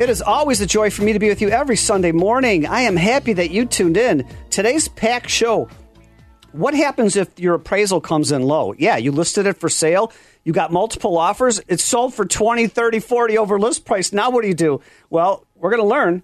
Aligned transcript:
It 0.00 0.08
is 0.08 0.22
always 0.22 0.62
a 0.62 0.66
joy 0.66 0.88
for 0.88 1.02
me 1.02 1.12
to 1.12 1.18
be 1.18 1.28
with 1.28 1.42
you 1.42 1.50
every 1.50 1.76
Sunday 1.76 2.10
morning. 2.10 2.64
I 2.64 2.80
am 2.80 2.96
happy 2.96 3.34
that 3.34 3.50
you 3.50 3.66
tuned 3.66 3.98
in. 3.98 4.26
Today's 4.48 4.88
packed 4.88 5.28
show. 5.28 5.68
What 6.52 6.72
happens 6.72 7.16
if 7.16 7.38
your 7.38 7.56
appraisal 7.56 8.00
comes 8.00 8.32
in 8.32 8.40
low? 8.40 8.72
Yeah, 8.78 8.96
you 8.96 9.12
listed 9.12 9.44
it 9.44 9.58
for 9.58 9.68
sale. 9.68 10.10
You 10.42 10.54
got 10.54 10.72
multiple 10.72 11.18
offers. 11.18 11.60
It's 11.68 11.84
sold 11.84 12.14
for 12.14 12.24
20, 12.24 12.66
30, 12.66 12.98
40 12.98 13.36
over 13.36 13.60
list 13.60 13.84
price. 13.84 14.10
Now 14.10 14.30
what 14.30 14.40
do 14.40 14.48
you 14.48 14.54
do? 14.54 14.80
Well, 15.10 15.44
we're 15.54 15.68
going 15.68 15.82
to 15.82 15.86
learn 15.86 16.22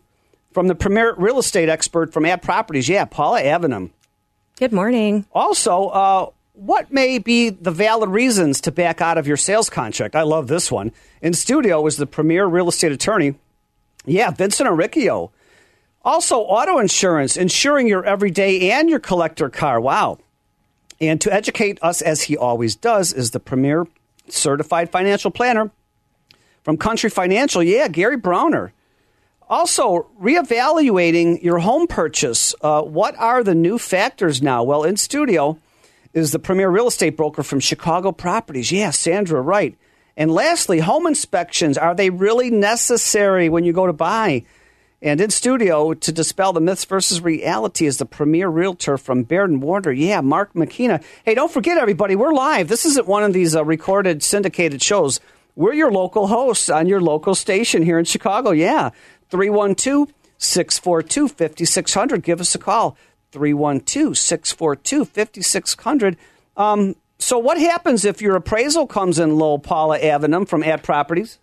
from 0.53 0.69
the 0.69 0.75
premier 0.75 1.15
real 1.15 1.39
estate 1.39 1.69
expert 1.69 2.15
from 2.15 2.25
@properties. 2.41 2.89
Yeah, 2.89 3.05
Paula 3.05 3.43
Avenham. 3.43 3.91
Good 4.59 4.73
morning. 4.73 5.27
Also, 5.35 5.89
uh, 5.89 6.31
what 6.55 6.91
may 6.91 7.19
be 7.19 7.51
the 7.51 7.73
valid 7.73 8.09
reasons 8.09 8.63
to 8.63 8.73
back 8.73 9.03
out 9.03 9.19
of 9.19 9.27
your 9.27 9.37
sales 9.37 9.69
contract? 9.69 10.17
I 10.17 10.23
love 10.23 10.49
this 10.49 10.73
one. 10.73 10.93
In 11.21 11.35
studio 11.35 11.85
is 11.87 11.99
the 11.99 12.07
premier 12.07 12.47
real 12.47 12.71
estate 12.71 12.93
attorney 12.93 13.35
yeah, 14.07 14.31
Vincent 14.31 14.69
Aricchio. 14.69 15.31
Also, 16.05 16.39
auto 16.39 16.79
insurance, 16.79 17.37
insuring 17.37 17.89
your 17.89 18.05
everyday 18.05 18.71
and 18.71 18.89
your 18.89 19.01
collector 19.01 19.49
car. 19.49 19.81
Wow. 19.81 20.19
And 21.01 21.21
to 21.21 21.33
educate 21.33 21.79
us, 21.83 22.01
as 22.01 22.23
he 22.23 22.37
always 22.37 22.77
does, 22.77 23.13
is 23.13 23.33
the 23.33 23.41
premier 23.41 23.87
certified 24.29 24.91
financial 24.91 25.31
planner 25.31 25.71
from 26.63 26.77
Country 26.77 27.11
Financial. 27.11 27.63
Yeah, 27.63 27.89
Gary 27.89 28.17
Browner. 28.17 28.73
Also, 29.49 30.09
reevaluating 30.21 31.43
your 31.43 31.59
home 31.59 31.87
purchase. 31.87 32.55
Uh, 32.61 32.83
what 32.83 33.15
are 33.17 33.45
the 33.45 33.55
new 33.55 33.79
factors 33.79 34.43
now? 34.43 34.65
Well, 34.65 34.83
in 34.83 34.97
studio 34.97 35.59
is 36.13 36.33
the 36.33 36.39
premier 36.39 36.69
real 36.69 36.89
estate 36.89 37.17
broker 37.17 37.43
from 37.43 37.61
Chicago 37.61 38.11
Properties. 38.11 38.73
Yeah, 38.73 38.91
Sandra 38.91 39.41
Wright. 39.41 39.77
And 40.17 40.31
lastly, 40.31 40.79
home 40.79 41.07
inspections 41.07 41.77
are 41.77 41.95
they 41.95 42.11
really 42.11 42.51
necessary 42.51 43.49
when 43.49 43.65
you 43.65 43.73
go 43.73 43.87
to 43.87 43.93
buy? 43.93 44.45
And 45.03 45.21
in 45.21 45.29
studio 45.29 45.93
to 45.93 46.13
dispel 46.13 46.55
the 46.55 46.61
myths 46.61 46.87
versus 46.87 47.21
reality 47.21 47.85
is 47.85 47.99
the 47.99 48.07
premier 48.07 48.49
realtor 48.49 48.97
from 48.97 49.25
Baird 49.25 49.51
and 49.51 49.63
Warner. 49.63 49.93
Yeah, 49.93 50.23
Mark 50.23 50.55
McKenna. 50.57 51.01
Hey, 51.25 51.35
don't 51.35 51.53
forget, 51.53 51.77
everybody, 51.77 52.17
we're 52.17 52.33
live. 52.33 52.69
This 52.69 52.87
isn't 52.87 53.07
one 53.07 53.23
of 53.23 53.35
these 53.35 53.55
uh, 53.55 53.63
recorded, 53.63 54.23
syndicated 54.23 54.83
shows. 54.83 55.21
We're 55.55 55.75
your 55.75 55.93
local 55.93 56.29
hosts 56.29 56.71
on 56.71 56.87
your 56.87 57.03
local 57.03 57.35
station 57.35 57.83
here 57.83 57.99
in 57.99 58.07
Chicago. 58.07 58.53
Yeah, 58.53 58.91
312 59.31 60.13
642 60.39 61.29
5600. 61.29 62.23
Give 62.23 62.41
us 62.41 62.55
a 62.55 62.59
call. 62.59 62.97
312 63.33 64.17
642 64.17 65.05
5600. 65.05 66.17
So, 67.19 67.39
what 67.39 67.59
happens 67.59 68.05
if 68.05 68.21
your 68.21 68.37
appraisal 68.37 68.87
comes 68.87 69.19
in 69.19 69.37
low, 69.37 69.59
Paula 69.59 69.99
Avenham 69.99 70.47
from 70.47 70.63
@properties? 70.81 71.39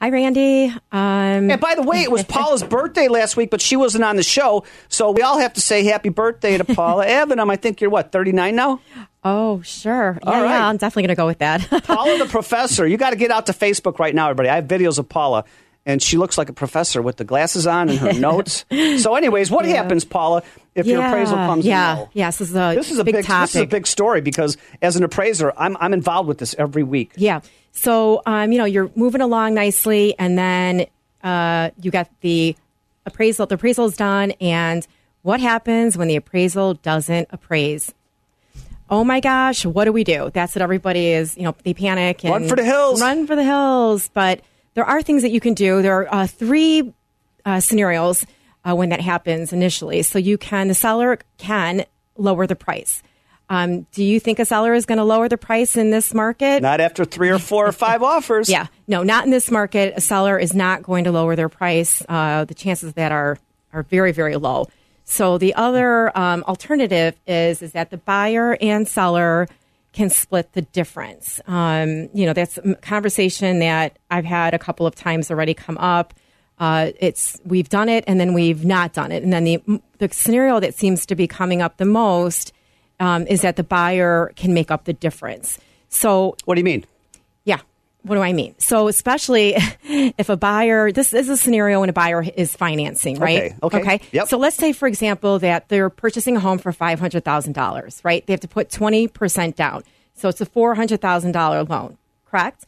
Hi, 0.00 0.10
Randy. 0.10 0.66
Um, 0.92 1.50
and 1.50 1.58
by 1.58 1.74
the 1.74 1.82
way, 1.82 2.02
it 2.02 2.10
was 2.10 2.22
Paula's 2.28 2.62
birthday 2.62 3.08
last 3.08 3.34
week, 3.36 3.50
but 3.50 3.62
she 3.62 3.76
wasn't 3.76 4.04
on 4.04 4.16
the 4.16 4.22
show. 4.22 4.64
So 4.88 5.10
we 5.10 5.22
all 5.22 5.38
have 5.38 5.54
to 5.54 5.60
say 5.62 5.84
happy 5.84 6.10
birthday 6.10 6.58
to 6.58 6.64
Paula 6.64 7.06
Avenham. 7.06 7.50
I 7.50 7.56
think 7.56 7.80
you're 7.80 7.88
what, 7.88 8.12
39 8.12 8.54
now? 8.54 8.80
Oh, 9.24 9.62
sure. 9.62 10.18
Yeah, 10.22 10.44
yeah 10.44 10.68
I'm 10.68 10.76
definitely 10.76 11.04
going 11.04 11.16
to 11.16 11.20
go 11.20 11.26
with 11.26 11.38
that. 11.38 11.66
Paula 11.84 12.18
the 12.18 12.26
professor. 12.26 12.86
You 12.86 12.98
got 12.98 13.10
to 13.10 13.16
get 13.16 13.30
out 13.30 13.46
to 13.46 13.52
Facebook 13.52 13.98
right 13.98 14.14
now, 14.14 14.26
everybody. 14.28 14.50
I 14.50 14.56
have 14.56 14.66
videos 14.66 14.98
of 14.98 15.08
Paula 15.08 15.44
and 15.86 16.02
she 16.02 16.18
looks 16.18 16.36
like 16.36 16.48
a 16.48 16.52
professor 16.52 17.00
with 17.00 17.16
the 17.16 17.24
glasses 17.24 17.66
on 17.66 17.88
and 17.88 17.98
her 17.98 18.12
notes. 18.18 18.66
So, 18.98 19.14
anyways, 19.14 19.50
what 19.50 19.64
yeah. 19.64 19.76
happens, 19.76 20.04
Paula, 20.04 20.42
if 20.74 20.84
yeah. 20.84 20.94
your 20.94 21.06
appraisal 21.06 21.36
comes 21.36 21.64
yeah. 21.64 21.92
in 21.92 21.98
low? 21.98 22.10
Yes, 22.12 22.38
this 22.38 22.50
is 22.50 22.56
a 22.56 22.74
this 22.74 22.90
is 22.90 22.98
a 22.98 23.04
big, 23.04 23.14
big 23.14 23.24
topic. 23.24 23.52
This 23.52 23.56
is 23.56 23.62
a 23.62 23.66
big 23.66 23.86
story 23.86 24.20
because 24.20 24.56
as 24.82 24.96
an 24.96 25.04
appraiser, 25.04 25.52
I'm 25.56 25.76
I'm 25.78 25.94
involved 25.94 26.28
with 26.28 26.38
this 26.38 26.54
every 26.58 26.82
week. 26.82 27.12
Yeah. 27.16 27.40
So, 27.72 28.22
um, 28.26 28.52
you 28.52 28.58
know, 28.58 28.64
you're 28.64 28.90
moving 28.96 29.20
along 29.20 29.54
nicely, 29.54 30.14
and 30.18 30.36
then 30.36 30.86
uh, 31.22 31.70
you 31.80 31.90
got 31.90 32.10
the 32.20 32.56
appraisal. 33.06 33.46
The 33.46 33.54
appraisal 33.54 33.86
is 33.86 33.96
done, 33.96 34.32
and 34.40 34.86
what 35.22 35.40
happens 35.40 35.96
when 35.96 36.08
the 36.08 36.16
appraisal 36.16 36.74
doesn't 36.74 37.28
appraise? 37.30 37.92
oh 38.88 39.02
my 39.02 39.18
gosh, 39.18 39.66
what 39.66 39.84
do 39.84 39.92
we 39.92 40.04
do? 40.04 40.30
That's 40.32 40.54
what 40.54 40.62
everybody 40.62 41.08
is, 41.08 41.36
you 41.36 41.42
know, 41.42 41.56
they 41.64 41.74
panic 41.74 42.24
and 42.24 42.32
run 42.32 42.48
for 42.48 42.54
the 42.54 42.64
hills. 42.64 43.00
Run 43.00 43.26
for 43.26 43.34
the 43.34 43.42
hills. 43.42 44.08
But 44.14 44.42
there 44.76 44.84
are 44.84 45.02
things 45.02 45.22
that 45.22 45.30
you 45.30 45.40
can 45.40 45.54
do. 45.54 45.82
There 45.82 45.94
are 45.94 46.14
uh, 46.14 46.26
three 46.26 46.92
uh, 47.44 47.60
scenarios 47.60 48.26
uh, 48.62 48.74
when 48.74 48.90
that 48.90 49.00
happens 49.00 49.52
initially. 49.52 50.02
So 50.02 50.18
you 50.18 50.36
can, 50.36 50.68
the 50.68 50.74
seller 50.74 51.18
can 51.38 51.86
lower 52.16 52.46
the 52.46 52.56
price. 52.56 53.02
Um, 53.48 53.82
do 53.92 54.04
you 54.04 54.20
think 54.20 54.38
a 54.38 54.44
seller 54.44 54.74
is 54.74 54.84
going 54.84 54.98
to 54.98 55.04
lower 55.04 55.28
the 55.30 55.38
price 55.38 55.76
in 55.76 55.90
this 55.90 56.12
market? 56.12 56.60
Not 56.60 56.80
after 56.80 57.06
three 57.06 57.30
or 57.30 57.38
four 57.38 57.66
or 57.66 57.72
five 57.72 58.02
offers. 58.02 58.50
Yeah, 58.50 58.66
no, 58.86 59.02
not 59.02 59.24
in 59.24 59.30
this 59.30 59.50
market. 59.50 59.94
A 59.96 60.00
seller 60.00 60.38
is 60.38 60.52
not 60.52 60.82
going 60.82 61.04
to 61.04 61.12
lower 61.12 61.36
their 61.36 61.48
price. 61.48 62.02
Uh, 62.06 62.44
the 62.44 62.54
chances 62.54 62.90
of 62.90 62.94
that 62.96 63.12
are 63.12 63.38
are 63.72 63.84
very 63.84 64.10
very 64.10 64.36
low. 64.36 64.66
So 65.04 65.38
the 65.38 65.54
other 65.54 66.16
um, 66.18 66.42
alternative 66.48 67.14
is 67.26 67.62
is 67.62 67.72
that 67.72 67.90
the 67.90 67.98
buyer 67.98 68.58
and 68.60 68.88
seller 68.88 69.46
can 69.96 70.10
split 70.10 70.52
the 70.52 70.60
difference. 70.60 71.40
Um, 71.46 72.10
you 72.12 72.26
know, 72.26 72.34
that's 72.34 72.58
a 72.58 72.74
conversation 72.76 73.60
that 73.60 73.98
I've 74.10 74.26
had 74.26 74.52
a 74.52 74.58
couple 74.58 74.86
of 74.86 74.94
times 74.94 75.30
already 75.30 75.54
come 75.54 75.78
up. 75.78 76.12
Uh, 76.58 76.90
it's 77.00 77.40
we've 77.46 77.70
done 77.70 77.88
it 77.88 78.04
and 78.06 78.20
then 78.20 78.34
we've 78.34 78.62
not 78.62 78.92
done 78.92 79.10
it, 79.10 79.22
and 79.22 79.32
then 79.32 79.44
the 79.44 79.62
the 79.98 80.10
scenario 80.12 80.60
that 80.60 80.74
seems 80.74 81.06
to 81.06 81.14
be 81.14 81.26
coming 81.26 81.62
up 81.62 81.78
the 81.78 81.86
most 81.86 82.52
um, 83.00 83.26
is 83.26 83.40
that 83.40 83.56
the 83.56 83.64
buyer 83.64 84.32
can 84.36 84.52
make 84.52 84.70
up 84.70 84.84
the 84.84 84.92
difference. 84.92 85.58
So, 85.88 86.36
what 86.44 86.56
do 86.56 86.60
you 86.60 86.64
mean? 86.64 86.84
What 88.06 88.14
do 88.14 88.22
I 88.22 88.32
mean? 88.32 88.54
So, 88.58 88.88
especially 88.88 89.54
if 89.82 90.28
a 90.28 90.36
buyer, 90.36 90.92
this 90.92 91.12
is 91.12 91.28
a 91.28 91.36
scenario 91.36 91.80
when 91.80 91.88
a 91.88 91.92
buyer 91.92 92.22
is 92.22 92.54
financing, 92.54 93.18
right? 93.18 93.52
Okay. 93.52 93.56
Okay. 93.62 93.80
okay? 93.80 94.00
Yep. 94.12 94.28
So, 94.28 94.38
let's 94.38 94.56
say, 94.56 94.72
for 94.72 94.86
example, 94.86 95.38
that 95.40 95.68
they're 95.68 95.90
purchasing 95.90 96.36
a 96.36 96.40
home 96.40 96.58
for 96.58 96.72
$500,000, 96.72 98.04
right? 98.04 98.26
They 98.26 98.32
have 98.32 98.40
to 98.40 98.48
put 98.48 98.70
20% 98.70 99.56
down. 99.56 99.82
So, 100.14 100.28
it's 100.28 100.40
a 100.40 100.46
$400,000 100.46 101.68
loan, 101.68 101.98
correct? 102.30 102.64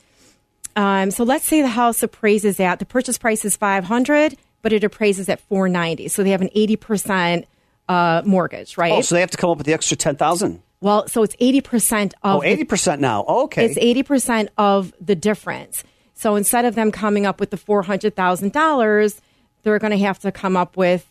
Um, 0.74 1.10
so, 1.10 1.24
let's 1.24 1.44
say 1.44 1.62
the 1.62 1.68
house 1.68 2.02
appraises 2.02 2.58
at 2.58 2.80
the 2.80 2.86
purchase 2.86 3.18
price 3.18 3.44
is 3.44 3.56
500 3.56 4.36
but 4.60 4.72
it 4.72 4.82
appraises 4.82 5.28
at 5.28 5.38
490 5.42 6.08
So, 6.08 6.24
they 6.24 6.30
have 6.30 6.42
an 6.42 6.50
80% 6.54 7.44
uh, 7.88 8.22
mortgage, 8.24 8.76
right? 8.76 8.92
Oh, 8.92 9.00
so 9.00 9.14
they 9.14 9.20
have 9.20 9.30
to 9.30 9.38
come 9.38 9.50
up 9.50 9.58
with 9.58 9.66
the 9.66 9.72
extra 9.72 9.96
10000 9.96 10.62
well, 10.80 11.08
so 11.08 11.22
it's 11.22 11.36
80% 11.36 12.12
of. 12.22 12.36
Oh, 12.36 12.40
80% 12.40 12.84
the, 12.84 12.96
now. 12.98 13.24
okay. 13.24 13.66
It's 13.66 13.78
80% 13.78 14.48
of 14.56 14.92
the 15.00 15.14
difference. 15.14 15.84
So 16.14 16.36
instead 16.36 16.64
of 16.64 16.74
them 16.74 16.90
coming 16.90 17.26
up 17.26 17.40
with 17.40 17.50
the 17.50 17.56
$400,000, 17.56 19.20
they're 19.62 19.78
going 19.78 19.90
to 19.90 19.98
have 19.98 20.18
to 20.20 20.32
come 20.32 20.56
up 20.56 20.76
with, 20.76 21.06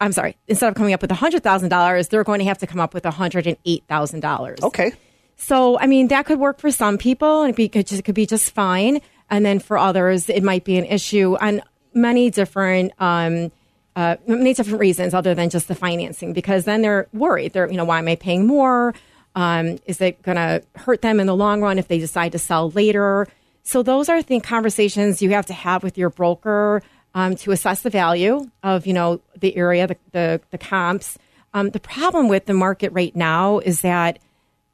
I'm 0.00 0.12
sorry, 0.12 0.36
instead 0.46 0.68
of 0.68 0.74
coming 0.74 0.94
up 0.94 1.02
with 1.02 1.10
$100,000, 1.10 2.08
they're 2.08 2.24
going 2.24 2.38
to 2.38 2.44
have 2.44 2.58
to 2.58 2.66
come 2.66 2.80
up 2.80 2.94
with 2.94 3.04
$108,000. 3.04 4.62
Okay. 4.62 4.92
So, 5.36 5.78
I 5.78 5.86
mean, 5.86 6.08
that 6.08 6.26
could 6.26 6.38
work 6.38 6.60
for 6.60 6.70
some 6.70 6.98
people 6.98 7.42
and 7.42 7.58
it, 7.58 7.72
could, 7.72 7.86
just, 7.86 8.00
it 8.00 8.02
could 8.04 8.14
be 8.14 8.26
just 8.26 8.52
fine. 8.52 9.00
And 9.28 9.44
then 9.44 9.58
for 9.58 9.76
others, 9.76 10.28
it 10.28 10.42
might 10.42 10.64
be 10.64 10.78
an 10.78 10.84
issue 10.84 11.36
on 11.40 11.62
many 11.92 12.30
different 12.30 12.92
um, 12.98 13.50
uh, 13.96 14.16
many 14.26 14.52
different 14.52 14.78
reasons 14.78 15.14
other 15.14 15.34
than 15.34 15.48
just 15.48 15.68
the 15.68 15.74
financing 15.74 16.34
because 16.34 16.66
then 16.66 16.82
they're 16.82 17.08
worried. 17.14 17.54
They're, 17.54 17.68
you 17.68 17.78
know, 17.78 17.84
why 17.84 17.98
am 17.98 18.06
I 18.08 18.14
paying 18.14 18.46
more? 18.46 18.94
Um, 19.34 19.78
is 19.86 20.00
it 20.00 20.22
going 20.22 20.36
to 20.36 20.62
hurt 20.76 21.02
them 21.02 21.18
in 21.18 21.26
the 21.26 21.34
long 21.34 21.62
run 21.62 21.78
if 21.78 21.88
they 21.88 21.98
decide 21.98 22.32
to 22.32 22.38
sell 22.38 22.70
later? 22.70 23.26
So 23.62 23.82
those 23.82 24.08
are 24.08 24.22
the 24.22 24.38
conversations 24.40 25.22
you 25.22 25.30
have 25.30 25.46
to 25.46 25.54
have 25.54 25.82
with 25.82 25.98
your 25.98 26.10
broker 26.10 26.82
um, 27.14 27.36
to 27.36 27.52
assess 27.52 27.82
the 27.82 27.90
value 27.90 28.50
of, 28.62 28.86
you 28.86 28.92
know, 28.92 29.20
the 29.40 29.56
area, 29.56 29.86
the, 29.86 29.96
the, 30.12 30.40
the 30.50 30.58
comps. 30.58 31.18
Um, 31.54 31.70
the 31.70 31.80
problem 31.80 32.28
with 32.28 32.44
the 32.44 32.54
market 32.54 32.92
right 32.92 33.16
now 33.16 33.60
is 33.60 33.80
that 33.80 34.18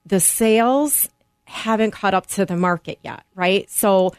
the 0.05 0.19
sales 0.19 1.09
haven't 1.45 1.93
caught 1.93 2.13
up 2.13 2.27
to 2.27 2.45
the 2.45 2.57
market 2.57 2.99
yet, 3.03 3.23
right? 3.37 3.71
So 3.71 4.15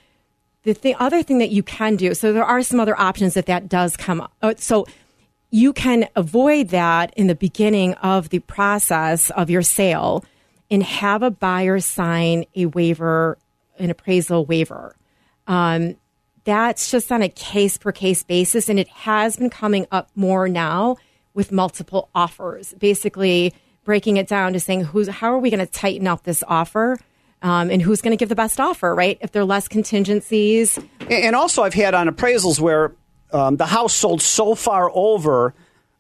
the 0.63 0.73
th- 0.73 0.95
other 0.99 1.23
thing 1.23 1.37
that 1.39 1.51
you 1.51 1.63
can 1.63 1.95
do, 1.95 2.13
so 2.13 2.33
there 2.33 2.45
are 2.45 2.63
some 2.63 2.79
other 2.79 2.99
options 2.99 3.33
that 3.33 3.45
that 3.47 3.69
does 3.69 3.95
come 3.97 4.21
up. 4.21 4.33
Uh, 4.41 4.53
so 4.57 4.85
you 5.51 5.73
can 5.73 6.07
avoid 6.15 6.69
that 6.69 7.13
in 7.15 7.27
the 7.27 7.35
beginning 7.35 7.93
of 7.95 8.29
the 8.29 8.39
process 8.39 9.29
of 9.31 9.49
your 9.49 9.61
sale 9.61 10.25
and 10.71 10.81
have 10.81 11.21
a 11.21 11.29
buyer 11.29 11.79
sign 11.79 12.45
a 12.55 12.65
waiver, 12.65 13.37
an 13.77 13.91
appraisal 13.91 14.45
waiver. 14.45 14.95
Um, 15.45 15.95
that's 16.45 16.89
just 16.89 17.11
on 17.11 17.21
a 17.21 17.29
case 17.29 17.77
per 17.77 17.91
case 17.91 18.23
basis, 18.23 18.69
and 18.69 18.79
it 18.79 18.87
has 18.87 19.37
been 19.37 19.49
coming 19.49 19.85
up 19.91 20.09
more 20.15 20.49
now 20.49 20.97
with 21.33 21.51
multiple 21.51 22.09
offers, 22.15 22.73
basically 22.79 23.53
breaking 23.83 24.17
it 24.17 24.27
down 24.27 24.53
to 24.53 24.59
saying 24.59 24.81
who's 24.85 25.07
how 25.07 25.33
are 25.33 25.39
we 25.39 25.49
going 25.49 25.65
to 25.65 25.71
tighten 25.71 26.07
up 26.07 26.23
this 26.23 26.43
offer 26.47 26.97
um, 27.43 27.69
and 27.69 27.81
who's 27.81 28.01
going 28.01 28.11
to 28.11 28.17
give 28.17 28.29
the 28.29 28.35
best 28.35 28.59
offer, 28.59 28.95
right? 28.95 29.17
If 29.21 29.33
there 29.33 29.41
are 29.41 29.45
less 29.45 29.67
contingencies. 29.67 30.79
And 31.09 31.35
also, 31.35 31.61
I've 31.61 31.73
had 31.73 31.93
on 31.93 32.07
appraisals 32.07 32.59
where 32.59 32.95
um, 33.31 33.57
the 33.57 33.65
house 33.65 33.93
sold 33.93 34.21
so 34.21 34.55
far 34.55 34.89
over, 34.93 35.53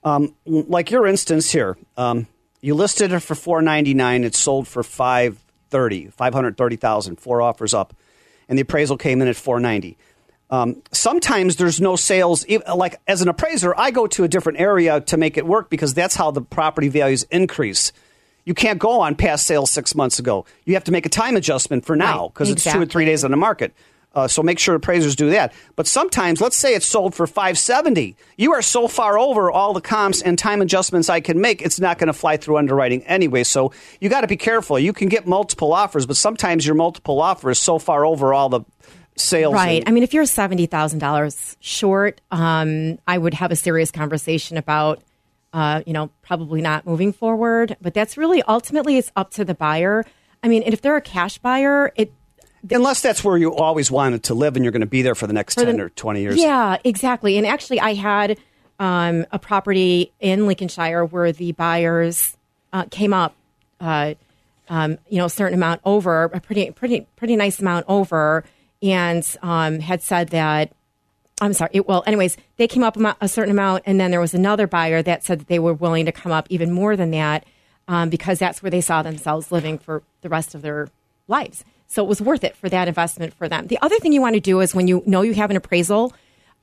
um, 0.03 0.33
like 0.45 0.89
your 0.89 1.05
instance 1.05 1.51
here. 1.51 1.77
Um, 1.97 2.27
you 2.61 2.75
listed 2.75 3.11
it 3.11 3.19
for 3.19 3.35
four 3.35 3.61
ninety 3.61 3.93
nine. 3.93 4.23
It 4.23 4.35
sold 4.35 4.67
for 4.67 4.83
five 4.83 5.37
thirty, 5.69 6.07
five 6.07 6.33
hundred 6.33 6.57
thirty 6.57 6.77
thousand. 6.77 7.17
Four 7.17 7.41
offers 7.41 7.73
up, 7.73 7.93
and 8.47 8.57
the 8.57 8.61
appraisal 8.61 8.97
came 8.97 9.21
in 9.21 9.27
at 9.27 9.35
four 9.35 9.59
ninety. 9.59 9.97
Um, 10.49 10.81
sometimes 10.91 11.57
there's 11.57 11.81
no 11.81 11.95
sales. 11.95 12.45
Like 12.73 13.01
as 13.07 13.21
an 13.21 13.27
appraiser, 13.27 13.73
I 13.75 13.91
go 13.91 14.07
to 14.07 14.23
a 14.23 14.27
different 14.27 14.61
area 14.61 15.01
to 15.01 15.17
make 15.17 15.37
it 15.37 15.45
work 15.45 15.69
because 15.69 15.93
that's 15.93 16.15
how 16.15 16.31
the 16.31 16.41
property 16.41 16.87
values 16.87 17.23
increase. 17.31 17.91
You 18.45 18.53
can't 18.53 18.79
go 18.79 19.01
on 19.01 19.15
past 19.15 19.47
sales 19.47 19.71
six 19.71 19.95
months 19.95 20.19
ago. 20.19 20.45
You 20.65 20.73
have 20.73 20.83
to 20.85 20.91
make 20.91 21.05
a 21.05 21.09
time 21.09 21.35
adjustment 21.35 21.85
for 21.85 21.95
now 21.95 22.27
because 22.29 22.49
Right, 22.49 22.57
it's 22.57 22.63
two 22.71 22.81
or 22.81 22.85
three 22.85 23.05
days 23.05 23.23
on 23.23 23.31
the 23.31 23.37
market. 23.37 23.73
Uh, 24.15 24.27
so 24.27 24.43
make 24.43 24.59
sure 24.59 24.75
appraisers 24.75 25.15
do 25.15 25.31
that. 25.31 25.53
But 25.75 25.87
sometimes, 25.87 26.39
let's 26.39 26.55
say 26.55 26.75
it's 26.75 26.85
sold 26.85 27.15
for 27.15 27.25
570. 27.25 28.15
You 28.37 28.53
are 28.53 28.61
so 28.61 28.87
far 28.87 29.17
over 29.17 29.49
all 29.49 29.73
the 29.73 29.81
comps 29.81 30.21
and 30.21 30.37
time 30.37 30.61
adjustments 30.61 31.09
I 31.09 31.19
can 31.19 31.41
make, 31.41 31.63
it's 31.63 31.79
not 31.79 31.97
going 31.97 32.07
to 32.07 32.13
fly 32.13 32.37
through 32.37 32.57
underwriting 32.57 33.01
anyway. 33.05 33.43
So 33.43 33.71
you 33.99 34.09
got 34.09 34.21
to 34.21 34.27
be 34.27 34.37
careful. 34.37 34.77
You 34.77 34.93
can 34.93 35.09
get 35.09 35.25
multiple 35.25 35.73
offers, 35.73 36.05
but 36.05 36.15
sometimes 36.15 36.63
your 36.63 36.75
multiple 36.75 37.19
offer 37.21 37.49
is 37.49 37.57
so 37.57 37.79
far 37.79 38.05
over 38.05 38.35
all 38.35 38.49
the 38.49 38.61
sales. 39.15 39.55
Right. 39.55 39.79
and- 39.79 39.89
I 39.89 39.91
mean, 39.91 40.03
if 40.03 40.13
you're 40.13 40.25
seventy 40.25 40.67
thousand 40.67 40.99
dollars 40.99 41.57
short, 41.59 42.21
um, 42.29 42.99
I 43.07 43.17
would 43.17 43.33
have 43.33 43.51
a 43.51 43.55
serious 43.55 43.89
conversation 43.89 44.57
about, 44.57 45.01
uh, 45.53 45.83
you 45.85 45.93
know, 45.93 46.09
probably 46.21 46.61
not 46.61 46.85
moving 46.85 47.13
forward. 47.13 47.77
But 47.81 47.93
that's 47.93 48.17
really 48.17 48.41
ultimately 48.43 48.97
it's 48.97 49.11
up 49.15 49.31
to 49.31 49.45
the 49.45 49.55
buyer. 49.55 50.03
I 50.41 50.47
mean, 50.49 50.63
and 50.63 50.73
if 50.73 50.81
they're 50.81 50.97
a 50.97 51.01
cash 51.01 51.37
buyer, 51.37 51.93
it 51.95 52.11
Unless 52.71 53.01
that's 53.01 53.23
where 53.23 53.37
you 53.37 53.53
always 53.53 53.91
wanted 53.91 54.23
to 54.23 54.33
live 54.33 54.55
and 54.55 54.63
you're 54.63 54.71
going 54.71 54.81
to 54.81 54.87
be 54.87 55.01
there 55.01 55.15
for 55.15 55.27
the 55.27 55.33
next 55.33 55.55
for 55.55 55.65
10 55.65 55.77
the- 55.77 55.83
or 55.83 55.89
20 55.89 56.21
years. 56.21 56.37
Yeah, 56.37 56.77
exactly. 56.83 57.37
And 57.37 57.45
actually, 57.45 57.79
I 57.79 57.93
had 57.93 58.37
um, 58.79 59.25
a 59.31 59.39
property 59.39 60.13
in 60.21 60.47
Lincolnshire 60.47 61.05
where 61.05 61.33
the 61.33 61.51
buyers 61.51 62.37
uh, 62.71 62.85
came 62.85 63.13
up, 63.13 63.35
uh, 63.81 64.13
um, 64.69 64.97
you 65.09 65.17
know, 65.17 65.25
a 65.25 65.29
certain 65.29 65.55
amount 65.55 65.81
over, 65.83 66.23
a 66.25 66.39
pretty, 66.39 66.71
pretty, 66.71 67.05
pretty 67.17 67.35
nice 67.35 67.59
amount 67.59 67.85
over, 67.89 68.45
and 68.81 69.37
um, 69.41 69.79
had 69.79 70.01
said 70.01 70.29
that. 70.29 70.71
I'm 71.43 71.53
sorry. 71.53 71.71
It, 71.73 71.87
well, 71.87 72.03
anyways, 72.07 72.37
they 72.55 72.67
came 72.67 72.83
up 72.83 72.97
a 73.19 73.27
certain 73.27 73.51
amount, 73.51 73.83
and 73.85 73.99
then 73.99 74.11
there 74.11 74.21
was 74.21 74.33
another 74.33 74.65
buyer 74.65 75.01
that 75.01 75.23
said 75.23 75.39
that 75.39 75.47
they 75.47 75.59
were 75.59 75.73
willing 75.73 76.05
to 76.05 76.11
come 76.11 76.31
up 76.31 76.47
even 76.49 76.71
more 76.71 76.95
than 76.95 77.11
that 77.11 77.45
um, 77.87 78.09
because 78.09 78.39
that's 78.39 78.63
where 78.63 78.71
they 78.71 78.79
saw 78.79 79.03
themselves 79.03 79.51
living 79.51 79.77
for 79.77 80.03
the 80.21 80.29
rest 80.29 80.55
of 80.55 80.61
their 80.61 80.87
lives. 81.27 81.65
So 81.87 82.03
it 82.03 82.07
was 82.07 82.21
worth 82.21 82.43
it 82.43 82.55
for 82.55 82.69
that 82.69 82.87
investment 82.87 83.33
for 83.33 83.49
them. 83.49 83.67
The 83.67 83.77
other 83.81 83.99
thing 83.99 84.13
you 84.13 84.21
want 84.21 84.35
to 84.35 84.39
do 84.39 84.61
is 84.61 84.73
when 84.73 84.87
you 84.87 85.03
know 85.05 85.21
you 85.21 85.33
have 85.33 85.51
an 85.51 85.57
appraisal, 85.57 86.13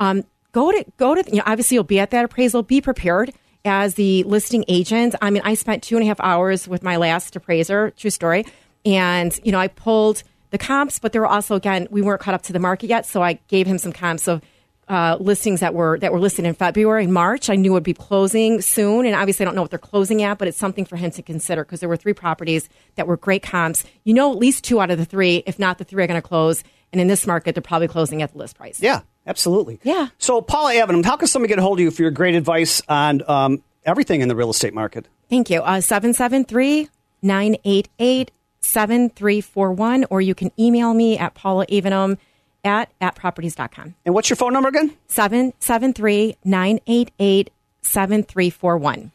um, 0.01 0.25
go 0.53 0.73
to 0.73 0.85
go 0.97 1.15
to 1.15 1.23
you 1.31 1.37
know 1.37 1.45
obviously 1.47 1.75
you'll 1.77 1.85
be 1.85 2.01
at 2.01 2.11
that 2.11 2.25
appraisal. 2.25 2.63
Be 2.63 2.81
prepared 2.81 3.33
as 3.65 3.95
the 3.95 4.25
listing 4.25 4.65
agent. 4.67 5.15
I 5.21 5.31
mean, 5.31 5.43
I 5.45 5.55
spent 5.55 5.83
two 5.83 5.97
and 5.97 6.05
a 6.05 6.09
half 6.09 6.21
hours 6.21 6.67
with 6.67 6.83
my 6.83 6.97
last 6.97 7.37
appraiser. 7.37 7.91
True 7.93 8.11
story. 8.11 8.47
And 8.87 9.39
you 9.45 9.53
know, 9.53 9.61
I 9.61 9.69
pulled 9.69 10.23
the 10.51 10.59
comps, 10.59 10.99
but 10.99 11.13
there 11.13 11.21
were 11.21 11.29
also 11.29 11.55
again 11.55 11.87
we 11.91 12.03
weren't 12.03 12.21
caught 12.21 12.35
up 12.35 12.43
to 12.43 12.53
the 12.53 12.59
market 12.59 12.89
yet, 12.89 13.07
so 13.07 13.23
I 13.23 13.35
gave 13.49 13.67
him 13.67 13.79
some 13.79 13.93
comps 13.93 14.27
of 14.27 14.43
uh, 14.91 15.17
listings 15.21 15.61
that 15.61 15.73
were 15.73 15.99
that 16.01 16.13
were 16.13 16.19
listed 16.19 16.45
in 16.45 16.53
February 16.53 17.05
and 17.05 17.15
March. 17.15 17.49
I 17.49 17.55
knew 17.55 17.73
would 17.73 17.85
be 17.85 17.95
closing 17.95 18.61
soon, 18.61 19.07
and 19.07 19.15
obviously 19.15 19.45
I 19.45 19.47
don't 19.47 19.55
know 19.55 19.63
what 19.63 19.71
they're 19.71 19.79
closing 19.79 20.23
at, 20.25 20.37
but 20.37 20.49
it's 20.49 20.59
something 20.59 20.85
for 20.85 20.97
him 20.97 21.13
to 21.13 21.23
consider 21.23 21.65
because 21.65 21.79
there 21.79 21.89
were 21.89 21.97
three 21.97 22.13
properties 22.13 22.69
that 22.97 23.07
were 23.07 23.17
great 23.17 23.43
comps. 23.43 23.85
You 24.03 24.15
know, 24.15 24.33
at 24.33 24.39
least 24.39 24.65
two 24.65 24.81
out 24.81 24.91
of 24.91 24.99
the 24.99 25.05
three, 25.05 25.45
if 25.47 25.61
not 25.61 25.79
the 25.79 25.85
three, 25.85 26.03
are 26.03 26.09
going 26.09 26.21
to 26.21 26.27
close. 26.27 26.65
And 26.93 27.01
in 27.01 27.07
this 27.07 27.25
market, 27.25 27.55
they're 27.55 27.63
probably 27.63 27.87
closing 27.87 28.21
at 28.21 28.33
the 28.33 28.39
list 28.39 28.57
price. 28.57 28.83
Yeah, 28.83 29.03
absolutely. 29.29 29.79
Yeah. 29.85 30.09
So, 30.19 30.41
Paula 30.41 30.75
Avenham, 30.75 31.05
how 31.05 31.17
can 31.17 31.29
somebody 31.29 31.51
get 31.51 31.61
a 31.61 31.63
hold 31.63 31.79
of 31.79 31.85
you 31.85 31.93
for 31.93 32.03
your 32.03 32.11
great 32.11 32.35
advice 32.35 32.83
on 32.89 33.23
um, 33.29 33.63
everything 33.85 34.23
in 34.23 34.29
the 34.29 34.35
real 34.35 34.51
estate 34.51 34.75
market? 34.75 35.07
Thank 35.29 35.51
you. 35.51 35.61
Uh, 35.61 35.81
773 35.81 36.89
988 37.23 38.33
7341, 38.63 40.07
or 40.11 40.21
you 40.21 40.35
can 40.35 40.51
email 40.59 40.93
me 40.93 41.17
at 41.17 41.35
Paula 41.35 41.65
Avenham 41.67 42.19
at 42.65 42.93
atproperties.com. 43.01 43.95
And 44.05 44.15
what's 44.15 44.31
your 44.31 44.37
phone 44.37 44.53
number 44.53 44.69
again? 44.69 44.97
773 45.09 46.37
988 46.45 47.51
7341. 47.83 49.13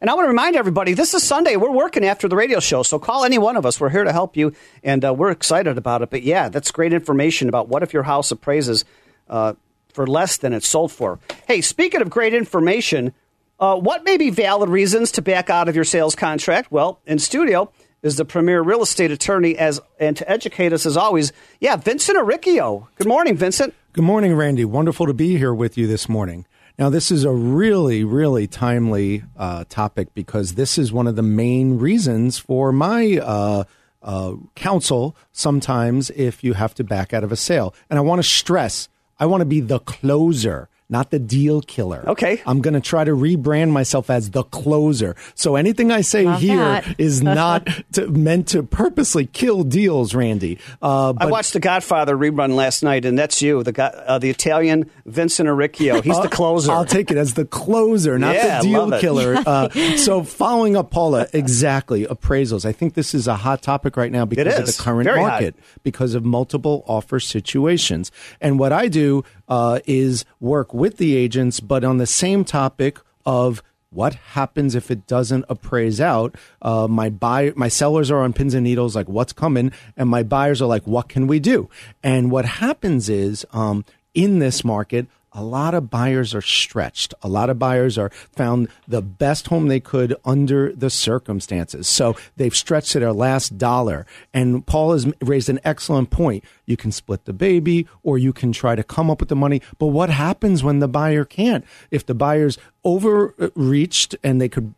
And 0.00 0.08
I 0.08 0.14
want 0.14 0.26
to 0.26 0.28
remind 0.28 0.54
everybody, 0.54 0.94
this 0.94 1.12
is 1.12 1.24
Sunday. 1.24 1.56
We're 1.56 1.72
working 1.72 2.04
after 2.04 2.28
the 2.28 2.36
radio 2.36 2.60
show, 2.60 2.84
so 2.84 3.00
call 3.00 3.24
any 3.24 3.36
one 3.36 3.56
of 3.56 3.66
us. 3.66 3.80
We're 3.80 3.88
here 3.88 4.04
to 4.04 4.12
help 4.12 4.36
you, 4.36 4.52
and 4.84 5.04
uh, 5.04 5.12
we're 5.12 5.32
excited 5.32 5.76
about 5.76 6.02
it. 6.02 6.10
But 6.10 6.22
yeah, 6.22 6.48
that's 6.48 6.70
great 6.70 6.92
information 6.92 7.48
about 7.48 7.68
what 7.68 7.82
if 7.82 7.92
your 7.92 8.04
house 8.04 8.30
appraises 8.30 8.84
uh, 9.28 9.54
for 9.92 10.06
less 10.06 10.36
than 10.36 10.52
it's 10.52 10.68
sold 10.68 10.92
for. 10.92 11.18
Hey, 11.48 11.60
speaking 11.62 12.00
of 12.00 12.10
great 12.10 12.32
information, 12.32 13.12
uh, 13.58 13.74
what 13.74 14.04
may 14.04 14.16
be 14.16 14.30
valid 14.30 14.68
reasons 14.68 15.10
to 15.12 15.22
back 15.22 15.50
out 15.50 15.68
of 15.68 15.74
your 15.74 15.84
sales 15.84 16.14
contract? 16.14 16.70
Well, 16.70 17.00
in 17.04 17.18
studio 17.18 17.72
is 18.02 18.16
the 18.16 18.24
premier 18.24 18.62
real 18.62 18.82
estate 18.82 19.10
attorney, 19.10 19.56
as 19.56 19.80
and 19.98 20.16
to 20.16 20.30
educate 20.30 20.72
us 20.72 20.86
as 20.86 20.96
always, 20.96 21.32
yeah, 21.60 21.76
Vincent 21.76 22.18
Aricchio. 22.18 22.86
Good 22.96 23.08
morning, 23.08 23.36
Vincent. 23.36 23.74
Good 23.92 24.04
morning, 24.04 24.34
Randy. 24.34 24.64
Wonderful 24.64 25.06
to 25.06 25.14
be 25.14 25.36
here 25.36 25.54
with 25.54 25.76
you 25.76 25.86
this 25.86 26.08
morning. 26.08 26.46
Now, 26.78 26.90
this 26.90 27.10
is 27.10 27.24
a 27.24 27.32
really, 27.32 28.04
really 28.04 28.46
timely 28.46 29.24
uh, 29.36 29.64
topic 29.68 30.14
because 30.14 30.54
this 30.54 30.78
is 30.78 30.92
one 30.92 31.08
of 31.08 31.16
the 31.16 31.22
main 31.22 31.78
reasons 31.78 32.38
for 32.38 32.70
my 32.70 33.18
uh, 33.18 33.64
uh, 34.00 34.34
counsel 34.54 35.16
sometimes 35.32 36.10
if 36.10 36.44
you 36.44 36.52
have 36.52 36.74
to 36.74 36.84
back 36.84 37.12
out 37.12 37.24
of 37.24 37.32
a 37.32 37.36
sale. 37.36 37.74
And 37.90 37.98
I 37.98 38.02
want 38.02 38.20
to 38.20 38.22
stress 38.22 38.88
I 39.18 39.26
want 39.26 39.40
to 39.40 39.46
be 39.46 39.60
the 39.60 39.80
closer. 39.80 40.68
Not 40.90 41.10
the 41.10 41.18
deal 41.18 41.60
killer. 41.60 42.02
Okay. 42.08 42.40
I'm 42.46 42.62
going 42.62 42.72
to 42.72 42.80
try 42.80 43.04
to 43.04 43.10
rebrand 43.12 43.70
myself 43.72 44.08
as 44.08 44.30
the 44.30 44.42
closer. 44.44 45.16
So 45.34 45.56
anything 45.56 45.92
I 45.92 46.00
say 46.00 46.24
Love 46.24 46.40
here 46.40 46.56
that. 46.56 46.94
is 46.96 47.22
not 47.22 47.68
to, 47.92 48.06
meant 48.08 48.48
to 48.48 48.62
purposely 48.62 49.26
kill 49.26 49.64
deals, 49.64 50.14
Randy. 50.14 50.58
Uh, 50.80 51.12
I 51.18 51.26
watched 51.26 51.52
The 51.52 51.60
Godfather 51.60 52.16
rerun 52.16 52.54
last 52.54 52.82
night, 52.82 53.04
and 53.04 53.18
that's 53.18 53.42
you, 53.42 53.62
the 53.62 53.72
guy, 53.72 53.88
uh, 53.88 54.18
the 54.18 54.30
Italian 54.30 54.90
Vincent 55.04 55.46
Aricchio. 55.46 56.02
He's 56.02 56.18
the 56.22 56.28
closer. 56.30 56.72
I'll 56.72 56.86
take 56.86 57.10
it 57.10 57.18
as 57.18 57.34
the 57.34 57.44
closer, 57.44 58.18
not 58.18 58.34
Yeah, 58.34 58.62
the 58.62 58.68
deal 58.68 58.98
killer. 58.98 59.36
Uh, 59.48 59.68
so, 59.96 60.22
following 60.24 60.76
up, 60.76 60.90
Paula, 60.90 61.26
exactly 61.32 62.04
appraisals. 62.04 62.64
I 62.66 62.72
think 62.72 62.94
this 62.94 63.14
is 63.14 63.26
a 63.26 63.34
hot 63.36 63.62
topic 63.62 63.96
right 63.96 64.10
now 64.12 64.24
because 64.24 64.58
of 64.58 64.66
the 64.66 64.82
current 64.82 65.04
Very 65.04 65.20
hot. 65.20 65.28
market, 65.28 65.54
because 65.82 66.14
of 66.14 66.24
multiple 66.24 66.84
offer 66.86 67.18
situations. 67.20 68.10
And 68.40 68.58
what 68.58 68.72
I 68.72 68.88
do 68.88 69.24
uh, 69.48 69.80
is 69.86 70.24
work 70.40 70.72
with 70.74 70.98
the 70.98 71.16
agents, 71.16 71.60
but 71.60 71.84
on 71.84 71.98
the 71.98 72.06
same 72.06 72.44
topic 72.44 72.98
of 73.24 73.62
what 73.90 74.14
happens 74.14 74.74
if 74.74 74.90
it 74.90 75.06
doesn't 75.06 75.44
appraise 75.48 76.00
out? 76.00 76.34
Uh, 76.60 76.86
my 76.86 77.08
buy, 77.08 77.52
my 77.56 77.68
sellers 77.68 78.10
are 78.10 78.18
on 78.18 78.32
pins 78.32 78.54
and 78.54 78.64
needles, 78.64 78.94
like 78.94 79.08
what's 79.08 79.32
coming, 79.32 79.72
and 79.96 80.08
my 80.08 80.22
buyers 80.22 80.60
are 80.60 80.66
like, 80.66 80.86
what 80.86 81.08
can 81.08 81.26
we 81.26 81.38
do? 81.38 81.68
And 82.02 82.30
what 82.30 82.44
happens 82.44 83.08
is, 83.08 83.46
um, 83.52 83.84
in 84.14 84.40
this 84.40 84.64
market, 84.64 85.06
a 85.38 85.42
lot 85.42 85.72
of 85.72 85.88
buyers 85.88 86.34
are 86.34 86.42
stretched. 86.42 87.14
A 87.22 87.28
lot 87.28 87.48
of 87.48 87.60
buyers 87.60 87.96
are 87.96 88.10
found 88.10 88.66
the 88.88 89.00
best 89.00 89.46
home 89.46 89.68
they 89.68 89.78
could 89.78 90.16
under 90.24 90.72
the 90.72 90.90
circumstances. 90.90 91.86
So 91.86 92.16
they've 92.36 92.54
stretched 92.54 92.90
to 92.92 92.98
their 92.98 93.12
last 93.12 93.56
dollar. 93.56 94.04
And 94.34 94.66
Paul 94.66 94.92
has 94.92 95.06
raised 95.20 95.48
an 95.48 95.60
excellent 95.64 96.10
point. 96.10 96.42
You 96.66 96.76
can 96.76 96.90
split 96.90 97.24
the 97.24 97.32
baby 97.32 97.86
or 98.02 98.18
you 98.18 98.32
can 98.32 98.50
try 98.50 98.74
to 98.74 98.82
come 98.82 99.10
up 99.10 99.20
with 99.20 99.28
the 99.28 99.36
money. 99.36 99.62
But 99.78 99.86
what 99.86 100.10
happens 100.10 100.64
when 100.64 100.80
the 100.80 100.88
buyer 100.88 101.24
can't? 101.24 101.64
If 101.92 102.04
the 102.04 102.14
buyer's 102.14 102.58
overreached 102.84 104.16
and 104.24 104.40
they 104.40 104.48
could 104.48 104.74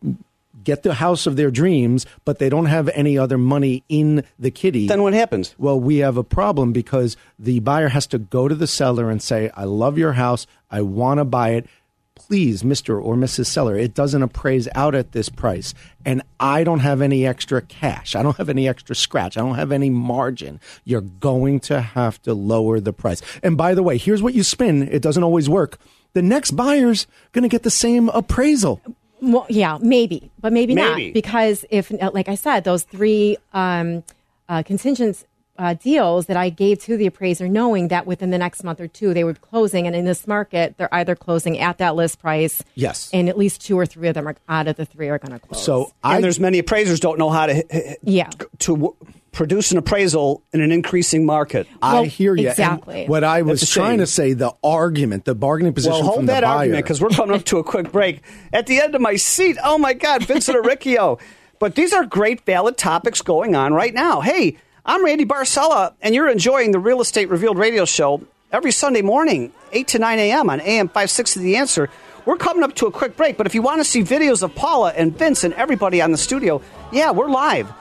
get 0.62 0.82
the 0.82 0.94
house 0.94 1.26
of 1.26 1.36
their 1.36 1.50
dreams, 1.50 2.06
but 2.24 2.38
they 2.38 2.48
don't 2.48 2.66
have 2.66 2.88
any 2.90 3.16
other 3.16 3.38
money 3.38 3.84
in 3.88 4.24
the 4.38 4.50
kitty. 4.50 4.86
then 4.86 5.02
what 5.02 5.14
happens? 5.14 5.54
Well, 5.58 5.78
we 5.78 5.98
have 5.98 6.16
a 6.16 6.24
problem 6.24 6.72
because 6.72 7.16
the 7.38 7.60
buyer 7.60 7.88
has 7.88 8.06
to 8.08 8.18
go 8.18 8.48
to 8.48 8.54
the 8.54 8.66
seller 8.66 9.10
and 9.10 9.22
say, 9.22 9.50
I 9.54 9.64
love 9.64 9.98
your 9.98 10.12
house. 10.12 10.46
I 10.70 10.82
want 10.82 11.18
to 11.18 11.24
buy 11.24 11.50
it. 11.50 11.66
Please, 12.14 12.62
Mr. 12.62 13.02
or 13.02 13.16
Mrs. 13.16 13.46
Seller, 13.46 13.76
it 13.76 13.94
doesn't 13.94 14.22
appraise 14.22 14.68
out 14.74 14.94
at 14.94 15.12
this 15.12 15.30
price. 15.30 15.72
And 16.04 16.22
I 16.38 16.64
don't 16.64 16.80
have 16.80 17.00
any 17.00 17.26
extra 17.26 17.62
cash. 17.62 18.14
I 18.14 18.22
don't 18.22 18.36
have 18.36 18.50
any 18.50 18.68
extra 18.68 18.94
scratch. 18.94 19.38
I 19.38 19.40
don't 19.40 19.54
have 19.54 19.72
any 19.72 19.88
margin. 19.88 20.60
You're 20.84 21.00
going 21.00 21.60
to 21.60 21.80
have 21.80 22.20
to 22.22 22.34
lower 22.34 22.78
the 22.78 22.92
price. 22.92 23.22
And 23.42 23.56
by 23.56 23.74
the 23.74 23.82
way, 23.82 23.96
here's 23.96 24.22
what 24.22 24.34
you 24.34 24.42
spin. 24.42 24.86
It 24.92 25.00
doesn't 25.00 25.22
always 25.22 25.48
work. 25.48 25.78
The 26.12 26.22
next 26.22 26.52
buyer's 26.52 27.06
going 27.32 27.42
to 27.42 27.48
get 27.48 27.62
the 27.62 27.70
same 27.70 28.10
appraisal. 28.10 28.82
Well, 29.20 29.46
yeah, 29.48 29.78
maybe, 29.80 30.30
but 30.40 30.52
maybe, 30.52 30.74
Maybe. 30.74 31.06
not 31.06 31.14
because 31.14 31.64
if, 31.70 31.92
uh, 31.92 32.10
like 32.14 32.28
I 32.28 32.34
said, 32.34 32.64
those 32.64 32.82
three 32.84 33.36
um, 33.52 34.02
uh, 34.48 34.62
contingents 34.62 35.24
uh, 35.58 35.74
deals 35.74 36.24
that 36.26 36.38
I 36.38 36.48
gave 36.48 36.78
to 36.84 36.96
the 36.96 37.04
appraiser, 37.04 37.46
knowing 37.46 37.88
that 37.88 38.06
within 38.06 38.30
the 38.30 38.38
next 38.38 38.64
month 38.64 38.80
or 38.80 38.88
two 38.88 39.12
they 39.12 39.24
were 39.24 39.34
closing. 39.34 39.86
And 39.86 39.94
in 39.94 40.06
this 40.06 40.26
market, 40.26 40.76
they're 40.78 40.92
either 40.94 41.14
closing 41.14 41.58
at 41.58 41.76
that 41.78 41.96
list 41.96 42.18
price. 42.18 42.62
Yes. 42.76 43.10
And 43.12 43.28
at 43.28 43.36
least 43.36 43.60
two 43.60 43.78
or 43.78 43.84
three 43.84 44.08
of 44.08 44.14
them 44.14 44.26
are 44.26 44.36
out 44.48 44.68
of 44.68 44.76
the 44.76 44.86
three 44.86 45.10
are 45.10 45.18
going 45.18 45.38
to 45.38 45.38
close. 45.38 45.62
So 45.62 45.92
and 46.02 46.14
I 46.14 46.20
there's 46.22 46.40
many 46.40 46.58
appraisers 46.60 46.98
don't 46.98 47.18
know 47.18 47.28
how 47.28 47.44
to 47.46 47.96
Yeah. 48.02 48.30
to 48.60 48.74
w- 48.74 48.96
produce 49.32 49.70
an 49.70 49.78
appraisal 49.78 50.42
in 50.52 50.60
an 50.60 50.72
increasing 50.72 51.24
market. 51.24 51.66
I 51.82 52.06
hear 52.06 52.34
you. 52.34 52.48
And 52.48 52.50
exactly. 52.50 53.06
what 53.06 53.24
I 53.24 53.42
was 53.42 53.68
trying 53.68 53.98
to 53.98 54.06
say, 54.06 54.32
the 54.32 54.54
argument, 54.62 55.24
the 55.24 55.34
bargaining 55.34 55.72
position 55.72 55.92
Well, 55.92 56.02
hold 56.02 56.16
from 56.16 56.26
that 56.26 56.40
the 56.40 56.46
buyer. 56.46 56.56
argument 56.58 56.84
because 56.84 57.00
we're 57.00 57.10
coming 57.10 57.34
up 57.36 57.44
to 57.46 57.58
a 57.58 57.64
quick 57.64 57.92
break. 57.92 58.22
At 58.52 58.66
the 58.66 58.80
end 58.80 58.94
of 58.94 59.00
my 59.00 59.16
seat, 59.16 59.56
oh 59.62 59.78
my 59.78 59.94
God, 59.94 60.24
Vincent 60.24 60.62
Aricchio. 60.62 61.20
But 61.58 61.74
these 61.74 61.92
are 61.92 62.04
great, 62.06 62.40
valid 62.46 62.76
topics 62.76 63.22
going 63.22 63.54
on 63.54 63.72
right 63.74 63.92
now. 63.94 64.20
Hey, 64.20 64.56
I'm 64.84 65.04
Randy 65.04 65.26
Barcella, 65.26 65.94
and 66.00 66.14
you're 66.14 66.28
enjoying 66.28 66.72
the 66.72 66.78
Real 66.78 67.00
Estate 67.00 67.28
Revealed 67.28 67.58
radio 67.58 67.84
show 67.84 68.22
every 68.50 68.72
Sunday 68.72 69.02
morning, 69.02 69.52
8 69.72 69.86
to 69.88 69.98
9 69.98 70.18
a.m. 70.18 70.50
on 70.50 70.60
AM 70.60 70.88
560 70.88 71.40
The 71.40 71.56
Answer. 71.56 71.90
We're 72.24 72.36
coming 72.36 72.62
up 72.62 72.74
to 72.76 72.86
a 72.86 72.90
quick 72.90 73.16
break, 73.16 73.36
but 73.36 73.46
if 73.46 73.54
you 73.54 73.62
want 73.62 73.80
to 73.80 73.84
see 73.84 74.02
videos 74.02 74.42
of 74.42 74.54
Paula 74.54 74.92
and 74.96 75.16
Vince 75.16 75.44
and 75.44 75.54
everybody 75.54 76.00
on 76.02 76.12
the 76.12 76.18
studio, 76.18 76.60
yeah, 76.92 77.10
we're 77.10 77.28
live. 77.28 77.72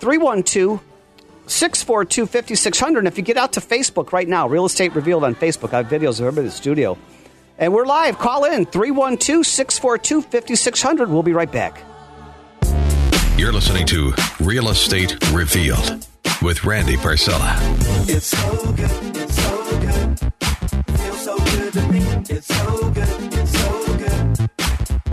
312 0.00 0.80
642 1.46 2.26
5600. 2.26 2.98
And 2.98 3.08
if 3.08 3.16
you 3.18 3.24
get 3.24 3.36
out 3.36 3.52
to 3.54 3.60
Facebook 3.60 4.12
right 4.12 4.28
now, 4.28 4.48
Real 4.48 4.64
Estate 4.64 4.94
Revealed 4.94 5.24
on 5.24 5.34
Facebook, 5.34 5.72
I 5.72 5.78
have 5.78 5.86
videos 5.86 6.20
of 6.20 6.26
everybody 6.26 6.40
in 6.40 6.46
the 6.46 6.50
studio. 6.50 6.98
And 7.58 7.72
we're 7.72 7.86
live. 7.86 8.18
Call 8.18 8.44
in 8.44 8.66
312 8.66 9.46
642 9.46 10.22
5600. 10.22 11.08
We'll 11.08 11.22
be 11.22 11.32
right 11.32 11.50
back. 11.50 11.82
You're 13.38 13.52
listening 13.52 13.86
to 13.88 14.12
Real 14.40 14.68
Estate 14.70 15.16
Revealed 15.32 16.06
with 16.42 16.64
Randy 16.64 16.96
Barcella. 16.96 17.54
It's 18.08 18.26
so 18.26 18.72
good, 18.72 19.16
it's 19.16 19.36
so 19.36 19.80
good. 19.80 20.18
Feels 20.98 21.20
so 21.22 21.36
good 21.38 21.72
to 21.74 21.82
me. 21.88 22.00
It's 22.28 22.46
so 22.46 22.90
good, 22.90 23.34
it's 23.34 23.58
so 23.58 23.96
good. 23.98 24.50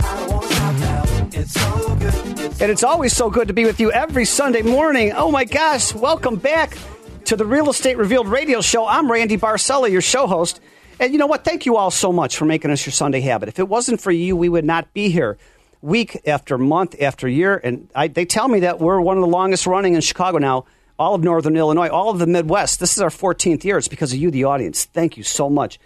I 0.00 0.16
don't 0.16 0.30
wanna 0.30 0.46
stop 0.48 0.74
now. 0.76 1.02
It's 1.32 1.52
so 1.52 1.96
good, 1.96 2.14
it's 2.14 2.23
And 2.60 2.70
it's 2.70 2.84
always 2.84 3.14
so 3.14 3.30
good 3.30 3.48
to 3.48 3.54
be 3.54 3.64
with 3.64 3.80
you 3.80 3.90
every 3.90 4.24
Sunday 4.24 4.62
morning. 4.62 5.12
Oh 5.12 5.30
my 5.30 5.44
gosh, 5.44 5.92
welcome 5.92 6.36
back 6.36 6.78
to 7.24 7.34
the 7.34 7.44
Real 7.44 7.68
Estate 7.68 7.98
Revealed 7.98 8.28
radio 8.28 8.60
show. 8.60 8.86
I'm 8.86 9.10
Randy 9.10 9.36
Barcella, 9.36 9.90
your 9.90 10.00
show 10.00 10.28
host. 10.28 10.60
And 11.00 11.12
you 11.12 11.18
know 11.18 11.26
what? 11.26 11.44
Thank 11.44 11.66
you 11.66 11.76
all 11.76 11.90
so 11.90 12.12
much 12.12 12.36
for 12.36 12.44
making 12.44 12.70
us 12.70 12.86
your 12.86 12.92
Sunday 12.92 13.20
habit. 13.20 13.48
If 13.48 13.58
it 13.58 13.68
wasn't 13.68 14.00
for 14.00 14.12
you, 14.12 14.36
we 14.36 14.48
would 14.48 14.64
not 14.64 14.94
be 14.94 15.08
here 15.08 15.36
week 15.82 16.20
after 16.28 16.56
month 16.56 16.94
after 17.02 17.26
year. 17.26 17.60
And 17.62 17.88
I, 17.92 18.06
they 18.06 18.24
tell 18.24 18.46
me 18.46 18.60
that 18.60 18.78
we're 18.78 19.00
one 19.00 19.16
of 19.16 19.20
the 19.22 19.26
longest 19.28 19.66
running 19.66 19.94
in 19.94 20.00
Chicago 20.00 20.38
now, 20.38 20.64
all 20.96 21.16
of 21.16 21.24
Northern 21.24 21.56
Illinois, 21.56 21.88
all 21.88 22.10
of 22.10 22.20
the 22.20 22.26
Midwest. 22.26 22.78
This 22.78 22.96
is 22.96 23.02
our 23.02 23.10
14th 23.10 23.64
year. 23.64 23.78
It's 23.78 23.88
because 23.88 24.12
of 24.12 24.20
you, 24.20 24.30
the 24.30 24.44
audience. 24.44 24.84
Thank 24.84 25.16
you 25.16 25.24
so 25.24 25.50
much. 25.50 25.80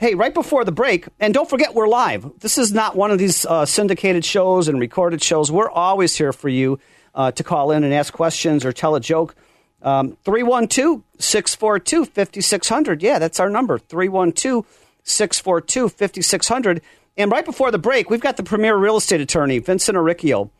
Hey, 0.00 0.14
right 0.14 0.32
before 0.32 0.64
the 0.64 0.70
break, 0.70 1.08
and 1.18 1.34
don't 1.34 1.50
forget 1.50 1.74
we're 1.74 1.88
live. 1.88 2.30
This 2.38 2.56
is 2.56 2.72
not 2.72 2.94
one 2.94 3.10
of 3.10 3.18
these 3.18 3.44
uh, 3.44 3.66
syndicated 3.66 4.24
shows 4.24 4.68
and 4.68 4.78
recorded 4.78 5.20
shows. 5.20 5.50
We're 5.50 5.68
always 5.68 6.16
here 6.16 6.32
for 6.32 6.48
you 6.48 6.78
uh, 7.16 7.32
to 7.32 7.42
call 7.42 7.72
in 7.72 7.82
and 7.82 7.92
ask 7.92 8.12
questions 8.12 8.64
or 8.64 8.72
tell 8.72 8.94
a 8.94 9.00
joke. 9.00 9.34
312 9.82 11.02
642 11.18 12.04
5600. 12.04 13.02
Yeah, 13.02 13.18
that's 13.18 13.40
our 13.40 13.50
number 13.50 13.76
312 13.76 14.64
642 15.02 15.88
5600. 15.88 16.80
And 17.16 17.32
right 17.32 17.44
before 17.44 17.72
the 17.72 17.78
break, 17.78 18.08
we've 18.08 18.20
got 18.20 18.36
the 18.36 18.44
premier 18.44 18.76
real 18.76 18.98
estate 18.98 19.20
attorney, 19.20 19.58
Vincent 19.58 19.98
Aricchio. 19.98 20.50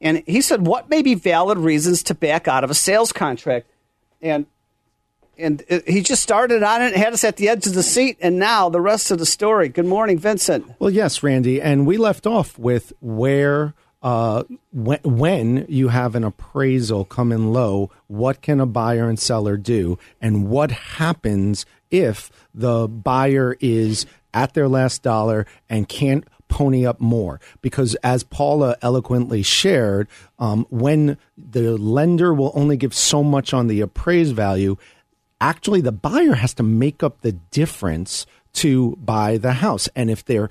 And 0.00 0.24
he 0.26 0.40
said, 0.40 0.66
What 0.66 0.90
may 0.90 1.02
be 1.02 1.14
valid 1.14 1.58
reasons 1.58 2.02
to 2.04 2.14
back 2.16 2.48
out 2.48 2.64
of 2.64 2.72
a 2.72 2.74
sales 2.74 3.12
contract? 3.12 3.70
And 4.20 4.46
and 5.40 5.64
he 5.86 6.02
just 6.02 6.22
started 6.22 6.62
on 6.62 6.82
it, 6.82 6.94
had 6.94 7.12
us 7.12 7.24
at 7.24 7.36
the 7.36 7.48
edge 7.48 7.66
of 7.66 7.74
the 7.74 7.82
seat, 7.82 8.18
and 8.20 8.38
now 8.38 8.68
the 8.68 8.80
rest 8.80 9.10
of 9.10 9.18
the 9.18 9.26
story. 9.26 9.68
Good 9.68 9.86
morning, 9.86 10.18
Vincent. 10.18 10.74
Well, 10.78 10.90
yes, 10.90 11.22
Randy, 11.22 11.60
and 11.60 11.86
we 11.86 11.96
left 11.96 12.26
off 12.26 12.58
with 12.58 12.92
where 13.00 13.74
uh, 14.02 14.44
when, 14.72 15.00
when 15.04 15.66
you 15.68 15.88
have 15.88 16.14
an 16.14 16.24
appraisal 16.24 17.04
come 17.04 17.32
in 17.32 17.52
low, 17.52 17.90
what 18.06 18.40
can 18.40 18.60
a 18.60 18.66
buyer 18.66 19.08
and 19.08 19.18
seller 19.18 19.56
do, 19.56 19.98
and 20.20 20.48
what 20.48 20.70
happens 20.70 21.66
if 21.90 22.30
the 22.54 22.88
buyer 22.88 23.56
is 23.60 24.06
at 24.32 24.54
their 24.54 24.68
last 24.68 25.02
dollar 25.02 25.46
and 25.68 25.88
can't 25.88 26.26
pony 26.48 26.84
up 26.84 27.00
more 27.00 27.40
because 27.62 27.94
as 28.02 28.24
paula 28.24 28.76
eloquently 28.82 29.40
shared 29.40 30.08
um, 30.40 30.66
when 30.68 31.16
the 31.38 31.78
lender 31.78 32.34
will 32.34 32.50
only 32.54 32.76
give 32.76 32.92
so 32.92 33.22
much 33.22 33.54
on 33.54 33.68
the 33.68 33.80
appraised 33.80 34.34
value 34.34 34.76
actually 35.40 35.80
the 35.80 35.92
buyer 35.92 36.34
has 36.34 36.54
to 36.54 36.62
make 36.62 37.02
up 37.02 37.20
the 37.20 37.32
difference 37.32 38.26
to 38.52 38.96
buy 38.96 39.36
the 39.36 39.54
house. 39.54 39.88
And 39.94 40.10
if 40.10 40.24
they're 40.24 40.50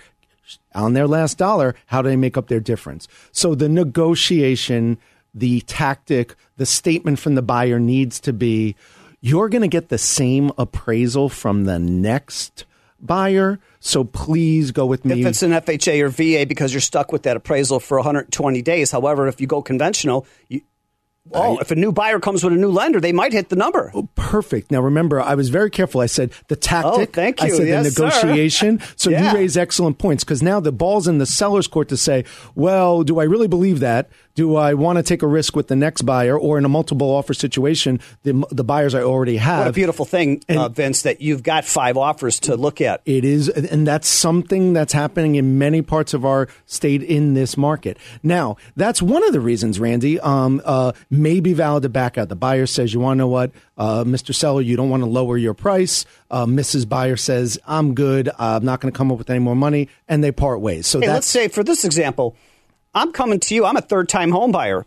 on 0.74 0.94
their 0.94 1.08
last 1.08 1.38
dollar, 1.38 1.76
how 1.88 2.02
do 2.02 2.10
they 2.10 2.16
make 2.16 2.38
up 2.38 2.48
their 2.48 2.60
difference? 2.60 3.08
So 3.32 3.56
the 3.56 3.70
negotiation, 3.70 4.98
the 5.34 5.62
tactic, 5.62 6.36
the 6.58 6.66
statement 6.66 7.20
from 7.20 7.36
the 7.36 7.42
buyer 7.42 7.80
needs 7.80 8.20
to 8.22 8.34
be 8.34 8.76
you're 9.22 9.50
going 9.50 9.62
to 9.62 9.68
get 9.68 9.90
the 9.90 9.98
same 9.98 10.52
appraisal 10.58 11.30
from 11.30 11.66
the 11.66 11.78
next 11.78 12.66
buyer. 13.02 13.60
So 13.80 14.04
please 14.04 14.72
go 14.72 14.86
with 14.86 15.06
me. 15.06 15.22
If 15.22 15.28
it's 15.28 15.44
an 15.44 15.52
FHA 15.52 16.02
or 16.02 16.10
VA, 16.10 16.46
because 16.46 16.74
you're 16.74 16.82
stuck 16.82 17.12
with 17.12 17.24
that 17.24 17.38
appraisal 17.38 17.80
for 17.80 17.98
120 17.98 18.62
days. 18.62 18.92
However, 18.92 19.28
if 19.28 19.42
you 19.42 19.48
go 19.48 19.62
conventional, 19.62 20.26
you, 20.48 20.62
oh, 21.34 21.58
if 21.60 21.72
a 21.72 21.76
new 21.76 21.92
buyer 21.92 22.20
comes 22.20 22.44
with 22.44 22.54
a 22.54 22.56
new 22.56 22.72
lender, 22.72 23.00
they 23.00 23.12
might 23.12 23.34
hit 23.34 23.50
the 23.50 23.56
number. 23.56 23.92
Oh, 23.94 24.10
perfect. 24.16 24.72
Now 24.72 24.82
remember, 24.82 25.22
I 25.22 25.36
was 25.36 25.50
very 25.50 25.70
careful. 25.70 26.02
I 26.02 26.06
said 26.08 26.32
the 26.48 26.56
oh, 26.56 26.60
tactic. 26.60 27.10
Oh, 27.10 27.12
thank 27.14 27.42
you. 27.42 27.48
I 27.48 27.50
said 27.50 27.68
Yes, 27.68 27.86
the 27.86 27.92
sir. 27.92 28.06
negotiation. 28.28 28.82
So 28.96 29.10
Yeah. 29.10 29.32
you 29.32 29.38
raise 29.38 29.58
excellent 29.58 29.98
points 29.98 30.24
because 30.24 30.42
now 30.42 30.60
the 30.60 30.72
ball's 30.72 31.08
in 31.08 31.18
the 31.18 31.26
seller's 31.26 31.68
court 31.68 31.90
to 31.90 31.98
say, 31.98 32.26
well, 32.56 33.04
do 33.04 33.20
I 33.20 33.24
really 33.24 33.48
believe 33.48 33.80
that? 33.80 34.10
Do 34.36 34.56
I 34.56 34.74
want 34.74 34.98
to 34.98 35.04
take 35.04 35.22
a 35.22 35.28
risk 35.28 35.56
with 35.56 35.68
the 35.68 35.76
next 35.76 36.04
buyer 36.04 36.38
or 36.38 36.58
in 36.58 36.66
a 36.66 36.70
multiple 36.70 37.10
offer 37.10 37.34
situation, 37.34 38.00
the, 38.24 38.46
the 38.52 38.64
buyers 38.64 38.96
I 38.96 39.02
already 39.02 39.38
have? 39.38 39.60
What 39.60 39.68
a 39.68 39.74
beautiful 39.74 40.06
thing, 40.06 40.44
uh, 40.48 40.70
Vince, 40.70 41.02
that 41.02 41.20
you've 41.20 41.44
got 41.44 41.66
five 41.66 41.98
offers 41.98 42.40
to 42.42 42.56
look 42.56 42.80
at. 42.80 43.02
It 43.06 43.26
is, 43.26 43.50
and 43.50 43.86
that's 43.86 44.08
something 44.08 44.74
that's 44.74 44.94
happening 44.94 45.36
in 45.36 45.58
many 45.58 45.82
parts 45.82 46.14
of 46.14 46.26
our 46.26 46.48
state 46.66 47.04
in 47.04 47.34
this 47.34 47.58
market. 47.58 47.98
Now, 48.24 48.58
that's 48.78 49.02
one 49.02 49.24
of 49.26 49.34
the 49.34 49.40
reasons, 49.42 49.80
Randy, 49.80 50.20
um, 50.20 50.62
uh, 50.64 50.94
may 51.10 51.40
be 51.40 51.54
valid 51.54 51.84
to 51.84 51.90
back 51.90 52.18
out. 52.18 52.30
The 52.30 52.36
buyer 52.36 52.66
says, 52.66 52.94
"You 52.94 53.00
want 53.02 53.18
to 53.18 53.20
know 53.20 53.28
what, 53.28 53.52
uh, 53.78 54.04
Mr. 54.06 54.34
Seller, 54.34 54.62
you 54.62 54.78
don't 54.78 54.90
want 54.90 55.04
to 55.04 55.10
lower 55.10 55.38
your 55.38 55.54
price." 55.54 56.06
Uh, 56.32 56.46
Mrs. 56.46 56.88
Buyer 56.88 57.18
says, 57.18 57.60
"I'm 57.68 57.94
good. 57.94 58.30
I'm 58.38 58.64
not 58.64 58.80
going 58.80 58.92
to 58.94 58.98
come 58.98 59.12
up 59.12 59.18
with 59.18 59.30
any 59.30 59.40
more 59.40 59.56
money," 59.56 59.90
and 60.08 60.24
they 60.24 60.32
part 60.32 60.62
ways. 60.62 60.88
So 60.88 61.00
Hey, 61.00 61.08
that's 61.08 61.16
let's 61.16 61.28
say 61.28 61.48
for 61.48 61.64
this 61.64 61.84
example, 61.84 62.36
I'm 62.94 63.12
coming 63.12 63.40
to 63.42 63.56
you. 63.56 63.66
I'm 63.66 63.78
a 63.78 63.82
third 63.82 64.10
time 64.10 64.32
home 64.32 64.52
buyer. 64.52 64.86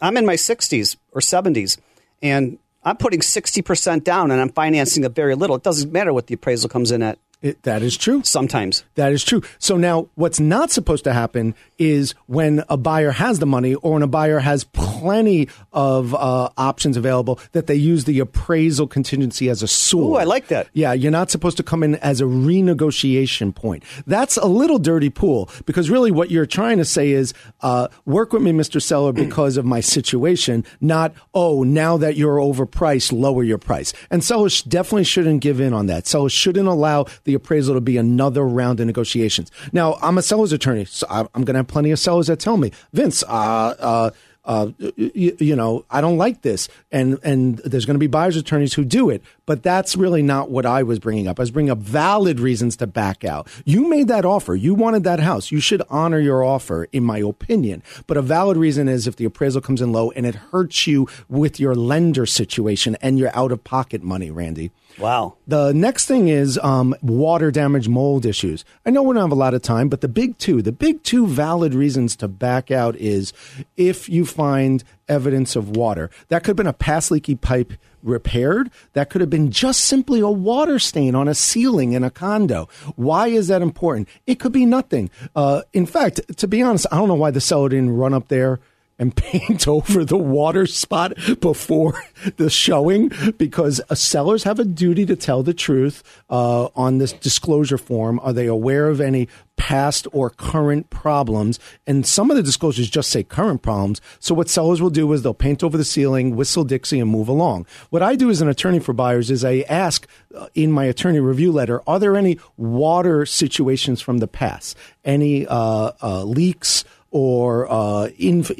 I'm 0.00 0.16
in 0.16 0.24
my 0.24 0.34
60s 0.34 0.96
or 1.12 1.20
70s, 1.20 1.78
and 2.22 2.58
I'm 2.82 2.96
putting 2.96 3.20
60% 3.20 4.04
down 4.04 4.30
and 4.30 4.40
I'm 4.40 4.48
financing 4.50 5.04
a 5.04 5.08
very 5.08 5.34
little. 5.34 5.56
It 5.56 5.62
doesn't 5.64 5.92
matter 5.92 6.12
what 6.12 6.28
the 6.28 6.34
appraisal 6.34 6.68
comes 6.68 6.92
in 6.92 7.02
at 7.02 7.18
it, 7.42 7.62
that 7.64 7.82
is 7.82 7.96
true. 7.96 8.22
sometimes. 8.24 8.84
That 8.94 9.12
is 9.12 9.22
true. 9.22 9.42
So 9.58 9.76
now, 9.76 10.08
what's 10.14 10.40
not 10.40 10.70
supposed 10.70 11.04
to 11.04 11.12
happen 11.12 11.54
is 11.78 12.14
when 12.26 12.64
a 12.68 12.76
buyer 12.76 13.10
has 13.10 13.38
the 13.38 13.46
money 13.46 13.74
or 13.74 13.92
when 13.92 14.02
a 14.02 14.06
buyer 14.06 14.38
has 14.38 14.64
plenty 14.64 15.48
of 15.72 16.14
uh, 16.14 16.48
options 16.56 16.96
available 16.96 17.38
that 17.52 17.66
they 17.66 17.74
use 17.74 18.04
the 18.04 18.20
appraisal 18.20 18.86
contingency 18.86 19.50
as 19.50 19.62
a 19.62 19.68
sword. 19.68 20.12
Ooh, 20.12 20.20
I 20.20 20.24
like 20.24 20.48
that. 20.48 20.68
Yeah, 20.72 20.94
you're 20.94 21.12
not 21.12 21.30
supposed 21.30 21.58
to 21.58 21.62
come 21.62 21.82
in 21.82 21.96
as 21.96 22.22
a 22.22 22.24
renegotiation 22.24 23.54
point. 23.54 23.84
That's 24.06 24.38
a 24.38 24.46
little 24.46 24.78
dirty 24.78 25.10
pool 25.10 25.50
because 25.66 25.90
really 25.90 26.10
what 26.10 26.30
you're 26.30 26.46
trying 26.46 26.78
to 26.78 26.84
say 26.84 27.10
is 27.10 27.34
uh, 27.60 27.88
work 28.06 28.32
with 28.32 28.42
me, 28.42 28.52
Mr. 28.52 28.80
Seller, 28.80 29.12
because 29.26 29.58
of 29.58 29.66
my 29.66 29.80
situation, 29.80 30.64
not, 30.80 31.12
oh, 31.34 31.62
now 31.62 31.98
that 31.98 32.16
you're 32.16 32.38
overpriced, 32.38 33.12
lower 33.12 33.44
your 33.44 33.58
price. 33.58 33.92
And 34.10 34.24
sellers 34.24 34.62
definitely 34.62 35.04
shouldn't 35.04 35.42
give 35.42 35.60
in 35.60 35.74
on 35.74 35.86
that. 35.86 36.06
Sellers 36.06 36.32
shouldn't 36.32 36.66
allow 36.66 37.04
the 37.26 37.34
appraisal 37.34 37.74
to 37.74 37.80
be 37.80 37.98
another 37.98 38.46
round 38.46 38.80
of 38.80 38.86
negotiations. 38.86 39.50
Now, 39.72 39.98
I'm 40.00 40.16
a 40.16 40.22
seller's 40.22 40.52
attorney, 40.52 40.86
so 40.86 41.06
I'm 41.10 41.26
going 41.34 41.54
to 41.54 41.58
have 41.58 41.68
plenty 41.68 41.90
of 41.90 41.98
sellers 41.98 42.28
that 42.28 42.40
tell 42.40 42.56
me, 42.56 42.72
Vince, 42.92 43.22
uh, 43.24 43.74
uh, 43.78 44.10
uh, 44.46 44.70
you, 44.96 45.36
you 45.40 45.56
know, 45.56 45.84
I 45.90 46.00
don't 46.00 46.16
like 46.16 46.42
this, 46.42 46.68
and 46.92 47.18
and 47.24 47.58
there's 47.58 47.84
going 47.84 47.96
to 47.96 47.98
be 47.98 48.06
buyers 48.06 48.36
attorneys 48.36 48.74
who 48.74 48.84
do 48.84 49.10
it, 49.10 49.22
but 49.44 49.64
that's 49.64 49.96
really 49.96 50.22
not 50.22 50.50
what 50.50 50.64
I 50.64 50.84
was 50.84 51.00
bringing 51.00 51.26
up. 51.26 51.40
I 51.40 51.42
was 51.42 51.50
bringing 51.50 51.70
up 51.70 51.78
valid 51.78 52.38
reasons 52.38 52.76
to 52.76 52.86
back 52.86 53.24
out. 53.24 53.48
You 53.64 53.88
made 53.88 54.06
that 54.06 54.24
offer, 54.24 54.54
you 54.54 54.74
wanted 54.74 55.02
that 55.02 55.18
house, 55.18 55.50
you 55.50 55.58
should 55.58 55.82
honor 55.90 56.20
your 56.20 56.44
offer, 56.44 56.86
in 56.92 57.02
my 57.02 57.18
opinion. 57.18 57.82
But 58.06 58.16
a 58.16 58.22
valid 58.22 58.56
reason 58.56 58.88
is 58.88 59.08
if 59.08 59.16
the 59.16 59.24
appraisal 59.24 59.60
comes 59.60 59.82
in 59.82 59.90
low 59.90 60.12
and 60.12 60.24
it 60.24 60.36
hurts 60.36 60.86
you 60.86 61.08
with 61.28 61.58
your 61.58 61.74
lender 61.74 62.24
situation 62.24 62.96
and 63.02 63.18
your 63.18 63.36
out 63.36 63.50
of 63.50 63.64
pocket 63.64 64.04
money, 64.04 64.30
Randy. 64.30 64.70
Wow. 64.98 65.36
The 65.46 65.72
next 65.72 66.06
thing 66.06 66.28
is 66.28 66.58
um, 66.58 66.94
water 67.02 67.50
damage, 67.50 67.88
mold 67.88 68.24
issues. 68.24 68.64
I 68.84 68.90
know 68.90 69.02
we 69.02 69.14
don't 69.14 69.22
have 69.22 69.32
a 69.32 69.34
lot 69.34 69.54
of 69.54 69.62
time, 69.62 69.88
but 69.88 70.00
the 70.00 70.08
big 70.08 70.38
two, 70.38 70.62
the 70.62 70.72
big 70.72 71.02
two 71.02 71.26
valid 71.26 71.74
reasons 71.74 72.16
to 72.16 72.28
back 72.28 72.70
out 72.70 72.96
is 72.96 73.32
if 73.76 74.08
you 74.08 74.24
find 74.24 74.82
evidence 75.08 75.54
of 75.54 75.76
water. 75.76 76.10
That 76.28 76.42
could 76.42 76.50
have 76.50 76.56
been 76.56 76.66
a 76.66 76.72
past 76.72 77.10
leaky 77.10 77.34
pipe 77.34 77.74
repaired. 78.02 78.70
That 78.94 79.10
could 79.10 79.20
have 79.20 79.30
been 79.30 79.50
just 79.50 79.82
simply 79.82 80.20
a 80.20 80.28
water 80.28 80.78
stain 80.78 81.14
on 81.14 81.28
a 81.28 81.34
ceiling 81.34 81.92
in 81.92 82.02
a 82.02 82.10
condo. 82.10 82.68
Why 82.96 83.28
is 83.28 83.48
that 83.48 83.62
important? 83.62 84.08
It 84.26 84.40
could 84.40 84.52
be 84.52 84.66
nothing. 84.66 85.10
Uh, 85.34 85.62
in 85.72 85.86
fact, 85.86 86.20
to 86.38 86.48
be 86.48 86.62
honest, 86.62 86.86
I 86.90 86.96
don't 86.96 87.08
know 87.08 87.14
why 87.14 87.30
the 87.30 87.40
seller 87.40 87.68
didn't 87.68 87.96
run 87.96 88.14
up 88.14 88.28
there 88.28 88.60
and 88.98 89.14
paint 89.14 89.68
over 89.76 90.04
the 90.04 90.16
water 90.16 90.66
spot 90.66 91.14
before 91.40 92.00
the 92.36 92.50
showing 92.50 93.10
because 93.38 93.80
uh, 93.90 93.94
sellers 93.94 94.44
have 94.44 94.58
a 94.58 94.64
duty 94.64 95.06
to 95.06 95.16
tell 95.16 95.42
the 95.42 95.54
truth 95.54 96.02
uh, 96.30 96.68
on 96.74 96.98
this 96.98 97.12
disclosure 97.12 97.78
form. 97.78 98.20
Are 98.20 98.32
they 98.32 98.46
aware 98.46 98.88
of 98.88 99.00
any 99.00 99.28
past 99.56 100.06
or 100.12 100.30
current 100.30 100.90
problems? 100.90 101.58
And 101.86 102.06
some 102.06 102.30
of 102.30 102.36
the 102.36 102.42
disclosures 102.42 102.90
just 102.90 103.10
say 103.10 103.22
current 103.22 103.62
problems. 103.62 104.00
So 104.18 104.34
what 104.34 104.48
sellers 104.48 104.80
will 104.80 104.90
do 104.90 105.12
is 105.12 105.22
they'll 105.22 105.34
paint 105.34 105.62
over 105.62 105.76
the 105.76 105.84
ceiling, 105.84 106.36
whistle 106.36 106.64
Dixie, 106.64 107.00
and 107.00 107.10
move 107.10 107.28
along. 107.28 107.66
What 107.90 108.02
I 108.02 108.16
do 108.16 108.30
as 108.30 108.40
an 108.40 108.48
attorney 108.48 108.78
for 108.78 108.92
buyers 108.92 109.30
is 109.30 109.44
I 109.44 109.64
ask 109.68 110.06
uh, 110.34 110.48
in 110.54 110.70
my 110.72 110.84
attorney 110.84 111.20
review 111.20 111.52
letter, 111.52 111.82
are 111.86 111.98
there 111.98 112.16
any 112.16 112.38
water 112.56 113.26
situations 113.26 114.00
from 114.00 114.18
the 114.18 114.28
past? 114.28 114.76
Any 115.04 115.46
uh, 115.46 115.92
uh, 116.02 116.24
leaks? 116.24 116.84
Or 117.16 117.66
uh, 117.72 118.10
inf- 118.18 118.50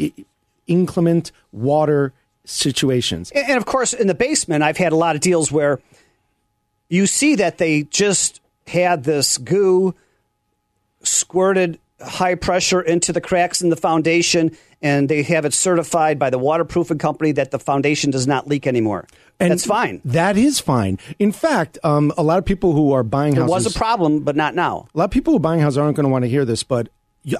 inclement 0.66 1.30
water 1.52 2.14
situations. 2.46 3.30
And 3.32 3.58
of 3.58 3.66
course, 3.66 3.92
in 3.92 4.06
the 4.06 4.14
basement, 4.14 4.62
I've 4.64 4.78
had 4.78 4.92
a 4.92 4.96
lot 4.96 5.14
of 5.14 5.20
deals 5.20 5.52
where 5.52 5.78
you 6.88 7.06
see 7.06 7.34
that 7.34 7.58
they 7.58 7.82
just 7.82 8.40
had 8.66 9.04
this 9.04 9.36
goo 9.36 9.94
squirted 11.02 11.78
high 12.00 12.34
pressure 12.34 12.80
into 12.80 13.12
the 13.12 13.20
cracks 13.20 13.60
in 13.60 13.68
the 13.68 13.76
foundation, 13.76 14.56
and 14.80 15.08
they 15.08 15.22
have 15.22 15.44
it 15.44 15.52
certified 15.52 16.18
by 16.18 16.30
the 16.30 16.38
waterproofing 16.38 16.98
company 16.98 17.32
that 17.32 17.50
the 17.50 17.58
foundation 17.58 18.10
does 18.10 18.26
not 18.26 18.48
leak 18.48 18.66
anymore. 18.66 19.06
And 19.38 19.50
That's 19.50 19.66
fine. 19.66 20.00
That 20.04 20.38
is 20.38 20.60
fine. 20.60 20.98
In 21.18 21.30
fact, 21.30 21.78
um, 21.84 22.10
a 22.16 22.22
lot 22.22 22.38
of 22.38 22.46
people 22.46 22.72
who 22.72 22.92
are 22.92 23.02
buying 23.02 23.34
There 23.34 23.42
houses. 23.42 23.66
was 23.66 23.76
a 23.76 23.78
problem, 23.78 24.20
but 24.20 24.34
not 24.34 24.54
now. 24.54 24.88
A 24.94 24.98
lot 24.98 25.04
of 25.04 25.10
people 25.10 25.32
who 25.32 25.36
are 25.36 25.40
buying 25.40 25.60
houses 25.60 25.76
aren't 25.76 25.94
going 25.96 26.04
to 26.04 26.10
want 26.10 26.24
to 26.24 26.28
hear 26.28 26.46
this, 26.46 26.62
but 26.62 26.88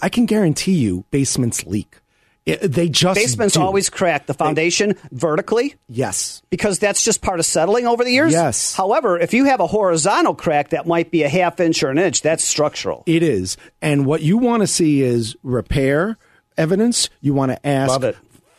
I 0.03 0.09
can 0.09 0.27
guarantee 0.27 0.75
you 0.75 1.05
basements 1.11 1.65
leak. 1.65 1.99
It- 2.45 2.73
they 2.73 2.89
just 2.89 3.17
Basements 3.17 3.55
do. 3.55 3.61
always 3.61 3.91
crack 3.91 4.27
the 4.27 4.35
foundation 4.35 4.95
vertically 5.11 5.75
yes. 5.89 6.43
because 6.49 6.79
that's 6.79 7.05
just 7.05 7.21
part 7.21 7.41
of 7.41 7.47
settling 7.47 7.89
over 7.89 8.05
the 8.05 8.13
years. 8.13 8.33
Yes. 8.33 8.75
However, 8.75 9.19
if 9.19 9.35
you 9.35 9.47
have 9.47 9.59
a 9.59 9.67
horizontal 9.67 10.35
crack 10.35 10.71
that 10.71 10.87
might 10.87 11.11
be 11.11 11.25
a 11.25 11.29
half 11.29 11.59
inch 11.59 11.83
or 11.83 11.91
an 11.91 11.99
inch, 11.99 12.23
that's 12.23 12.45
structural. 12.45 13.03
It 13.07 13.25
is. 13.25 13.57
And 13.83 14.07
what 14.07 14.23
you 14.23 14.39
want 14.39 14.63
to 14.63 14.69
see 14.69 15.03
is 15.03 15.35
repair 15.43 16.19
evidence. 16.57 17.11
You 17.21 17.35
want 17.35 17.51
to 17.51 17.67
ask 17.67 18.01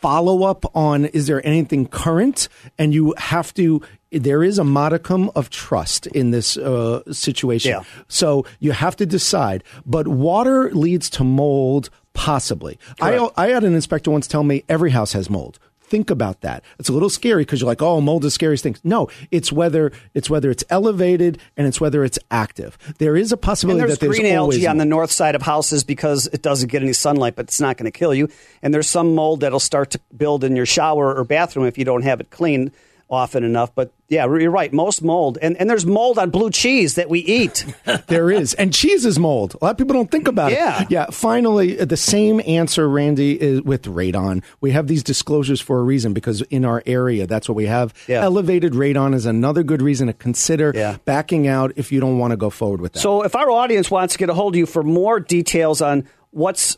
follow 0.00 0.44
up 0.44 0.64
on 0.76 1.06
is 1.06 1.26
there 1.26 1.44
anything 1.46 1.86
current? 1.86 2.48
And 2.78 2.94
you 2.94 3.14
have 3.16 3.52
to, 3.54 3.82
there 4.10 4.42
is 4.42 4.58
a 4.58 4.64
modicum 4.64 5.30
of 5.34 5.50
trust 5.50 6.06
in 6.08 6.30
this 6.30 6.56
uh, 6.56 7.02
situation. 7.12 7.70
Yeah. 7.72 7.82
So 8.08 8.46
you 8.58 8.72
have 8.72 8.96
to 8.96 9.06
decide. 9.06 9.64
But 9.84 10.08
water 10.08 10.70
leads 10.72 11.10
to 11.10 11.24
mold, 11.24 11.90
possibly. 12.14 12.78
I, 13.00 13.16
Correct. 13.16 13.32
I 13.36 13.48
had 13.48 13.64
an 13.64 13.74
inspector 13.74 14.10
once 14.10 14.26
tell 14.26 14.44
me 14.44 14.64
every 14.68 14.90
house 14.90 15.12
has 15.12 15.28
mold. 15.28 15.58
Think 15.80 16.10
about 16.10 16.42
that. 16.42 16.64
It's 16.78 16.90
a 16.90 16.92
little 16.92 17.08
scary 17.08 17.42
because 17.42 17.62
you're 17.62 17.66
like, 17.66 17.80
oh, 17.80 18.02
mold 18.02 18.22
is 18.26 18.34
scariest 18.34 18.62
thing. 18.62 18.76
No, 18.84 19.08
it's 19.30 19.50
whether 19.50 19.90
it's 20.12 20.28
whether 20.28 20.50
it's 20.50 20.62
elevated 20.68 21.38
and 21.56 21.66
it's 21.66 21.80
whether 21.80 22.04
it's 22.04 22.18
active. 22.30 22.76
There 22.98 23.16
is 23.16 23.32
a 23.32 23.36
And 23.36 23.42
possibility 23.42 23.78
there's 23.86 23.92
that 23.92 24.00
there's 24.00 24.18
green 24.18 24.34
algae 24.34 24.66
on 24.66 24.76
the 24.76 24.84
north 24.84 25.10
side 25.10 25.34
of 25.34 25.40
houses 25.40 25.84
because 25.84 26.26
it 26.26 26.42
doesn't 26.42 26.70
get 26.70 26.82
any 26.82 26.92
sunlight, 26.92 27.36
but 27.36 27.46
it's 27.46 27.60
not 27.60 27.78
going 27.78 27.90
to 27.90 27.98
kill 27.98 28.12
you. 28.12 28.28
And 28.60 28.74
there's 28.74 28.86
some 28.86 29.14
mold 29.14 29.40
that'll 29.40 29.60
start 29.60 29.92
to 29.92 30.00
build 30.14 30.44
in 30.44 30.56
your 30.56 30.66
shower 30.66 31.14
or 31.14 31.24
bathroom 31.24 31.64
if 31.64 31.78
you 31.78 31.86
don't 31.86 32.02
have 32.02 32.20
it 32.20 32.28
clean 32.28 32.70
often 33.10 33.42
enough. 33.44 33.74
But 33.74 33.92
yeah, 34.08 34.24
you're 34.26 34.50
right. 34.50 34.72
Most 34.72 35.02
mold, 35.02 35.38
and, 35.42 35.56
and 35.56 35.68
there's 35.68 35.84
mold 35.86 36.18
on 36.18 36.30
blue 36.30 36.50
cheese 36.50 36.94
that 36.96 37.08
we 37.08 37.20
eat. 37.20 37.64
There 38.08 38.30
is. 38.30 38.54
And 38.54 38.72
cheese 38.72 39.04
is 39.04 39.18
mold. 39.18 39.54
A 39.60 39.64
lot 39.64 39.70
of 39.72 39.76
people 39.78 39.94
don't 39.94 40.10
think 40.10 40.28
about 40.28 40.52
Yeah. 40.52 40.82
it. 40.82 40.90
Yeah. 40.90 40.98
Yeah. 40.98 41.06
Finally, 41.10 41.74
the 41.84 41.96
same 41.96 42.40
answer, 42.46 42.88
Randy, 42.88 43.40
is 43.40 43.62
with 43.62 43.82
radon. 43.84 44.42
We 44.60 44.70
have 44.72 44.86
these 44.86 45.02
disclosures 45.02 45.60
for 45.60 45.78
a 45.78 45.82
reason 45.82 46.12
because 46.14 46.42
in 46.42 46.64
our 46.64 46.82
area, 46.86 47.26
that's 47.26 47.48
what 47.48 47.54
we 47.56 47.66
have. 47.66 47.92
Yeah. 48.08 48.22
Elevated 48.24 48.72
radon 48.72 49.14
is 49.14 49.26
another 49.26 49.62
good 49.62 49.82
reason 49.82 50.06
to 50.08 50.12
consider 50.14 50.72
Yeah. 50.74 50.96
backing 51.04 51.46
out 51.46 51.72
if 51.76 51.92
you 51.92 52.00
don't 52.00 52.18
want 52.18 52.30
to 52.32 52.36
go 52.36 52.50
forward 52.50 52.80
with 52.80 52.94
that. 52.94 53.00
so 53.00 53.22
if 53.22 53.34
our 53.36 53.50
audience 53.50 53.90
wants 53.90 54.14
to 54.14 54.18
get 54.18 54.28
a 54.30 54.34
hold 54.34 54.54
of 54.54 54.58
you 54.58 54.66
for 54.66 54.82
more 54.82 55.20
details 55.20 55.80
on 55.82 56.04
what's 56.30 56.76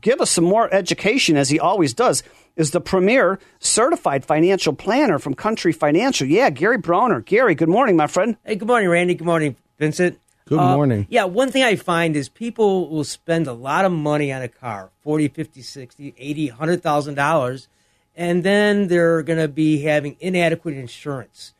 give 0.00 0.20
us 0.20 0.30
some 0.30 0.44
more 0.44 0.72
education, 0.72 1.36
as 1.36 1.48
he 1.48 1.58
always 1.58 1.94
does, 1.94 2.22
is 2.56 2.70
the 2.72 2.80
premier 2.80 3.38
certified 3.58 4.24
financial 4.24 4.72
planner 4.72 5.18
from 5.18 5.34
Country 5.34 5.72
Financial. 5.72 6.26
Yeah, 6.26 6.50
Gary 6.50 6.78
Browner. 6.78 7.20
Gary, 7.20 7.54
good 7.54 7.68
morning, 7.68 7.96
my 7.96 8.06
friend. 8.06 8.36
Hey, 8.44 8.56
good 8.56 8.68
morning, 8.68 8.88
Randy. 8.88 9.14
Good 9.14 9.24
morning, 9.26 9.56
Vincent. 9.78 10.18
Good 10.46 10.58
Uh, 10.58 10.74
morning. 10.74 11.06
Yeah, 11.08 11.24
one 11.24 11.50
thing 11.52 11.62
I 11.62 11.76
find 11.76 12.16
is 12.16 12.28
people 12.28 12.88
will 12.90 13.04
spend 13.04 13.46
a 13.46 13.52
lot 13.52 13.84
of 13.84 13.92
money 13.92 14.32
on 14.32 14.42
a 14.42 14.48
car 14.48 14.90
40, 15.04 15.28
50, 15.28 15.62
60, 15.62 16.14
80, 16.18 16.50
$100,000 16.50 17.66
and 18.16 18.42
then 18.42 18.88
they're 18.88 19.22
going 19.22 19.38
to 19.38 19.46
be 19.48 19.82
having 19.82 20.16
inadequate 20.18 20.74
insurance. 20.76 21.54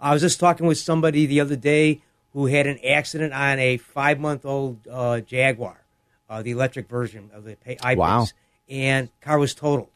I 0.00 0.12
was 0.12 0.22
just 0.22 0.38
talking 0.38 0.66
with 0.66 0.78
somebody 0.78 1.26
the 1.26 1.40
other 1.40 1.56
day 1.56 2.00
who 2.36 2.44
had 2.44 2.66
an 2.66 2.78
accident 2.84 3.32
on 3.32 3.58
a 3.58 3.78
five 3.78 4.20
month 4.20 4.44
old 4.44 4.76
uh, 4.90 5.20
Jaguar, 5.20 5.80
uh, 6.28 6.42
the 6.42 6.50
electric 6.50 6.86
version 6.86 7.30
of 7.32 7.44
the 7.44 7.56
I 7.82 7.94
Wow. 7.94 8.26
and 8.68 9.08
car 9.22 9.38
was 9.38 9.54
totaled 9.54 9.88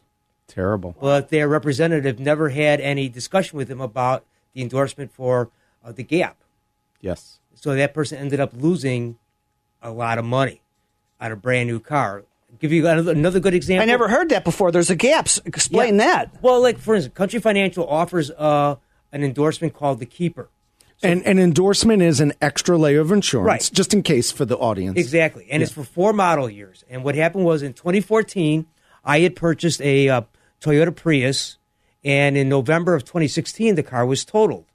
Terrible. 0.47 0.95
but 0.99 1.29
their 1.29 1.47
representative 1.47 2.19
never 2.19 2.49
had 2.49 2.81
any 2.81 3.07
discussion 3.09 3.57
with 3.57 3.67
them 3.67 3.79
about 3.79 4.25
the 4.53 4.63
endorsement 4.63 5.11
for 5.13 5.51
uh, 5.85 5.91
the 5.91 6.01
gap. 6.01 6.35
Yes. 6.99 7.37
So 7.53 7.75
that 7.75 7.93
person 7.93 8.17
ended 8.17 8.39
up 8.39 8.53
losing 8.55 9.19
a 9.83 9.91
lot 9.91 10.17
of 10.17 10.25
money 10.25 10.61
on 11.19 11.31
a 11.31 11.35
brand 11.35 11.69
new 11.69 11.79
car. 11.79 12.23
Give 12.57 12.71
you 12.71 12.87
another, 12.87 13.11
another 13.11 13.39
good 13.39 13.53
example. 13.53 13.83
I 13.83 13.85
never 13.85 14.07
heard 14.07 14.29
that 14.29 14.43
before. 14.43 14.71
There's 14.71 14.89
a 14.89 14.95
gaps. 14.95 15.39
Explain 15.45 15.99
Yeah. 15.99 16.05
that. 16.05 16.41
Well, 16.41 16.59
like 16.59 16.79
for 16.79 16.95
instance, 16.95 17.13
Country 17.15 17.39
Financial 17.39 17.87
offers 17.87 18.31
uh, 18.31 18.77
an 19.11 19.23
endorsement 19.23 19.75
called 19.75 19.99
the 19.99 20.07
Keeper. 20.07 20.49
And 21.03 21.23
an 21.25 21.39
endorsement 21.39 22.01
is 22.01 22.19
an 22.19 22.33
extra 22.41 22.77
layer 22.77 22.99
of 23.01 23.11
insurance, 23.11 23.45
Right. 23.47 23.69
just 23.73 23.93
in 23.93 24.03
case 24.03 24.31
for 24.31 24.45
the 24.45 24.57
audience. 24.57 24.97
Exactly, 24.97 25.47
and 25.49 25.61
it's 25.63 25.71
for 25.71 25.83
four 25.83 26.13
model 26.13 26.49
years. 26.49 26.83
And 26.89 27.03
what 27.03 27.15
happened 27.15 27.45
was 27.45 27.61
in 27.63 27.73
2014, 27.73 28.65
I 29.03 29.19
had 29.21 29.35
purchased 29.35 29.81
a 29.81 30.09
uh, 30.09 30.21
Toyota 30.61 30.95
Prius, 30.95 31.57
and 32.03 32.37
in 32.37 32.49
November 32.49 32.93
of 32.95 33.03
2016, 33.03 33.75
the 33.75 33.83
car 33.83 34.05
was 34.05 34.23
totaled, 34.25 34.65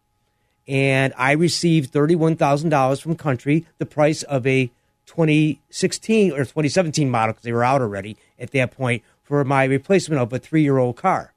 and 0.68 1.12
I 1.16 1.32
received 1.32 1.92
thirty-one 1.92 2.36
thousand 2.36 2.70
dollars 2.70 3.00
from 3.00 3.14
Country, 3.16 3.66
the 3.78 3.86
price 3.86 4.22
of 4.24 4.46
a 4.46 4.70
2016 5.06 6.32
or 6.32 6.38
2017 6.38 7.08
model 7.08 7.32
because 7.32 7.44
they 7.44 7.52
were 7.52 7.62
out 7.64 7.80
already 7.80 8.16
at 8.38 8.50
that 8.50 8.72
point 8.72 9.02
for 9.22 9.44
my 9.44 9.64
replacement 9.64 10.20
of 10.20 10.32
a 10.32 10.38
three-year-old 10.38 10.96
car. 10.96 11.32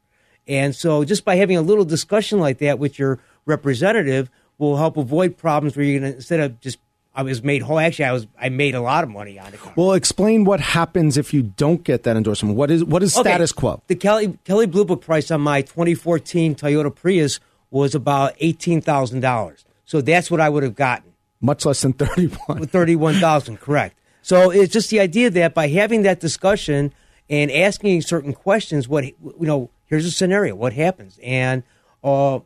And 0.47 0.75
so, 0.75 1.03
just 1.03 1.23
by 1.25 1.35
having 1.35 1.57
a 1.57 1.61
little 1.61 1.85
discussion 1.85 2.39
like 2.39 2.57
that 2.59 2.79
with 2.79 2.97
your 2.97 3.19
representative, 3.45 4.29
will 4.59 4.77
help 4.77 4.97
avoid 4.97 5.37
problems 5.37 5.75
where 5.75 5.83
you're 5.83 5.99
gonna 5.99 6.13
instead 6.13 6.39
of 6.39 6.59
just 6.59 6.77
I 7.15 7.23
was 7.23 7.43
made 7.43 7.63
whole. 7.63 7.79
Actually, 7.79 8.05
I 8.05 8.11
was 8.13 8.27
I 8.39 8.49
made 8.49 8.75
a 8.75 8.81
lot 8.81 9.03
of 9.03 9.09
money 9.09 9.39
on 9.39 9.51
car. 9.53 9.73
Well, 9.75 9.93
explain 9.93 10.43
what 10.43 10.59
happens 10.59 11.17
if 11.17 11.33
you 11.33 11.41
don't 11.41 11.83
get 11.83 12.03
that 12.03 12.15
endorsement. 12.15 12.55
What 12.55 12.69
is 12.69 12.83
what 12.83 13.01
is 13.01 13.17
Okay, 13.17 13.29
status 13.29 13.51
quo? 13.51 13.81
The 13.87 13.95
Kelley 13.95 14.37
Kelley 14.43 14.67
Blue 14.67 14.85
Book 14.85 15.01
price 15.01 15.31
on 15.31 15.41
my 15.41 15.61
2014 15.63 16.55
Toyota 16.55 16.93
Prius 16.93 17.39
was 17.71 17.95
about 17.95 18.35
eighteen 18.39 18.81
thousand 18.81 19.21
dollars. 19.21 19.65
So 19.85 20.01
that's 20.01 20.29
what 20.29 20.39
I 20.39 20.49
would 20.49 20.63
have 20.63 20.75
gotten. 20.75 21.13
Much 21.41 21.65
less 21.65 21.81
than 21.81 21.93
thirty-one. 21.93 22.67
Thirty-one 22.67 23.15
thousand, 23.15 23.59
correct. 23.59 23.97
So 24.21 24.51
it's 24.51 24.71
just 24.71 24.89
the 24.89 24.99
idea 24.99 25.29
that 25.31 25.53
by 25.53 25.69
having 25.69 26.03
that 26.03 26.19
discussion 26.19 26.93
and 27.29 27.51
asking 27.51 28.01
certain 28.03 28.33
questions, 28.33 28.87
what 28.87 29.03
you 29.05 29.15
know, 29.39 29.71
here's 29.87 30.05
a 30.05 30.11
scenario, 30.11 30.55
what 30.55 30.73
happens, 30.73 31.19
and 31.23 31.63
uh, 32.03 32.39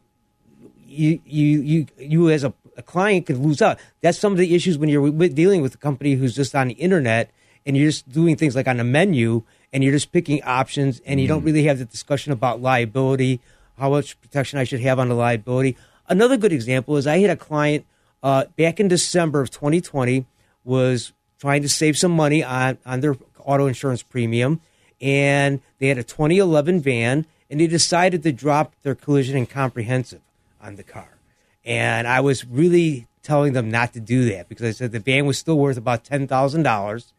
you 0.93 1.19
you 1.25 1.62
you 1.62 1.86
you 1.97 2.29
as 2.29 2.43
a, 2.43 2.53
a 2.77 2.84
client 2.84 3.25
could 3.25 3.38
lose 3.38 3.62
out. 3.62 3.79
That's 4.01 4.17
some 4.17 4.32
of 4.32 4.38
the 4.38 4.56
issues 4.56 4.77
when 4.77 4.89
you're 4.89 5.01
with, 5.01 5.36
dealing 5.36 5.62
with 5.62 5.75
a 5.75 5.77
company 5.77 6.13
who's 6.13 6.36
just 6.36 6.56
on 6.56 6.67
the 6.67 6.73
internet 6.75 7.32
and 7.65 7.77
you're 7.77 7.88
just 7.88 8.12
doing 8.12 8.36
things 8.36 8.56
like 8.56 8.67
on 8.67 8.79
a 8.79 8.84
menu, 8.84 9.43
and 9.71 9.84
you're 9.84 9.93
just 9.93 10.12
picking 10.12 10.43
options, 10.43 11.01
and 11.06 11.21
you 11.21 11.27
don't 11.27 11.43
really 11.43 11.63
have 11.63 11.79
the 11.79 11.86
discussion 11.86 12.34
about 12.34 12.62
liability, 12.62 13.39
how 13.77 13.89
much 13.89 14.19
protection 14.21 14.60
I 14.60 14.65
should 14.65 14.82
have 14.82 14.99
on 14.99 15.08
the 15.08 15.15
liability. 15.15 15.77
Another 16.10 16.36
good 16.36 16.51
example 16.51 16.97
is 16.97 17.08
I 17.08 17.19
had 17.19 17.29
a 17.29 17.38
client 17.38 17.86
uh, 18.21 18.45
back 18.58 18.79
in 18.79 18.89
December 18.89 19.41
of 19.41 19.49
2020 19.49 20.25
was 20.65 21.13
trying 21.39 21.62
to 21.62 21.69
save 21.69 21.97
some 21.97 22.12
money 22.12 22.43
on 22.43 22.77
on 22.86 22.99
their 22.99 23.15
auto 23.39 23.67
insurance 23.67 24.03
premium, 24.03 24.62
and 25.01 25.62
they 25.79 25.88
had 25.88 25.97
a 25.97 26.03
2011 26.03 26.82
van, 26.82 27.25
and 27.49 27.60
they 27.60 27.67
decided 27.67 28.23
to 28.23 28.32
drop 28.32 28.73
their 28.84 28.95
collision 28.95 29.38
and 29.38 29.49
comprehensive 29.49 30.21
on 30.63 30.76
the 30.76 30.84
car. 30.84 31.17
And 31.65 32.08
I 32.08 32.19
was 32.21 32.45
really 32.45 33.08
telling 33.21 33.54
them 33.54 33.69
not 33.69 33.93
to 33.93 33.99
do 33.99 34.26
that 34.30 34.49
because 34.49 34.65
I 34.65 34.71
said 34.71 34.91
the 34.91 34.99
van 34.99 35.26
was 35.26 35.38
still 35.38 35.58
worth 35.58 35.78
about 35.78 36.04
ten 36.04 36.28
thousand 36.28 36.63
dollars, 36.63 37.13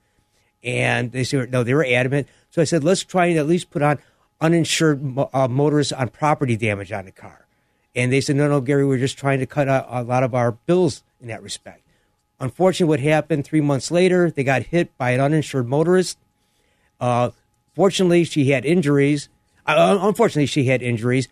and 0.63 1.13
they 1.13 1.25
said 1.25 1.53
no, 1.53 1.63
they 1.63 1.75
were 1.75 1.87
adamant. 1.87 2.29
So 2.51 2.61
I 2.63 2.65
said 2.65 2.85
let's 2.85 3.03
try 3.03 3.27
and 3.27 3.39
at 3.39 3.47
least 3.47 3.71
put 3.71 3.83
on 3.83 3.99
uninsured 4.41 5.19
uh, 5.33 5.49
motorists 5.49 5.93
on 5.93 6.09
property 6.09 6.57
damage 6.57 6.93
on 6.93 7.05
the 7.05 7.13
car. 7.13 7.47
And 7.95 8.13
they 8.13 8.21
said 8.21 8.37
no, 8.37 8.49
no, 8.49 8.61
Gary, 8.61 8.85
we're 8.85 8.99
just 8.99 9.19
trying 9.19 9.39
to 9.39 9.47
cut 9.47 9.69
a, 9.69 9.87
a 10.01 10.03
lot 10.03 10.23
of 10.23 10.35
our 10.35 10.53
bills 10.53 11.03
in 11.21 11.29
that 11.29 11.43
respect. 11.43 11.83
Unfortunately, 12.41 12.89
what 12.91 13.01
happened 13.01 13.45
three 13.45 13.61
months 13.61 13.91
later, 13.91 14.31
they 14.31 14.45
got 14.45 14.65
hit 14.65 14.97
by 14.99 15.13
an 15.13 15.21
uninsured 15.21 15.69
motorist. 15.69 16.19
Uh, 17.01 17.31
fortunately, 17.75 18.25
she 18.25 18.51
had 18.51 18.65
injuries. 18.65 19.29
Uh, 19.65 19.99
unfortunately, 20.03 20.47
she 20.47 20.65
had 20.65 20.83
injuries. 20.83 21.29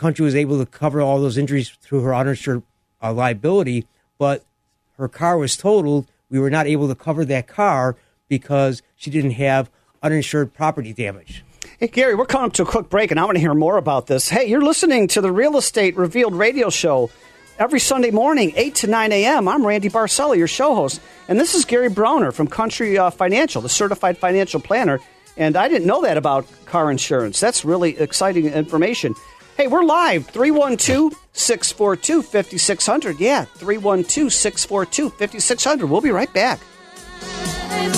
Country 0.00 0.24
was 0.24 0.34
able 0.34 0.58
to 0.58 0.64
cover 0.64 1.02
all 1.02 1.20
those 1.20 1.36
injuries 1.36 1.68
through 1.82 2.00
her 2.00 2.14
uninsured 2.14 2.62
uh, 3.02 3.12
liability, 3.12 3.86
but 4.16 4.46
her 4.96 5.08
car 5.08 5.36
was 5.36 5.58
totaled. 5.58 6.06
We 6.30 6.38
were 6.38 6.48
not 6.48 6.66
able 6.66 6.88
to 6.88 6.94
cover 6.94 7.22
that 7.26 7.46
car 7.46 7.96
because 8.26 8.80
she 8.96 9.10
didn't 9.10 9.32
have 9.32 9.68
uninsured 10.02 10.54
property 10.54 10.94
damage. 10.94 11.44
Hey, 11.78 11.88
Gary, 11.88 12.14
we're 12.14 12.24
coming 12.24 12.46
up 12.46 12.54
to 12.54 12.62
a 12.62 12.66
quick 12.66 12.88
break, 12.88 13.10
and 13.10 13.20
I 13.20 13.26
want 13.26 13.36
to 13.36 13.40
hear 13.40 13.52
more 13.52 13.76
about 13.76 14.06
this. 14.06 14.30
Hey, 14.30 14.46
you're 14.46 14.62
listening 14.62 15.06
to 15.08 15.20
the 15.20 15.30
Real 15.30 15.58
Estate 15.58 15.94
Revealed 15.96 16.34
radio 16.34 16.70
show 16.70 17.10
every 17.58 17.78
Sunday 17.78 18.10
morning, 18.10 18.54
8 18.56 18.74
to 18.76 18.86
9 18.86 19.12
a.m. 19.12 19.48
I'm 19.48 19.66
Randy 19.66 19.90
Barcella, 19.90 20.34
your 20.34 20.48
show 20.48 20.74
host. 20.74 20.98
And 21.28 21.38
this 21.38 21.54
is 21.54 21.66
Gary 21.66 21.90
Browner 21.90 22.32
from 22.32 22.46
Country 22.46 22.96
uh, 22.96 23.10
Financial, 23.10 23.60
the 23.60 23.68
certified 23.68 24.16
financial 24.16 24.60
planner. 24.60 24.98
And 25.36 25.56
I 25.56 25.68
didn't 25.68 25.86
know 25.86 26.00
that 26.02 26.16
about 26.16 26.46
car 26.64 26.90
insurance. 26.90 27.38
That's 27.38 27.66
really 27.66 27.98
exciting 27.98 28.46
information. 28.46 29.14
Hey, 29.60 29.66
we're 29.66 29.84
live 29.84 30.26
312 30.28 31.12
642 31.34 32.22
5600. 32.22 33.20
Yeah, 33.20 33.44
312 33.44 34.32
642 34.32 35.10
5600. 35.10 35.86
We'll 35.86 36.00
be 36.00 36.10
right 36.10 36.32
back. 36.32 36.60
Take 37.68 37.92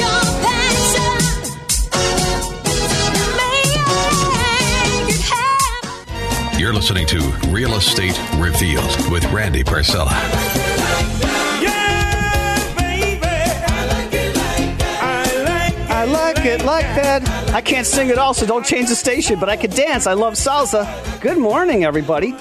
your 0.00 0.10
passion, 0.42 1.14
make 3.36 3.76
it 5.14 5.22
happen. 5.22 6.58
You're 6.58 6.74
listening 6.74 7.06
to 7.06 7.20
Real 7.50 7.74
Estate 7.74 8.20
Revealed 8.38 9.12
with 9.12 9.24
Randy 9.30 9.62
Barcella. 9.62 10.71
Like 16.42 16.86
that. 16.96 17.28
I 17.54 17.60
can't 17.60 17.86
sing 17.86 18.10
at 18.10 18.18
all, 18.18 18.34
so 18.34 18.44
don't 18.44 18.66
change 18.66 18.88
the 18.88 18.96
station, 18.96 19.38
but 19.38 19.48
I 19.48 19.56
can 19.56 19.70
dance. 19.70 20.08
I 20.08 20.14
love 20.14 20.34
salsa. 20.34 21.20
Good 21.20 21.38
morning, 21.38 21.84
everybody. 21.84 22.34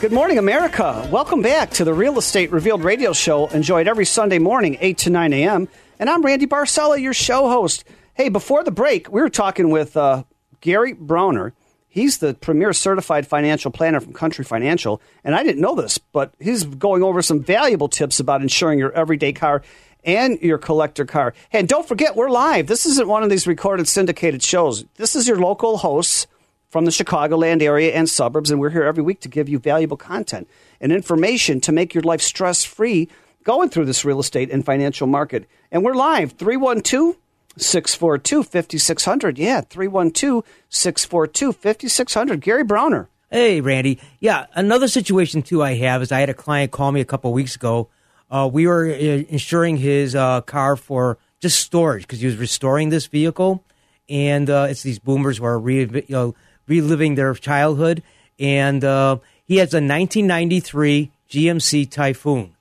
Good 0.00 0.12
morning, 0.12 0.38
America. 0.38 1.08
Welcome 1.10 1.42
back 1.42 1.70
to 1.72 1.82
the 1.82 1.92
Real 1.92 2.16
Estate 2.16 2.52
Revealed 2.52 2.84
radio 2.84 3.12
show, 3.12 3.48
enjoyed 3.48 3.88
every 3.88 4.04
Sunday 4.04 4.38
morning, 4.38 4.78
8 4.80 4.98
to 4.98 5.10
9 5.10 5.32
a.m. 5.32 5.68
And 5.98 6.08
I'm 6.08 6.22
Randy 6.22 6.46
Barcella, 6.46 7.02
your 7.02 7.12
show 7.12 7.48
host. 7.48 7.82
Hey, 8.14 8.28
before 8.28 8.62
the 8.62 8.70
break, 8.70 9.10
we 9.10 9.20
were 9.20 9.28
talking 9.28 9.70
with 9.70 9.96
uh, 9.96 10.22
Gary 10.60 10.92
Browner. 10.92 11.52
He's 11.88 12.18
the 12.18 12.34
premier 12.34 12.72
certified 12.72 13.26
financial 13.26 13.72
planner 13.72 13.98
from 13.98 14.12
Country 14.12 14.44
Financial. 14.44 15.02
And 15.24 15.34
I 15.34 15.42
didn't 15.42 15.60
know 15.60 15.74
this, 15.74 15.98
but 15.98 16.32
he's 16.38 16.62
going 16.62 17.02
over 17.02 17.20
some 17.20 17.42
valuable 17.42 17.88
tips 17.88 18.20
about 18.20 18.42
insuring 18.42 18.78
your 18.78 18.92
everyday 18.92 19.32
car 19.32 19.62
and 20.04 20.40
your 20.40 20.58
collector 20.58 21.04
car. 21.04 21.34
And 21.52 21.68
don't 21.68 21.86
forget, 21.86 22.16
we're 22.16 22.30
live. 22.30 22.66
This 22.66 22.86
isn't 22.86 23.08
one 23.08 23.22
of 23.22 23.30
these 23.30 23.46
recorded 23.46 23.88
syndicated 23.88 24.42
shows. 24.42 24.84
This 24.96 25.14
is 25.16 25.28
your 25.28 25.38
local 25.38 25.78
hosts 25.78 26.26
from 26.68 26.84
the 26.84 26.90
Chicagoland 26.90 27.62
area 27.62 27.92
and 27.92 28.08
suburbs, 28.08 28.50
and 28.50 28.60
we're 28.60 28.70
here 28.70 28.84
every 28.84 29.02
week 29.02 29.20
to 29.20 29.28
give 29.28 29.48
you 29.48 29.58
valuable 29.58 29.96
content 29.96 30.48
and 30.80 30.92
information 30.92 31.60
to 31.60 31.72
make 31.72 31.94
your 31.94 32.02
life 32.02 32.22
stress 32.22 32.64
free 32.64 33.08
going 33.42 33.68
through 33.68 33.86
this 33.86 34.04
real 34.04 34.20
estate 34.20 34.50
and 34.50 34.64
financial 34.64 35.06
market. 35.06 35.46
And 35.72 35.84
we're 35.84 35.94
live 35.94 36.32
312 36.32 37.16
642 37.56 38.42
5600. 38.44 39.38
Yeah, 39.38 39.60
312 39.62 40.44
642 40.68 41.52
5600. 41.52 42.40
Gary 42.40 42.64
Browner. 42.64 43.08
Hey, 43.30 43.60
Randy. 43.60 43.98
Yeah, 44.18 44.46
another 44.54 44.88
situation 44.88 45.42
too 45.42 45.62
I 45.62 45.74
have 45.74 46.02
is 46.02 46.12
I 46.12 46.20
had 46.20 46.30
a 46.30 46.34
client 46.34 46.72
call 46.72 46.92
me 46.92 47.00
a 47.00 47.04
couple 47.04 47.32
weeks 47.32 47.56
ago. 47.56 47.88
Uh, 48.30 48.48
we 48.50 48.66
were 48.66 48.86
uh, 48.86 49.24
insuring 49.28 49.76
his 49.76 50.14
uh, 50.14 50.40
car 50.42 50.76
for 50.76 51.18
just 51.40 51.58
storage 51.58 52.02
because 52.02 52.20
he 52.20 52.26
was 52.26 52.36
restoring 52.36 52.90
this 52.90 53.06
vehicle, 53.06 53.64
and 54.08 54.48
uh, 54.48 54.66
it's 54.70 54.82
these 54.82 54.98
boomers 54.98 55.38
who 55.38 55.44
are 55.44 55.58
re- 55.58 55.80
you 55.80 56.04
know, 56.08 56.34
reliving 56.68 57.16
their 57.16 57.34
childhood. 57.34 58.02
And 58.38 58.84
uh, 58.84 59.18
he 59.44 59.56
has 59.56 59.74
a 59.74 59.82
1993 59.82 61.10
GMC 61.28 61.90
Typhoon, 61.90 62.54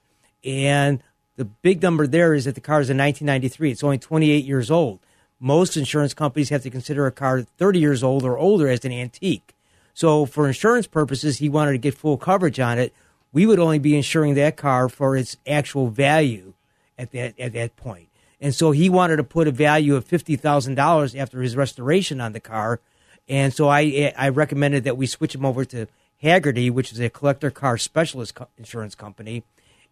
and 0.43 1.03
the 1.35 1.45
big 1.45 1.81
number 1.81 2.07
there 2.07 2.33
is 2.33 2.45
that 2.45 2.55
the 2.55 2.61
car 2.61 2.81
is 2.81 2.89
a 2.89 2.95
1993. 2.95 3.71
It's 3.71 3.83
only 3.83 3.97
28 3.97 4.43
years 4.43 4.71
old. 4.71 4.99
Most 5.39 5.77
insurance 5.77 6.13
companies 6.13 6.49
have 6.49 6.63
to 6.63 6.69
consider 6.69 7.07
a 7.07 7.11
car 7.11 7.43
30 7.43 7.79
years 7.79 8.03
old 8.03 8.23
or 8.23 8.37
older 8.37 8.67
as 8.67 8.83
an 8.83 8.91
antique. 8.91 9.55
So, 9.93 10.25
for 10.25 10.47
insurance 10.47 10.87
purposes, 10.87 11.37
he 11.37 11.47
wanted 11.47 11.73
to 11.73 11.77
get 11.77 11.93
full 11.93 12.17
coverage 12.17 12.59
on 12.59 12.77
it. 12.77 12.93
We 13.31 13.45
would 13.45 13.59
only 13.59 13.79
be 13.79 13.95
insuring 13.95 14.35
that 14.35 14.57
car 14.57 14.89
for 14.89 15.15
its 15.15 15.37
actual 15.45 15.89
value 15.89 16.53
at 16.97 17.11
that 17.11 17.39
at 17.39 17.53
that 17.53 17.75
point. 17.75 18.09
And 18.41 18.55
so 18.55 18.71
he 18.71 18.89
wanted 18.89 19.17
to 19.17 19.23
put 19.23 19.47
a 19.47 19.51
value 19.51 19.95
of 19.95 20.05
fifty 20.05 20.35
thousand 20.35 20.75
dollars 20.75 21.15
after 21.15 21.41
his 21.41 21.55
restoration 21.55 22.21
on 22.21 22.33
the 22.33 22.39
car. 22.39 22.79
And 23.27 23.53
so 23.53 23.67
I 23.67 24.13
I 24.17 24.29
recommended 24.29 24.83
that 24.85 24.97
we 24.97 25.05
switch 25.05 25.35
him 25.35 25.45
over 25.45 25.65
to 25.65 25.87
Hagerty, 26.23 26.71
which 26.71 26.91
is 26.91 26.99
a 26.99 27.09
collector 27.09 27.51
car 27.51 27.77
specialist 27.77 28.35
co- 28.35 28.47
insurance 28.57 28.95
company, 28.95 29.43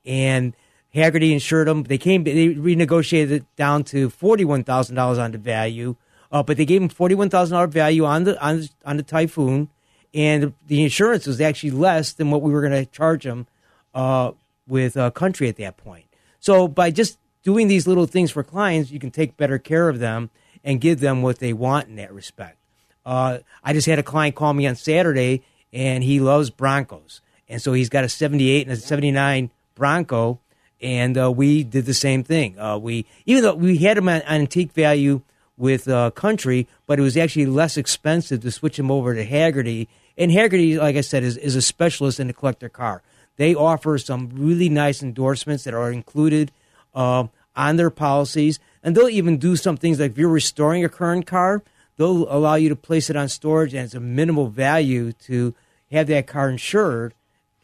and 0.05 0.53
Hagerty 0.95 1.31
insured 1.31 1.67
him. 1.67 1.83
They 1.83 1.97
came, 1.97 2.23
they 2.23 2.55
renegotiated 2.55 3.31
it 3.31 3.55
down 3.55 3.83
to 3.85 4.09
forty 4.09 4.43
one 4.43 4.63
thousand 4.63 4.95
dollars 4.95 5.19
on 5.19 5.31
the 5.31 5.37
value, 5.37 5.95
uh, 6.31 6.41
but 6.41 6.57
they 6.57 6.65
gave 6.65 6.81
him 6.81 6.89
forty 6.89 7.15
one 7.15 7.29
thousand 7.29 7.53
dollar 7.53 7.67
value 7.67 8.05
on 8.05 8.23
the 8.23 8.41
on 8.43 8.61
the, 8.61 8.69
on 8.85 8.97
the 8.97 9.03
Typhoon, 9.03 9.69
and 10.13 10.53
the 10.67 10.83
insurance 10.83 11.27
was 11.27 11.41
actually 11.41 11.71
less 11.71 12.13
than 12.13 12.31
what 12.31 12.41
we 12.41 12.51
were 12.51 12.61
going 12.61 12.85
to 12.85 12.89
charge 12.91 13.25
him 13.25 13.47
uh, 13.93 14.31
with 14.67 14.97
uh, 14.97 15.11
Country 15.11 15.49
at 15.49 15.57
that 15.57 15.77
point. 15.77 16.05
So 16.39 16.67
by 16.67 16.91
just 16.91 17.17
doing 17.43 17.67
these 17.67 17.87
little 17.87 18.05
things 18.05 18.31
for 18.31 18.43
clients, 18.43 18.91
you 18.91 18.99
can 18.99 19.11
take 19.11 19.37
better 19.37 19.57
care 19.57 19.89
of 19.89 19.99
them 19.99 20.29
and 20.63 20.81
give 20.81 20.99
them 20.99 21.21
what 21.21 21.39
they 21.39 21.53
want 21.53 21.87
in 21.87 21.95
that 21.95 22.13
respect. 22.13 22.57
Uh, 23.05 23.39
I 23.63 23.73
just 23.73 23.87
had 23.87 23.99
a 23.99 24.03
client 24.03 24.35
call 24.35 24.53
me 24.53 24.67
on 24.67 24.75
Saturday, 24.75 25.43
and 25.71 26.03
he 26.03 26.19
loves 26.19 26.49
Broncos, 26.49 27.21
and 27.47 27.61
so 27.61 27.71
he's 27.71 27.87
got 27.87 28.03
a 28.03 28.09
'78 28.09 28.67
and 28.67 28.73
a 28.73 28.75
'79 28.75 29.49
Bronco, 29.75 30.41
and 30.81 31.17
uh, 31.17 31.31
we 31.31 31.63
did 31.63 31.85
the 31.85 31.93
same 31.93 32.23
thing. 32.23 32.59
Uh, 32.59 32.77
we 32.77 33.05
even 33.25 33.43
though 33.43 33.55
we 33.55 33.77
had 33.77 33.97
him 33.97 34.09
on 34.09 34.21
antique 34.23 34.73
value 34.73 35.21
with 35.57 35.87
uh, 35.87 36.11
Country, 36.11 36.67
but 36.85 36.99
it 36.99 37.01
was 37.01 37.17
actually 37.17 37.47
less 37.47 37.77
expensive 37.77 38.41
to 38.41 38.51
switch 38.51 38.77
him 38.77 38.91
over 38.91 39.15
to 39.15 39.25
Hagerty. 39.25 39.87
And 40.17 40.31
Hagerty, 40.31 40.77
like 40.77 40.95
I 40.95 41.01
said, 41.01 41.23
is, 41.23 41.37
is 41.37 41.55
a 41.55 41.61
specialist 41.61 42.19
in 42.19 42.27
the 42.27 42.33
collector 42.33 42.69
car. 42.69 43.01
They 43.37 43.55
offer 43.55 43.97
some 43.97 44.29
really 44.33 44.69
nice 44.69 45.01
endorsements 45.01 45.63
that 45.63 45.73
are 45.73 45.91
included 45.91 46.51
uh, 46.93 47.27
on 47.55 47.75
their 47.75 47.89
policies, 47.89 48.59
and 48.83 48.95
they'll 48.95 49.09
even 49.09 49.37
do 49.37 49.55
some 49.55 49.77
things 49.77 49.99
like 49.99 50.11
if 50.11 50.17
you're 50.17 50.29
restoring 50.29 50.83
a 50.85 50.89
current 50.89 51.25
car, 51.25 51.63
they'll 51.97 52.31
allow 52.31 52.55
you 52.55 52.69
to 52.69 52.75
place 52.75 53.09
it 53.09 53.15
on 53.15 53.29
storage, 53.29 53.73
and 53.73 53.85
it's 53.85 53.93
a 53.95 53.99
minimal 53.99 54.47
value 54.47 55.11
to 55.11 55.53
have 55.91 56.07
that 56.07 56.27
car 56.27 56.49
insured. 56.49 57.13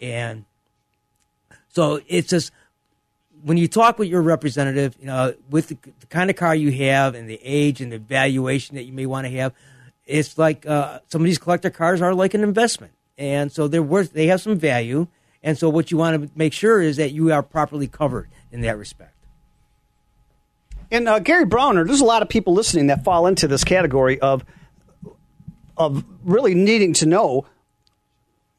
And 0.01 0.45
so 1.69 2.01
it's 2.07 2.29
just 2.29 2.51
when 3.43 3.57
you 3.57 3.67
talk 3.67 3.99
with 3.99 4.07
your 4.07 4.21
representative, 4.21 4.95
you 4.99 5.05
know, 5.05 5.33
with 5.49 5.67
the, 5.67 5.77
the 5.99 6.05
kind 6.07 6.29
of 6.29 6.35
car 6.35 6.55
you 6.55 6.71
have 6.71 7.13
and 7.13 7.29
the 7.29 7.39
age 7.43 7.81
and 7.81 7.91
the 7.91 7.99
valuation 7.99 8.75
that 8.75 8.83
you 8.83 8.93
may 8.93 9.05
want 9.05 9.25
to 9.27 9.31
have, 9.31 9.53
it's 10.05 10.37
like 10.37 10.65
uh, 10.65 10.99
some 11.07 11.21
of 11.21 11.25
these 11.25 11.37
collector 11.37 11.69
cars 11.69 12.01
are 12.01 12.13
like 12.13 12.33
an 12.33 12.43
investment, 12.43 12.93
and 13.17 13.51
so 13.51 13.67
they're 13.67 13.83
worth. 13.83 14.13
They 14.13 14.27
have 14.27 14.41
some 14.41 14.57
value, 14.57 15.07
and 15.41 15.57
so 15.57 15.69
what 15.69 15.91
you 15.91 15.97
want 15.97 16.21
to 16.21 16.29
make 16.35 16.53
sure 16.53 16.81
is 16.81 16.97
that 16.97 17.11
you 17.11 17.31
are 17.31 17.43
properly 17.43 17.87
covered 17.87 18.29
in 18.51 18.61
that 18.61 18.77
respect. 18.77 19.15
And 20.91 21.07
uh, 21.07 21.19
Gary 21.19 21.45
Browner, 21.45 21.85
there's 21.85 22.01
a 22.01 22.05
lot 22.05 22.21
of 22.21 22.29
people 22.29 22.53
listening 22.53 22.87
that 22.87 23.03
fall 23.03 23.27
into 23.27 23.47
this 23.47 23.63
category 23.63 24.19
of 24.19 24.45
of 25.75 26.05
really 26.23 26.53
needing 26.53 26.93
to 26.93 27.05
know 27.05 27.45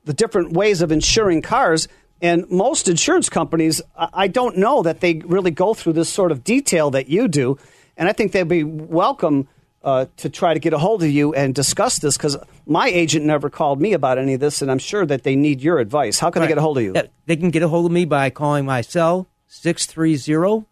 the 0.04 0.12
different 0.12 0.52
ways 0.52 0.82
of 0.82 0.90
insuring 0.92 1.42
cars. 1.42 1.88
And 2.20 2.48
most 2.50 2.88
insurance 2.88 3.28
companies, 3.28 3.82
I 3.96 4.28
don't 4.28 4.56
know 4.56 4.82
that 4.82 5.00
they 5.00 5.14
really 5.24 5.50
go 5.50 5.74
through 5.74 5.94
this 5.94 6.08
sort 6.08 6.32
of 6.32 6.42
detail 6.42 6.90
that 6.92 7.08
you 7.08 7.28
do. 7.28 7.58
And 7.96 8.08
I 8.08 8.12
think 8.12 8.32
they'd 8.32 8.48
be 8.48 8.64
welcome 8.64 9.48
uh, 9.82 10.06
to 10.16 10.30
try 10.30 10.54
to 10.54 10.60
get 10.60 10.72
a 10.72 10.78
hold 10.78 11.02
of 11.02 11.10
you 11.10 11.34
and 11.34 11.54
discuss 11.54 11.98
this 11.98 12.16
because 12.16 12.36
my 12.66 12.88
agent 12.88 13.26
never 13.26 13.50
called 13.50 13.80
me 13.80 13.92
about 13.92 14.16
any 14.16 14.32
of 14.32 14.40
this, 14.40 14.62
and 14.62 14.70
I'm 14.70 14.78
sure 14.78 15.04
that 15.04 15.22
they 15.22 15.36
need 15.36 15.60
your 15.60 15.78
advice. 15.78 16.18
How 16.18 16.30
can 16.30 16.40
they 16.40 16.48
get 16.48 16.56
a 16.56 16.62
hold 16.62 16.78
of 16.78 16.84
you? 16.84 16.92
Yeah, 16.94 17.02
they 17.26 17.36
can 17.36 17.50
get 17.50 17.62
a 17.62 17.68
hold 17.68 17.84
of 17.84 17.92
me 17.92 18.06
by 18.06 18.30
calling 18.30 18.64
my 18.64 18.80
cell 18.80 19.28
630 19.46 20.64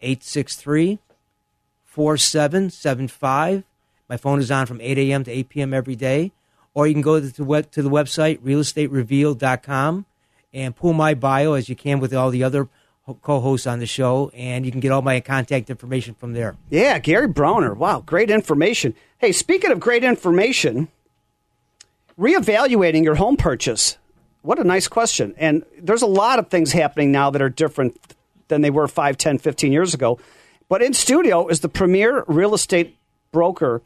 863 0.00 0.98
4775. 1.84 3.64
My 4.08 4.16
phone 4.16 4.40
is 4.40 4.50
on 4.50 4.66
from 4.66 4.80
8 4.80 4.98
a.m. 4.98 5.24
to 5.24 5.30
8 5.30 5.48
p.m. 5.48 5.72
every 5.74 5.96
day. 5.96 6.32
Or 6.74 6.86
you 6.86 6.94
can 6.94 7.02
go 7.02 7.20
to 7.20 7.26
the, 7.26 7.44
web, 7.44 7.70
to 7.72 7.82
the 7.82 7.90
website, 7.90 8.38
realestaterevealed.com, 8.40 10.06
and 10.52 10.76
pull 10.76 10.92
my 10.92 11.14
bio 11.14 11.54
as 11.54 11.68
you 11.68 11.76
can 11.76 12.00
with 12.00 12.14
all 12.14 12.30
the 12.30 12.44
other 12.44 12.68
co 13.22 13.40
hosts 13.40 13.66
on 13.66 13.78
the 13.78 13.86
show. 13.86 14.30
And 14.34 14.64
you 14.64 14.70
can 14.70 14.80
get 14.80 14.92
all 14.92 15.02
my 15.02 15.20
contact 15.20 15.70
information 15.70 16.14
from 16.14 16.32
there. 16.32 16.56
Yeah, 16.70 16.98
Gary 16.98 17.28
Browner. 17.28 17.74
Wow, 17.74 18.00
great 18.00 18.30
information. 18.30 18.94
Hey, 19.18 19.32
speaking 19.32 19.70
of 19.70 19.80
great 19.80 20.04
information, 20.04 20.88
reevaluating 22.18 23.04
your 23.04 23.14
home 23.16 23.36
purchase. 23.36 23.98
What 24.42 24.58
a 24.58 24.64
nice 24.64 24.88
question. 24.88 25.34
And 25.38 25.64
there's 25.80 26.02
a 26.02 26.06
lot 26.06 26.38
of 26.38 26.48
things 26.48 26.72
happening 26.72 27.12
now 27.12 27.30
that 27.30 27.40
are 27.40 27.48
different 27.48 27.98
than 28.48 28.60
they 28.60 28.70
were 28.70 28.88
5, 28.88 29.16
10, 29.16 29.38
15 29.38 29.72
years 29.72 29.94
ago. 29.94 30.18
But 30.68 30.82
in 30.82 30.94
studio 30.94 31.48
is 31.48 31.60
the 31.60 31.68
premier 31.68 32.24
real 32.26 32.54
estate 32.54 32.96
broker 33.30 33.82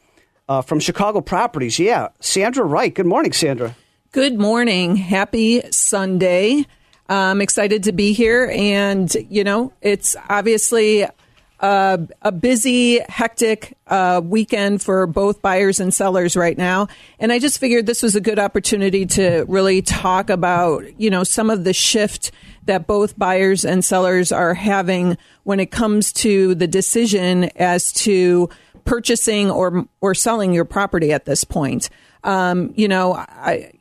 uh, 0.49 0.61
from 0.61 0.79
Chicago 0.79 1.21
Properties. 1.21 1.79
Yeah, 1.79 2.09
Sandra 2.19 2.63
Wright. 2.63 2.93
Good 2.93 3.05
morning, 3.05 3.33
Sandra. 3.33 3.75
Good 4.13 4.39
morning. 4.39 4.95
Happy 4.95 5.61
Sunday. 5.71 6.65
I'm 7.09 7.41
excited 7.41 7.83
to 7.83 7.91
be 7.91 8.13
here. 8.13 8.49
And, 8.55 9.13
you 9.29 9.43
know, 9.43 9.73
it's 9.81 10.15
obviously 10.29 11.05
a 11.59 12.31
busy, 12.31 12.99
hectic 12.99 13.77
uh, 13.87 14.21
weekend 14.23 14.81
for 14.81 15.07
both 15.07 15.41
buyers 15.41 15.81
and 15.81 15.93
sellers 15.93 16.37
right 16.37 16.57
now. 16.57 16.87
And 17.19 17.33
I 17.33 17.39
just 17.39 17.59
figured 17.59 17.85
this 17.85 18.01
was 18.01 18.15
a 18.15 18.21
good 18.21 18.39
opportunity 18.39 19.05
to 19.07 19.45
really 19.49 19.81
talk 19.81 20.29
about, 20.29 20.85
you 20.99 21.09
know, 21.09 21.25
some 21.25 21.49
of 21.49 21.65
the 21.65 21.73
shift 21.73 22.31
that 22.65 22.87
both 22.87 23.17
buyers 23.19 23.65
and 23.65 23.83
sellers 23.83 24.31
are 24.31 24.53
having 24.53 25.17
when 25.43 25.59
it 25.59 25.71
comes 25.71 26.13
to 26.13 26.55
the 26.55 26.67
decision 26.67 27.45
as 27.57 27.91
to 27.93 28.49
purchasing 28.85 29.51
or 29.51 29.85
or 29.99 30.15
selling 30.15 30.53
your 30.53 30.65
property 30.65 31.11
at 31.11 31.25
this 31.25 31.43
point. 31.43 31.89
Um, 32.23 32.73
you 32.75 32.87
know, 32.87 33.13
I, 33.13 33.71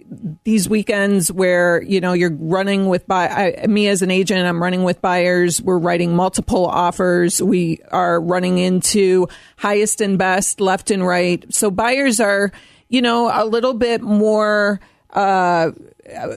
these 0.44 0.68
weekends 0.68 1.30
where 1.32 1.82
you 1.82 2.00
know 2.00 2.12
you're 2.12 2.34
running 2.34 2.88
with 2.88 3.06
buy 3.06 3.28
I, 3.28 3.66
me 3.66 3.88
as 3.88 4.02
an 4.02 4.10
agent 4.10 4.46
i'm 4.46 4.62
running 4.62 4.84
with 4.84 5.00
buyers. 5.00 5.60
We're 5.60 5.78
writing 5.78 6.14
multiple 6.14 6.66
offers. 6.66 7.42
We 7.42 7.80
are 7.90 8.20
running 8.20 8.58
into 8.58 9.28
highest 9.56 10.00
and 10.00 10.18
best 10.18 10.60
left 10.60 10.90
and 10.90 11.06
right. 11.06 11.44
So 11.52 11.70
buyers 11.70 12.20
are 12.20 12.52
you 12.88 13.02
know 13.02 13.30
a 13.32 13.44
little 13.44 13.74
bit 13.74 14.02
more 14.02 14.80
uh 15.10 15.72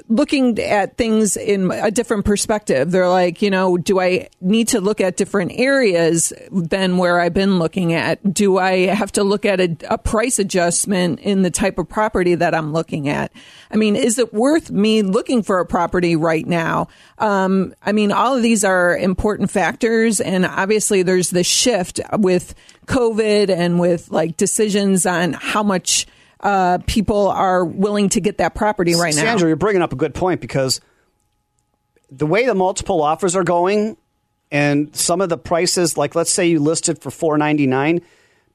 looking 0.08 0.60
at 0.60 0.98
things 0.98 1.38
in 1.38 1.72
a 1.72 1.92
different 1.92 2.26
perspective. 2.26 2.92
They're 2.92 3.10
like, 3.10 3.42
you 3.42 3.50
know, 3.50 3.78
do 3.78 4.00
I 4.00 4.30
need 4.42 4.70
to 4.70 4.82
look 4.82 5.02
at 5.02 5.18
different 5.18 5.52
areas 5.56 6.34
than 6.52 6.98
where 6.98 7.20
I've 7.20 7.34
been 7.34 7.60
looking 7.60 7.94
at? 7.94 8.34
Do 8.34 8.58
I 8.58 8.88
have 8.88 9.12
to 9.14 9.24
look 9.24 9.46
at 9.46 9.60
a, 9.60 9.78
a 9.90 9.98
price 9.98 10.40
adjustment 10.40 11.20
in 11.20 11.44
the 11.44 11.52
type 11.52 11.78
of 11.78 11.88
property 11.88 12.36
that 12.36 12.56
I'm 12.56 12.74
looking 12.74 13.10
at? 13.10 13.32
I 13.72 13.76
mean, 13.76 13.96
is 13.96 14.18
it 14.18 14.34
worth 14.34 14.72
me 14.72 15.02
looking 15.02 15.44
for 15.44 15.60
a 15.60 15.66
property 15.66 16.16
right 16.16 16.46
now? 16.46 16.88
Um, 17.20 17.74
I 17.84 17.92
mean, 17.92 18.12
all 18.12 18.36
of 18.36 18.42
these 18.42 18.64
are 18.64 18.98
important 18.98 19.52
factors. 19.52 20.20
And 20.20 20.46
obviously 20.46 21.04
there's 21.04 21.30
the 21.30 21.44
shift 21.44 22.00
with 22.14 22.56
COVID 22.88 23.50
and 23.50 23.80
with 23.80 24.10
like 24.10 24.38
decisions 24.38 25.06
on 25.06 25.34
how 25.34 25.62
much 25.62 26.08
uh, 26.42 26.80
people 26.88 27.28
are 27.30 27.66
willing 27.66 28.10
to 28.10 28.22
get 28.22 28.38
that 28.38 28.56
property 28.56 28.96
right 28.96 29.14
now. 29.14 29.22
Sandra, 29.22 29.48
you're 29.48 29.58
bringing 29.58 29.82
up 29.82 29.94
a 29.94 29.98
good 29.98 30.14
point 30.14 30.42
because 30.42 30.82
the 32.10 32.26
way 32.26 32.46
the 32.46 32.56
multiple 32.56 33.02
offers 33.02 33.36
are 33.36 33.44
going 33.44 33.98
and 34.52 34.96
some 34.96 35.22
of 35.22 35.30
the 35.30 35.38
prices, 35.38 35.98
like 35.98 36.16
let's 36.16 36.32
say 36.32 36.48
you 36.48 36.60
listed 36.60 37.02
for 37.02 37.12
four 37.12 37.38
ninety 37.38 37.68
nine, 37.68 38.02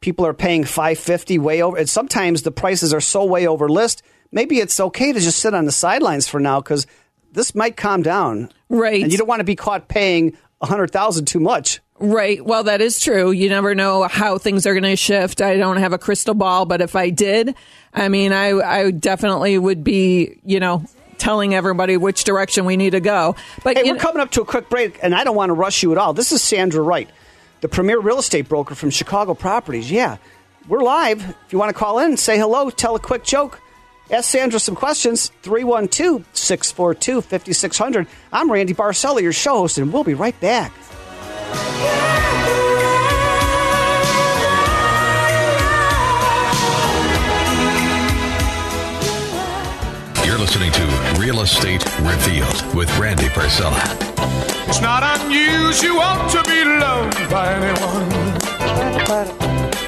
people 0.00 0.26
are 0.26 0.34
paying 0.34 0.64
five 0.64 0.98
fifty 0.98 1.38
way 1.38 1.62
over. 1.62 1.76
And 1.76 1.88
sometimes 1.88 2.42
the 2.42 2.50
prices 2.50 2.92
are 2.92 3.00
so 3.00 3.24
way 3.24 3.46
over 3.46 3.68
list. 3.68 4.02
Maybe 4.32 4.58
it's 4.58 4.80
okay 4.80 5.12
to 5.12 5.20
just 5.20 5.38
sit 5.38 5.54
on 5.54 5.64
the 5.64 5.72
sidelines 5.72 6.26
for 6.26 6.40
now 6.40 6.60
because 6.60 6.86
this 7.30 7.54
might 7.54 7.76
calm 7.76 8.02
down, 8.02 8.50
Right. 8.68 9.02
And 9.02 9.12
you 9.12 9.18
don't 9.18 9.28
want 9.28 9.40
to 9.40 9.44
be 9.44 9.56
caught 9.56 9.88
paying 9.88 10.36
a 10.60 10.66
hundred 10.66 10.90
thousand 10.90 11.26
too 11.26 11.40
much. 11.40 11.80
Right. 12.00 12.44
Well, 12.44 12.64
that 12.64 12.80
is 12.80 13.00
true. 13.00 13.30
You 13.30 13.48
never 13.48 13.74
know 13.74 14.02
how 14.02 14.38
things 14.38 14.66
are 14.66 14.72
going 14.74 14.82
to 14.82 14.96
shift. 14.96 15.40
I 15.40 15.56
don't 15.56 15.76
have 15.76 15.92
a 15.92 15.98
crystal 15.98 16.34
ball, 16.34 16.64
but 16.66 16.80
if 16.80 16.96
I 16.96 17.10
did, 17.10 17.54
I 17.92 18.08
mean, 18.08 18.32
I, 18.32 18.50
I 18.58 18.90
definitely 18.90 19.56
would 19.56 19.84
be, 19.84 20.38
you 20.44 20.58
know, 20.58 20.84
telling 21.18 21.54
everybody 21.54 21.96
which 21.96 22.24
direction 22.24 22.64
we 22.64 22.76
need 22.76 22.90
to 22.90 23.00
go. 23.00 23.36
But 23.62 23.76
Hey, 23.76 23.90
we're 23.90 23.98
coming 23.98 24.20
up 24.20 24.32
to 24.32 24.42
a 24.42 24.44
quick 24.44 24.68
break, 24.68 24.98
and 25.02 25.14
I 25.14 25.22
don't 25.22 25.36
want 25.36 25.50
to 25.50 25.54
rush 25.54 25.82
you 25.84 25.92
at 25.92 25.98
all. 25.98 26.12
This 26.12 26.32
is 26.32 26.42
Sandra 26.42 26.82
Wright, 26.82 27.08
the 27.60 27.68
premier 27.68 28.00
real 28.00 28.18
estate 28.18 28.48
broker 28.48 28.74
from 28.74 28.90
Chicago 28.90 29.34
Properties. 29.34 29.90
Yeah, 29.90 30.16
we're 30.68 30.82
live. 30.82 31.22
If 31.22 31.52
you 31.52 31.58
want 31.58 31.70
to 31.70 31.78
call 31.78 32.00
in, 32.00 32.16
say 32.16 32.36
hello, 32.36 32.70
tell 32.70 32.96
a 32.96 33.00
quick 33.00 33.22
joke, 33.22 33.60
ask 34.10 34.28
Sandra 34.28 34.58
some 34.58 34.74
questions, 34.74 35.30
312 35.42 36.26
642 36.32 37.20
5600. 37.20 38.08
I'm 38.32 38.50
Randy 38.50 38.74
Barcella, 38.74 39.22
your 39.22 39.32
show 39.32 39.58
host, 39.58 39.78
and 39.78 39.92
we'll 39.92 40.04
be 40.04 40.14
right 40.14 40.38
back. 40.40 40.72
You're 50.24 50.38
listening 50.38 50.72
to 50.72 50.84
Real 51.18 51.42
Estate 51.42 51.84
Revealed 52.00 52.74
with 52.74 52.88
Randy 52.98 53.28
Barcella. 53.28 53.78
It's 54.68 54.80
not 54.80 55.02
unusual 55.20 56.16
to 56.30 56.42
be 56.48 56.64
loved 56.64 57.28
by 57.30 57.52
anyone. 57.54 58.08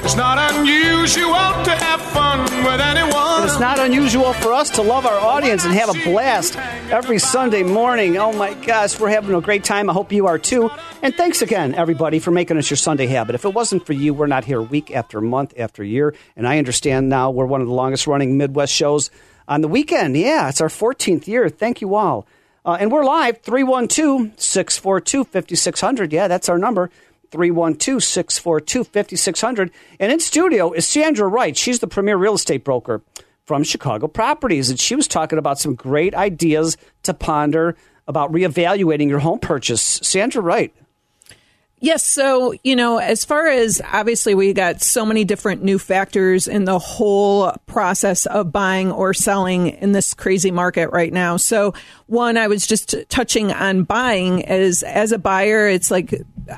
It's 0.07 0.15
not 0.15 0.55
unusual 0.55 1.33
to 1.33 1.71
have 1.73 2.01
fun 2.01 2.39
with 2.65 2.81
anyone. 2.81 3.43
It's 3.43 3.59
not 3.59 3.81
unusual 3.81 4.33
for 4.35 4.53
us 4.53 4.71
to 4.71 4.83
love 4.83 5.05
our 5.05 5.19
audience 5.19 5.65
and 5.65 5.75
have 5.75 5.89
a 5.89 6.01
blast 6.05 6.55
every 6.93 7.19
Sunday 7.19 7.65
morning. 7.65 8.17
Oh 8.17 8.33
my 8.33 8.55
gosh, 8.55 9.01
we're 9.01 9.09
having 9.09 9.35
a 9.35 9.41
great 9.41 9.65
time. 9.65 9.91
I 9.91 9.93
hope 9.93 10.13
you 10.13 10.29
are 10.29 10.39
too. 10.39 10.71
And 11.03 11.13
thanks 11.13 11.43
again, 11.43 11.75
everybody, 11.75 12.21
for 12.21 12.31
making 12.31 12.57
us 12.57 12.71
your 12.71 12.77
Sunday 12.77 13.09
habit. 13.09 13.35
If 13.35 13.45
it 13.45 13.53
wasn't 13.53 13.85
for 13.85 13.95
you, 13.95 14.15
we're 14.15 14.29
not 14.29 14.45
here 14.45 14.63
week 14.63 14.93
after 14.93 15.21
month 15.21 15.55
after 15.59 15.83
year. 15.83 16.15
And 16.37 16.47
I 16.47 16.59
understand 16.59 17.09
now 17.09 17.33
we're 17.33 17.47
one 17.47 17.61
of 17.61 17.67
the 17.67 17.75
longest 17.75 18.07
running 18.07 18.39
Midwest 18.39 18.73
shows 18.73 19.11
on 19.49 19.61
the 19.61 19.69
weekend. 19.69 20.17
Yeah, 20.17 20.49
it's 20.49 20.61
our 20.61 20.69
14th 20.69 21.27
year. 21.27 21.49
Thank 21.49 21.81
you 21.81 21.97
all. 21.97 22.29
Uh, 22.65 22.77
and 22.79 22.93
we're 22.93 23.05
live 23.05 23.43
312 23.43 24.41
642 24.41 25.25
5600. 25.25 26.13
Yeah, 26.13 26.29
that's 26.29 26.49
our 26.49 26.59
number. 26.59 26.93
312 27.31 28.03
642 28.03 28.85
5600. 28.85 29.71
And 30.01 30.13
in 30.13 30.21
studio 30.21 30.73
is 30.73 30.87
Sandra 30.87 31.27
Wright. 31.29 31.57
She's 31.57 31.81
the 31.81 31.87
premier 31.87 32.17
real 32.17 32.35
estate 32.35 32.65
broker 32.65 33.03
from 33.45 33.65
Chicago 33.65 34.09
Properties. 34.09 34.71
And 34.71 34.79
she 34.79 34.97
was 34.97 35.09
talking 35.09 35.39
about 35.39 35.59
some 35.59 35.75
great 35.75 36.15
ideas 36.15 36.77
to 37.05 37.15
ponder 37.15 37.77
about 38.09 38.33
reevaluating 38.33 39.09
your 39.09 39.19
home 39.21 39.39
purchase. 39.39 39.83
Sandra 40.03 40.43
Wright. 40.43 40.75
Yes. 41.79 42.07
So, 42.07 42.55
you 42.65 42.75
know, 42.75 42.97
as 42.97 43.27
far 43.27 43.49
as 43.49 43.83
obviously 43.85 44.35
we 44.35 44.55
got 44.55 44.81
so 44.81 45.05
many 45.05 45.25
different 45.25 45.63
new 45.63 45.79
factors 45.79 46.49
in 46.49 46.65
the 46.65 46.79
whole 46.79 47.53
process 47.67 48.25
of 48.25 48.51
buying 48.51 48.91
or 48.91 49.13
selling 49.13 49.69
in 49.69 49.93
this 49.93 50.15
crazy 50.15 50.51
market 50.51 50.89
right 50.89 51.13
now. 51.13 51.37
So, 51.37 51.75
one, 52.07 52.39
I 52.39 52.47
was 52.47 52.67
just 52.67 52.95
touching 53.11 53.53
on 53.53 53.83
buying 53.83 54.43
as, 54.47 54.83
as 54.83 55.13
a 55.13 55.19
buyer, 55.19 55.69
it's 55.69 55.91
like, 55.91 56.15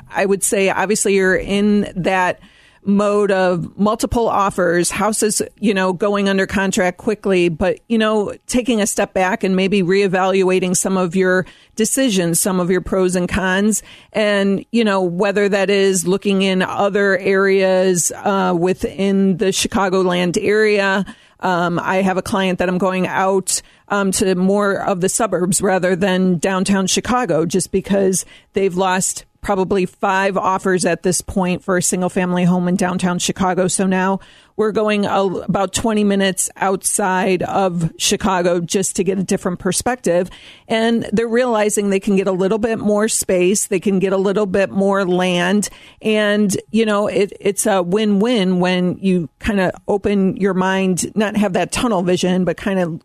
I 0.09 0.25
would 0.25 0.43
say, 0.43 0.69
obviously 0.69 1.15
you're 1.15 1.35
in 1.35 1.91
that 1.97 2.39
mode 2.83 3.31
of 3.31 3.77
multiple 3.77 4.27
offers, 4.27 4.89
houses, 4.89 5.41
you 5.59 5.73
know, 5.73 5.93
going 5.93 6.29
under 6.29 6.47
contract 6.47 6.97
quickly, 6.97 7.49
but, 7.49 7.79
you 7.87 7.97
know, 7.97 8.33
taking 8.47 8.81
a 8.81 8.87
step 8.87 9.13
back 9.13 9.43
and 9.43 9.55
maybe 9.55 9.81
reevaluating 9.81 10.75
some 10.75 10.97
of 10.97 11.15
your 11.15 11.45
decisions, 11.75 12.39
some 12.39 12.59
of 12.59 12.69
your 12.69 12.81
pros 12.81 13.15
and 13.15 13.29
cons, 13.29 13.83
and, 14.13 14.65
you 14.71 14.83
know, 14.83 15.01
whether 15.01 15.49
that 15.49 15.69
is 15.69 16.07
looking 16.07 16.41
in 16.41 16.61
other 16.61 17.17
areas 17.17 18.11
uh, 18.15 18.55
within 18.57 19.37
the 19.37 19.47
Chicagoland 19.47 20.37
area. 20.41 21.05
Um, 21.41 21.79
I 21.79 21.97
have 21.97 22.17
a 22.17 22.21
client 22.21 22.59
that 22.59 22.67
I'm 22.67 22.77
going 22.77 23.07
out 23.07 23.61
um, 23.87 24.11
to 24.11 24.35
more 24.35 24.81
of 24.81 25.01
the 25.01 25.09
suburbs 25.09 25.61
rather 25.61 25.95
than 25.95 26.37
downtown 26.37 26.87
Chicago 26.87 27.45
just 27.45 27.71
because 27.71 28.25
they've 28.53 28.75
lost 28.75 29.25
probably 29.41 29.85
five 29.85 30.37
offers 30.37 30.85
at 30.85 31.03
this 31.03 31.21
point 31.21 31.63
for 31.63 31.77
a 31.77 31.81
single 31.81 32.09
family 32.09 32.43
home 32.43 32.67
in 32.67 32.75
downtown 32.75 33.19
Chicago. 33.19 33.67
So 33.67 33.85
now 33.85 34.19
we're 34.59 34.73
going 34.73 35.05
about 35.05 35.71
20 35.71 36.03
minutes 36.03 36.49
outside 36.57 37.43
of 37.43 37.93
Chicago 37.97 38.59
just 38.59 38.97
to 38.97 39.05
get 39.05 39.17
a 39.17 39.23
different 39.23 39.59
perspective. 39.59 40.29
And 40.67 41.07
they're 41.13 41.29
realizing 41.29 41.89
they 41.89 42.01
can 42.01 42.17
get 42.17 42.27
a 42.27 42.33
little 42.33 42.57
bit 42.57 42.77
more 42.77 43.07
space. 43.07 43.67
They 43.67 43.79
can 43.79 43.99
get 43.99 44.11
a 44.11 44.17
little 44.17 44.45
bit 44.45 44.69
more 44.69 45.05
land. 45.05 45.69
And, 46.01 46.55
you 46.71 46.85
know, 46.85 47.07
it, 47.07 47.31
it's 47.39 47.65
a 47.65 47.81
win-win 47.81 48.59
when 48.59 48.97
you 48.97 49.29
kind 49.39 49.61
of 49.61 49.71
open 49.87 50.35
your 50.35 50.53
mind, 50.53 51.15
not 51.15 51.37
have 51.37 51.53
that 51.53 51.71
tunnel 51.71 52.03
vision, 52.03 52.43
but 52.43 52.57
kind 52.57 52.79
of 52.79 53.01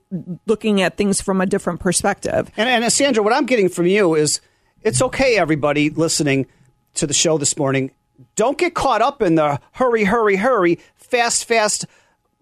looking 0.46 0.82
at 0.82 0.96
things 0.96 1.20
from 1.20 1.40
a 1.40 1.46
different 1.46 1.78
perspective. 1.78 2.50
And, 2.56 2.68
and 2.68 2.92
Sandra, 2.92 3.22
what 3.22 3.32
I'm 3.32 3.46
getting 3.46 3.68
from 3.68 3.86
you 3.86 4.16
is 4.16 4.40
it's 4.84 5.02
okay, 5.02 5.36
everybody 5.38 5.90
listening 5.90 6.46
to 6.94 7.06
the 7.06 7.14
show 7.14 7.38
this 7.38 7.56
morning. 7.56 7.90
Don't 8.36 8.56
get 8.56 8.74
caught 8.74 9.02
up 9.02 9.22
in 9.22 9.34
the 9.34 9.58
hurry, 9.72 10.04
hurry, 10.04 10.36
hurry, 10.36 10.78
fast, 10.96 11.46
fast, 11.46 11.86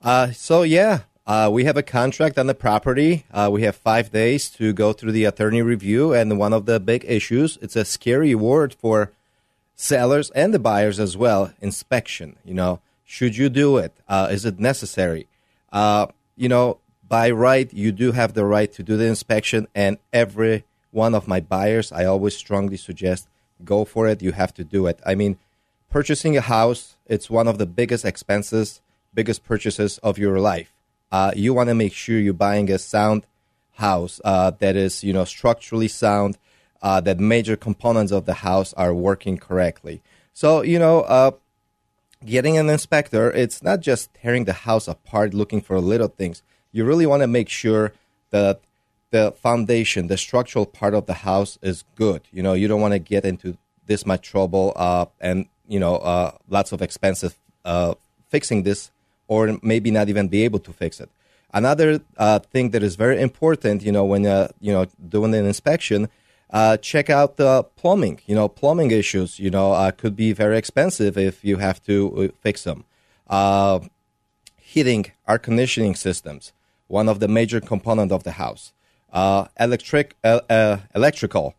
Uh, 0.00 0.30
so, 0.30 0.62
yeah, 0.62 1.00
uh, 1.26 1.50
we 1.52 1.64
have 1.64 1.76
a 1.76 1.82
contract 1.82 2.38
on 2.38 2.46
the 2.46 2.54
property. 2.54 3.24
Uh, 3.32 3.48
we 3.52 3.62
have 3.62 3.74
five 3.74 4.12
days 4.12 4.48
to 4.50 4.72
go 4.72 4.92
through 4.92 5.10
the 5.10 5.24
attorney 5.24 5.60
review. 5.60 6.14
And 6.14 6.38
one 6.38 6.52
of 6.52 6.66
the 6.66 6.78
big 6.78 7.04
issues, 7.04 7.58
it's 7.60 7.74
a 7.74 7.84
scary 7.84 8.32
word 8.36 8.72
for 8.72 9.10
sellers 9.74 10.30
and 10.36 10.54
the 10.54 10.60
buyers 10.60 11.00
as 11.00 11.16
well 11.16 11.52
inspection. 11.60 12.36
You 12.44 12.54
know, 12.54 12.80
should 13.04 13.36
you 13.36 13.48
do 13.48 13.78
it? 13.78 13.92
Uh, 14.08 14.28
is 14.30 14.44
it 14.44 14.60
necessary? 14.60 15.26
Uh, 15.72 16.06
you 16.36 16.48
know, 16.48 16.78
by 17.08 17.28
right, 17.28 17.74
you 17.74 17.90
do 17.90 18.12
have 18.12 18.34
the 18.34 18.44
right 18.44 18.72
to 18.74 18.84
do 18.84 18.96
the 18.96 19.06
inspection. 19.06 19.66
And 19.74 19.98
every 20.12 20.62
one 20.92 21.12
of 21.12 21.26
my 21.26 21.40
buyers, 21.40 21.90
I 21.90 22.04
always 22.04 22.36
strongly 22.36 22.76
suggest 22.76 23.26
go 23.64 23.84
for 23.84 24.06
it. 24.06 24.22
You 24.22 24.30
have 24.30 24.54
to 24.54 24.62
do 24.62 24.86
it. 24.86 25.00
I 25.04 25.16
mean, 25.16 25.38
purchasing 25.90 26.36
a 26.36 26.40
house, 26.40 26.96
it's 27.06 27.30
one 27.30 27.48
of 27.48 27.58
the 27.58 27.66
biggest 27.66 28.04
expenses, 28.04 28.80
biggest 29.14 29.44
purchases 29.44 29.98
of 29.98 30.18
your 30.18 30.38
life. 30.38 30.72
Uh, 31.10 31.32
you 31.36 31.54
want 31.54 31.68
to 31.68 31.74
make 31.74 31.92
sure 31.92 32.18
you're 32.18 32.34
buying 32.34 32.70
a 32.70 32.78
sound 32.78 33.26
house 33.74 34.20
uh, 34.24 34.50
that 34.58 34.76
is, 34.76 35.04
you 35.04 35.12
know, 35.12 35.24
structurally 35.24 35.88
sound, 35.88 36.38
uh, 36.82 37.00
that 37.00 37.18
major 37.18 37.56
components 37.56 38.12
of 38.12 38.26
the 38.26 38.34
house 38.34 38.72
are 38.74 38.94
working 38.94 39.38
correctly. 39.38 40.02
So, 40.32 40.62
you 40.62 40.78
know, 40.78 41.00
uh, 41.02 41.30
getting 42.24 42.58
an 42.58 42.68
inspector, 42.68 43.30
it's 43.30 43.62
not 43.62 43.80
just 43.80 44.12
tearing 44.14 44.44
the 44.44 44.52
house 44.52 44.88
apart 44.88 45.34
looking 45.34 45.60
for 45.60 45.80
little 45.80 46.08
things. 46.08 46.42
You 46.72 46.84
really 46.84 47.06
want 47.06 47.22
to 47.22 47.26
make 47.26 47.48
sure 47.48 47.92
that 48.30 48.60
the 49.10 49.32
foundation, 49.32 50.08
the 50.08 50.18
structural 50.18 50.66
part 50.66 50.94
of 50.94 51.06
the 51.06 51.14
house 51.14 51.58
is 51.62 51.84
good. 51.94 52.22
You 52.32 52.42
know, 52.42 52.52
you 52.52 52.68
don't 52.68 52.80
want 52.80 52.92
to 52.92 52.98
get 52.98 53.24
into 53.24 53.56
this 53.86 54.04
much 54.04 54.28
trouble 54.28 54.72
uh, 54.76 55.06
and, 55.20 55.46
you 55.68 55.80
know, 55.80 55.96
uh, 55.96 56.32
lots 56.48 56.72
of 56.72 56.82
expensive 56.82 57.34
uh, 57.64 57.94
fixing 58.28 58.62
this 58.62 58.90
or 59.28 59.58
maybe 59.62 59.90
not 59.90 60.08
even 60.08 60.28
be 60.28 60.44
able 60.44 60.60
to 60.60 60.72
fix 60.72 61.00
it. 61.00 61.10
Another 61.52 62.00
uh, 62.18 62.38
thing 62.38 62.70
that 62.70 62.82
is 62.82 62.96
very 62.96 63.20
important, 63.20 63.82
you 63.82 63.92
know, 63.92 64.04
when, 64.04 64.26
uh, 64.26 64.48
you 64.60 64.72
know, 64.72 64.86
doing 65.08 65.34
an 65.34 65.46
inspection, 65.46 66.08
uh, 66.50 66.76
check 66.76 67.08
out 67.10 67.36
the 67.36 67.64
plumbing. 67.76 68.20
You 68.26 68.34
know, 68.34 68.48
plumbing 68.48 68.90
issues, 68.90 69.38
you 69.38 69.50
know, 69.50 69.72
uh, 69.72 69.90
could 69.90 70.14
be 70.14 70.32
very 70.32 70.58
expensive 70.58 71.16
if 71.16 71.44
you 71.44 71.56
have 71.56 71.82
to 71.84 72.32
fix 72.40 72.64
them. 72.64 72.84
Heating, 74.60 75.12
air 75.28 75.38
conditioning 75.38 75.94
systems, 75.94 76.52
one 76.88 77.08
of 77.08 77.20
the 77.20 77.28
major 77.28 77.60
component 77.60 78.12
of 78.12 78.24
the 78.24 78.32
house. 78.32 78.72
Electric, 79.58 80.14
electrical 80.94 81.54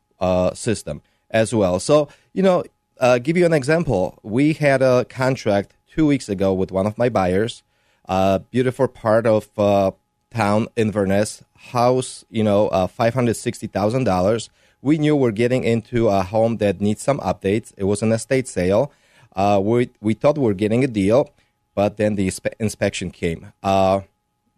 system 0.53 1.01
as 1.31 1.53
well. 1.53 1.79
So, 1.79 2.07
you 2.33 2.43
know, 2.43 2.63
uh, 2.99 3.19
give 3.19 3.37
you 3.37 3.45
an 3.45 3.53
example. 3.53 4.19
We 4.23 4.53
had 4.53 4.81
a 4.81 5.05
contract 5.05 5.73
two 5.87 6.05
weeks 6.05 6.29
ago 6.29 6.53
with 6.53 6.71
one 6.71 6.85
of 6.85 6.97
my 6.97 7.09
buyers, 7.09 7.63
uh, 8.07 8.39
beautiful 8.39 8.87
part 8.87 9.25
of 9.25 9.49
uh, 9.57 9.91
town 10.31 10.67
Inverness, 10.75 11.43
house, 11.55 12.25
you 12.29 12.43
know, 12.43 12.67
uh, 12.69 12.87
$560,000. 12.87 14.49
We 14.81 14.97
knew 14.97 15.15
we're 15.15 15.31
getting 15.31 15.63
into 15.63 16.07
a 16.07 16.23
home 16.23 16.57
that 16.57 16.79
needs 16.79 17.01
some 17.01 17.19
updates. 17.19 17.73
It 17.77 17.85
was 17.85 18.01
an 18.01 18.11
estate 18.11 18.47
sale. 18.47 18.91
Uh, 19.35 19.59
we, 19.63 19.89
we 20.01 20.13
thought 20.13 20.37
we 20.37 20.43
were 20.45 20.53
getting 20.53 20.83
a 20.83 20.87
deal, 20.87 21.31
but 21.75 21.97
then 21.97 22.15
the 22.15 22.27
inspe- 22.27 22.53
inspection 22.59 23.11
came. 23.11 23.53
Uh, 23.63 24.01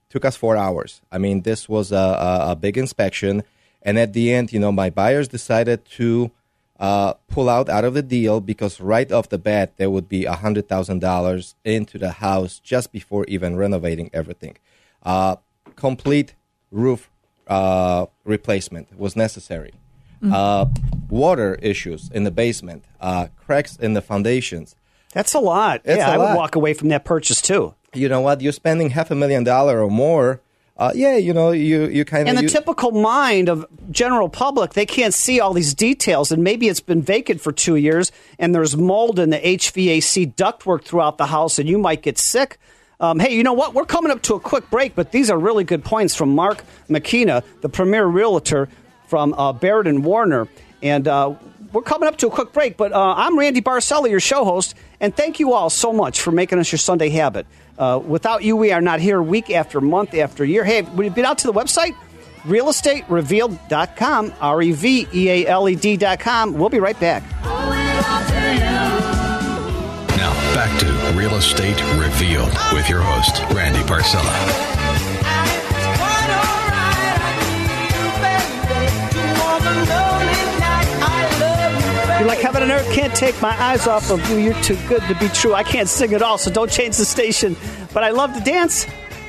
took 0.10 0.26
us 0.26 0.36
four 0.36 0.58
hours. 0.58 1.02
I 1.12 1.18
mean, 1.18 1.42
this 1.42 1.70
was 1.70 1.92
a, 1.92 1.96
a, 1.96 2.52
a 2.52 2.56
big 2.56 2.78
inspection. 2.78 3.44
And 3.82 3.98
at 3.98 4.14
the 4.14 4.34
end, 4.34 4.52
you 4.52 4.60
know, 4.60 4.72
my 4.72 4.90
buyers 4.90 5.28
decided 5.28 5.86
to 5.98 6.32
uh, 6.80 7.14
pull 7.28 7.50
out 7.50 7.70
out 7.70 7.84
of 7.84 7.94
the 7.94 8.02
deal 8.02 8.40
because 8.40 8.80
right 8.80 9.12
off 9.12 9.30
the 9.30 9.38
bat, 9.38 9.78
there 9.78 9.90
would 9.90 10.08
be 10.08 10.24
$100,000 10.24 11.54
into 11.66 11.98
the 11.98 12.12
house 12.12 12.60
just 12.60 12.92
before 12.92 13.26
even 13.26 13.58
renovating 13.58 14.10
everything. 14.14 14.58
Uh, 15.04 15.36
complete 15.76 16.36
roof 16.72 17.10
uh, 17.48 18.06
replacement 18.24 18.98
was 18.98 19.16
necessary. 19.16 19.74
Uh, 20.22 20.66
water 21.10 21.56
issues 21.62 22.10
in 22.14 22.26
the 22.26 22.32
basement, 22.32 22.84
uh, 23.00 23.28
cracks 23.38 23.78
in 23.78 23.94
the 23.94 24.02
foundations. 24.02 24.76
That's 25.14 25.34
a 25.34 25.40
lot. 25.40 25.82
It's 25.86 25.98
yeah, 25.98 26.10
a 26.10 26.14
I 26.14 26.18
would 26.18 26.36
walk 26.36 26.56
away 26.56 26.74
from 26.74 26.90
that 26.90 27.06
purchase 27.06 27.42
too. 27.42 27.74
You 27.94 28.10
know 28.10 28.20
what? 28.20 28.42
You're 28.42 28.52
spending 28.52 28.90
half 28.90 29.12
a 29.12 29.16
million 29.16 29.46
dollar 29.46 29.82
or 29.82 29.90
more. 29.90 30.42
Uh, 30.80 30.94
yeah, 30.96 31.18
you 31.18 31.34
know, 31.34 31.52
you 31.52 31.88
you 31.88 32.06
kind 32.06 32.30
In 32.30 32.38
of 32.38 32.42
the 32.42 32.48
typical 32.48 32.92
mind 32.92 33.50
of 33.50 33.66
general 33.92 34.30
public, 34.30 34.74
they 34.74 34.86
can't 34.86 35.14
see 35.14 35.42
all 35.42 35.54
these 35.54 35.74
details, 35.74 36.32
and 36.32 36.42
maybe 36.42 36.70
it's 36.70 36.80
been 36.80 37.02
vacant 37.02 37.42
for 37.42 37.52
two 37.52 37.76
years, 37.76 38.14
and 38.40 38.56
there's 38.56 38.78
mold 38.78 39.20
in 39.20 39.30
the 39.30 39.40
HVAC 39.40 40.36
ductwork 40.36 40.86
throughout 40.86 41.18
the 41.18 41.26
house, 41.26 41.60
and 41.60 41.68
you 41.68 41.78
might 41.78 42.02
get 42.02 42.18
sick. 42.18 42.60
Um, 43.02 43.20
hey, 43.20 43.36
you 43.36 43.44
know 43.44 43.52
what? 43.52 43.74
We're 43.74 43.86
coming 43.86 44.10
up 44.10 44.22
to 44.24 44.36
a 44.36 44.40
quick 44.40 44.70
break, 44.70 44.96
but 44.96 45.12
these 45.12 45.30
are 45.30 45.38
really 45.38 45.66
good 45.66 45.84
points 45.84 46.16
from 46.16 46.34
Mark 46.34 46.64
McKenna, 46.88 47.44
the 47.60 47.70
premier 47.70 48.06
realtor 48.06 48.70
from 49.08 49.34
uh, 49.34 49.52
Baird 49.52 49.86
and 49.86 50.06
Warner. 50.06 50.48
And 50.82 51.10
uh, 51.10 51.36
we're 51.74 51.82
coming 51.82 52.08
up 52.08 52.18
to 52.20 52.28
a 52.28 52.30
quick 52.30 52.54
break, 52.54 52.78
but 52.78 52.94
uh, 52.94 53.14
I'm 53.18 53.38
Randy 53.38 53.62
Barcella, 53.62 54.10
your 54.10 54.20
show 54.22 54.46
host, 54.46 54.76
and 55.02 55.16
thank 55.16 55.40
you 55.40 55.54
all 55.54 55.70
so 55.70 55.92
much 55.92 56.22
for 56.22 56.32
making 56.32 56.58
us 56.60 56.72
your 56.72 56.80
Sunday 56.80 57.10
habit. 57.10 57.48
Uh, 57.80 57.98
without 57.98 58.44
you, 58.44 58.56
we 58.58 58.72
are 58.72 58.82
not 58.82 59.00
here 59.00 59.22
week 59.22 59.50
after 59.50 59.82
month 59.82 60.14
after 60.14 60.44
year. 60.44 60.64
Hey, 60.66 60.82
would 60.82 61.06
you 61.06 61.12
been 61.12 61.26
out 61.26 61.40
to 61.40 61.48
the 61.48 61.54
website? 61.54 61.96
realestaterevealed.com, 62.44 64.34
R 64.40 64.62
E 64.62 64.72
V 64.72 65.08
E 65.14 65.30
A 65.30 65.48
L 65.48 65.68
E 65.70 65.76
D.com. 65.76 66.54
We'll 66.54 66.70
be 66.70 66.80
right 66.80 67.00
back. 67.00 67.24
Now, 70.18 70.34
back 70.54 70.80
to 70.80 71.18
Real 71.18 71.36
Estate 71.36 71.82
Revealed 71.98 72.54
with 72.74 72.90
your 72.90 73.02
host, 73.02 73.40
Randy 73.54 73.80
Barcella. 73.80 74.79
Like 82.30 82.42
heaven 82.42 82.62
and 82.62 82.72
earth 82.72 82.88
can't 82.94 83.16
take 83.16 83.42
my 83.42 83.60
eyes 83.60 83.88
off 83.88 84.12
of 84.12 84.30
you. 84.30 84.38
You're 84.38 84.62
too 84.62 84.78
good 84.88 85.02
to 85.08 85.16
be 85.16 85.30
true. 85.30 85.56
I 85.56 85.64
can't 85.64 85.90
sing 85.90 86.14
at 86.14 86.22
all, 86.22 86.38
so 86.38 86.52
don't 86.52 86.70
change 86.70 86.96
the 86.98 87.04
station. 87.04 87.58
But 87.92 88.04
I 88.04 88.12
love 88.12 88.36
to 88.36 88.40
dance. 88.40 88.86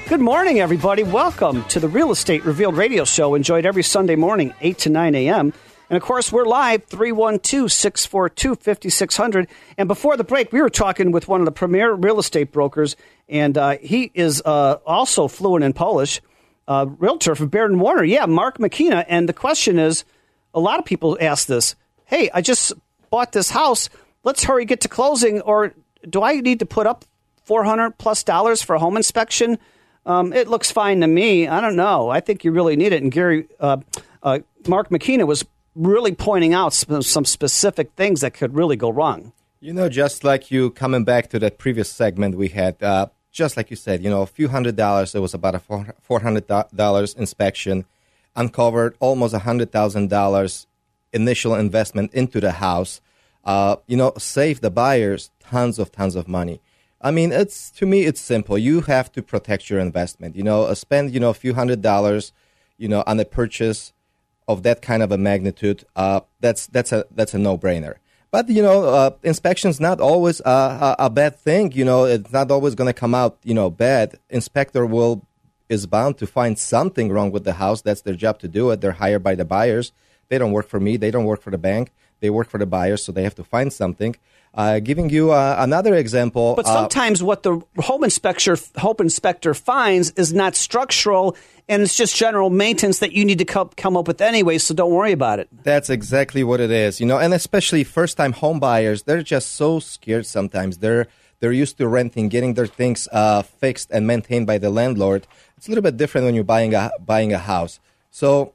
Good 0.07 0.21
morning, 0.21 0.61
everybody. 0.61 1.03
Welcome 1.03 1.65
to 1.69 1.81
the 1.81 1.89
Real 1.89 2.11
Estate 2.11 2.45
Revealed 2.45 2.77
radio 2.77 3.07
show, 3.07 3.35
enjoyed 3.35 3.65
every 3.65 3.83
Sunday 3.83 4.17
morning, 4.17 4.53
8 4.61 4.77
to 4.81 4.91
9 4.91 5.15
a.m. 5.15 5.55
And 5.89 5.97
of 5.97 6.03
course, 6.03 6.31
we're 6.31 6.45
live 6.45 6.85
312 6.85 7.73
642 7.73 8.57
5600. 8.57 9.49
And 9.79 9.89
before 9.89 10.19
the 10.19 10.25
break, 10.25 10.53
we 10.53 10.61
were 10.61 10.69
talking 10.69 11.11
with 11.11 11.27
one 11.27 11.41
of 11.41 11.47
the 11.47 11.53
premier 11.53 11.95
real 11.95 12.19
estate 12.19 12.53
brokers, 12.53 12.97
and 13.31 13.57
uh, 13.57 13.79
he 13.81 14.11
is 14.13 14.43
uh, 14.45 14.77
also 14.85 15.27
fluent 15.27 15.65
in 15.65 15.73
Polish, 15.73 16.21
uh, 16.69 16.85
realtor 16.99 17.35
for 17.35 17.47
Baird 17.47 17.71
and 17.71 17.81
Warner. 17.81 18.05
Yeah, 18.05 18.27
Mark 18.27 18.61
McKenna. 18.61 19.07
And 19.09 19.27
the 19.27 19.33
question 19.33 19.79
is 19.79 20.05
a 20.53 20.61
lot 20.61 20.79
of 20.79 20.85
people 20.85 21.17
ask 21.19 21.47
this 21.47 21.77
hey, 22.05 22.29
I 22.35 22.43
just 22.43 22.75
bought 23.11 23.33
this 23.33 23.51
house. 23.51 23.89
Let's 24.25 24.45
hurry 24.45 24.65
get 24.65 24.81
to 24.83 24.89
closing, 24.89 25.41
or 25.43 25.75
do 26.09 26.23
I 26.23 26.41
need 26.41 26.61
to 26.61 26.67
put 26.67 26.87
up 26.87 27.05
400 27.45 27.99
plus 27.99 28.23
dollars 28.23 28.63
for 28.63 28.75
a 28.75 28.79
home 28.79 28.97
inspection? 28.97 29.59
Um, 30.07 30.33
it 30.33 30.49
looks 30.49 30.71
fine 30.71 31.01
to 31.01 31.07
me. 31.07 31.47
I 31.47 31.61
don't 31.61 31.77
know. 31.77 32.09
I 32.09 32.21
think 32.21 32.45
you 32.45 32.53
really 32.53 32.77
need 32.77 32.93
it. 32.93 33.03
And 33.03 33.13
Gary, 33.13 33.49
uh, 33.59 33.79
uh, 34.23 34.41
Mark 34.67 34.91
McKenna 34.91 35.27
was 35.27 35.45
really 35.75 36.13
pointing 36.13 36.55
out 36.55 36.73
some, 36.73 37.03
some 37.03 37.25
specific 37.25 37.93
things 37.97 38.23
that 38.23 38.35
could 38.35 38.55
really 38.55 38.77
go 38.77 38.91
wrong. 38.91 39.33
You 39.61 39.75
know, 39.75 39.89
just 39.89 40.25
like 40.25 40.51
you 40.51 40.71
coming 40.71 41.05
back 41.05 41.29
to 41.31 41.39
that 41.41 41.59
previous 41.59 41.91
segment 41.91 42.37
we 42.37 42.49
had, 42.49 42.83
uh, 42.83 43.09
just 43.31 43.57
like 43.57 43.71
you 43.71 43.77
said, 43.77 44.03
you 44.03 44.09
know, 44.09 44.23
a 44.23 44.27
few 44.27 44.49
hundred 44.49 44.77
dollars. 44.77 45.15
It 45.15 45.21
was 45.21 45.35
about 45.35 45.55
a 45.55 45.59
four 45.59 45.95
four 46.01 46.21
hundred 46.21 46.47
dollars 46.75 47.15
inspection, 47.15 47.85
uncovered 48.35 48.97
almost 49.01 49.35
a 49.35 49.41
hundred 49.41 49.71
thousand 49.71 50.09
dollars 50.09 50.67
initial 51.13 51.55
investment 51.55 52.13
into 52.15 52.41
the 52.41 52.53
house. 52.53 53.01
Uh, 53.45 53.77
you 53.87 53.97
know, 53.97 54.13
save 54.19 54.61
the 54.61 54.71
buyers 54.71 55.31
tons 55.41 55.79
of 55.79 55.91
tons 55.91 56.15
of 56.15 56.29
money. 56.29 56.61
I 57.01 57.11
mean, 57.11 57.33
it's 57.33 57.71
to 57.73 57.87
me, 57.87 58.05
it's 58.05 58.21
simple. 58.21 58.59
You 58.59 58.83
have 58.83 59.11
to 59.13 59.23
protect 59.23 59.71
your 59.71 59.81
investment. 59.81 60.37
You 60.37 60.43
know, 60.43 60.65
uh, 60.65 60.75
spend 60.75 61.13
you 61.13 61.21
know 61.21 61.31
a 61.31 61.35
few 61.35 61.55
hundred 61.55 61.81
dollars, 61.81 62.33
you 62.77 62.89
know, 62.89 63.03
on 63.07 63.19
a 63.19 63.25
purchase 63.25 63.93
of 64.47 64.63
that 64.65 64.83
kind 64.83 65.03
of 65.03 65.11
a 65.11 65.19
magnitude. 65.19 65.85
Uh, 65.97 66.21
that's 66.41 66.67
that's 66.67 66.93
a 66.93 67.07
that's 67.11 67.33
a 67.33 67.39
no 67.39 67.57
brainer. 67.57 67.97
But 68.31 68.49
you 68.49 68.63
know, 68.63 68.85
uh, 68.85 69.11
inspection's 69.23 69.81
not 69.81 70.01
always 70.01 70.41
a, 70.41 70.51
a, 70.51 70.97
a 71.07 71.11
bad 71.11 71.37
thing. 71.37 71.73
You 71.73 71.85
know, 71.85 72.05
it's 72.05 72.33
not 72.33 72.51
always 72.51 72.75
going 72.75 72.87
to 72.87 73.01
come 73.01 73.15
out 73.15 73.39
you 73.45 73.55
know 73.55 73.71
bad. 73.71 74.19
Inspector 74.29 74.85
will 74.85 75.27
is 75.71 75.87
bound 75.87 76.19
to 76.19 76.27
find 76.27 76.59
something 76.59 77.11
wrong 77.11 77.31
with 77.31 77.45
the 77.45 77.55
house. 77.55 77.81
That's 77.81 78.03
their 78.03 78.15
job 78.15 78.41
to 78.41 78.49
do 78.49 78.71
it. 78.71 78.81
They're 78.81 78.93
hired 78.93 79.23
by 79.23 79.37
the 79.37 79.45
buyers. 79.45 79.93
They 80.31 80.39
don't 80.39 80.53
work 80.53 80.69
for 80.69 80.81
me. 80.81 80.97
They 80.97 81.11
don't 81.11 81.27
work 81.27 81.43
for 81.43 81.51
the 81.51 81.59
bank. 81.59 81.93
They 82.21 82.31
work 82.31 82.49
for 82.49 82.59
the 82.59 82.67
buyers, 82.67 83.03
so 83.05 83.13
they 83.13 83.25
have 83.25 83.35
to 83.35 83.45
find 83.45 83.73
something. 83.73 84.17
Uh, 84.53 84.81
giving 84.81 85.11
you 85.11 85.31
uh, 85.31 85.57
another 85.59 85.95
example. 85.95 86.55
But 86.57 86.67
uh, 86.67 86.73
sometimes 86.73 87.23
what 87.23 87.43
the 87.45 87.61
home 87.79 88.03
inspector 88.03 88.57
home 88.77 88.97
inspector 88.99 89.55
finds 89.55 90.11
is 90.13 90.33
not 90.33 90.57
structural, 90.57 91.37
and 91.69 91.83
it's 91.83 91.97
just 91.97 92.17
general 92.17 92.51
maintenance 92.51 92.99
that 92.99 93.13
you 93.13 93.25
need 93.25 93.39
to 93.39 93.45
come, 93.45 93.71
come 93.77 93.97
up 93.97 94.09
with 94.09 94.21
anyway. 94.21 94.59
So 94.59 94.75
don't 94.75 94.93
worry 94.93 95.13
about 95.13 95.39
it. 95.39 95.49
That's 95.63 95.89
exactly 95.89 96.43
what 96.43 96.61
it 96.61 96.71
is, 96.71 97.01
you 97.01 97.07
know, 97.07 97.19
and 97.19 97.33
especially 97.33 97.85
first-time 97.85 98.33
home 98.33 98.59
buyers, 98.59 99.05
they're 99.05 99.23
just 99.23 99.53
so 99.53 99.79
scared 99.79 100.27
sometimes. 100.27 100.79
They're 100.79 101.07
they're 101.39 101.53
used 101.53 101.79
to 101.79 101.89
renting, 101.89 102.29
getting 102.29 102.55
their 102.55 102.67
things 102.67 103.09
uh, 103.13 103.43
fixed 103.43 103.91
and 103.91 104.07
maintained 104.07 104.47
by 104.47 104.59
the 104.59 104.71
landlord. 104.71 105.27
It's 105.57 105.69
a 105.69 105.71
little 105.71 105.83
bit 105.83 105.97
different 105.97 106.27
when 106.27 106.35
you're 106.35 106.45
buying 106.45 106.75
a 106.75 106.91
buying 107.05 107.33
a 107.33 107.39
house. 107.39 107.81
So, 108.11 108.55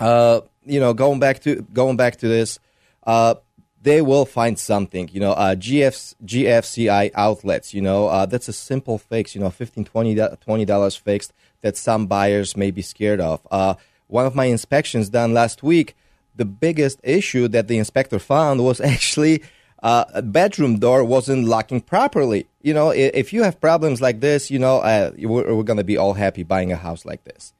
uh, 0.00 0.40
you 0.64 0.80
know, 0.80 0.94
going 0.94 1.20
back 1.20 1.40
to 1.40 1.62
going 1.72 1.96
back 1.96 2.16
to 2.16 2.28
this, 2.28 2.58
uh, 3.06 3.34
they 3.82 4.00
will 4.00 4.24
find 4.24 4.58
something. 4.58 5.08
You 5.12 5.20
know, 5.20 5.32
uh, 5.32 5.54
GF, 5.54 6.14
GFCI 6.24 7.10
outlets. 7.14 7.74
You 7.74 7.82
know, 7.82 8.08
uh, 8.08 8.26
that's 8.26 8.48
a 8.48 8.52
simple 8.52 8.98
fix. 8.98 9.34
You 9.34 9.40
know, 9.40 9.50
15 9.50 9.84
20 9.84 10.64
dollars 10.64 10.96
fixed 10.96 11.32
that 11.62 11.76
some 11.76 12.06
buyers 12.06 12.56
may 12.56 12.70
be 12.70 12.82
scared 12.82 13.20
of. 13.20 13.46
Uh, 13.50 13.74
one 14.06 14.26
of 14.26 14.34
my 14.34 14.46
inspections 14.46 15.08
done 15.08 15.32
last 15.32 15.62
week, 15.62 15.96
the 16.34 16.44
biggest 16.44 17.00
issue 17.02 17.48
that 17.48 17.68
the 17.68 17.78
inspector 17.78 18.18
found 18.18 18.62
was 18.64 18.80
actually 18.92 19.42
uh, 19.82 20.04
a 20.14 20.22
bedroom 20.22 20.78
door 20.78 21.04
wasn't 21.04 21.46
locking 21.46 21.80
properly. 21.80 22.46
You 22.62 22.72
know, 22.72 22.90
if 22.90 23.32
you 23.32 23.42
have 23.42 23.60
problems 23.60 24.00
like 24.00 24.20
this, 24.20 24.50
you 24.50 24.58
know, 24.58 24.78
uh, 24.78 25.12
we're, 25.18 25.54
we're 25.54 25.62
going 25.62 25.76
to 25.76 25.84
be 25.84 25.98
all 25.98 26.14
happy 26.14 26.42
buying 26.42 26.72
a 26.72 26.76
house 26.76 27.04
like 27.04 27.24
this. 27.24 27.52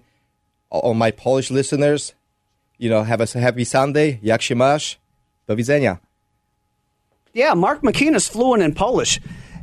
All 0.72 0.94
my 0.94 1.12
Polish 1.12 1.52
listeners, 1.52 2.14
you 2.78 2.90
know, 2.90 3.04
have 3.04 3.22
a 3.22 3.28
happy 3.40 3.66
Sunday. 3.66 4.20
Jak 4.24 4.42
się 4.42 4.56
masz? 4.56 4.98
Do 5.48 5.56
widzenia. 5.56 5.98
Yeah, 7.34 7.54
Mark 7.56 7.84
McKenna's 7.84 8.28
fluent 8.28 8.64
in 8.64 8.74
Polish. 8.74 9.20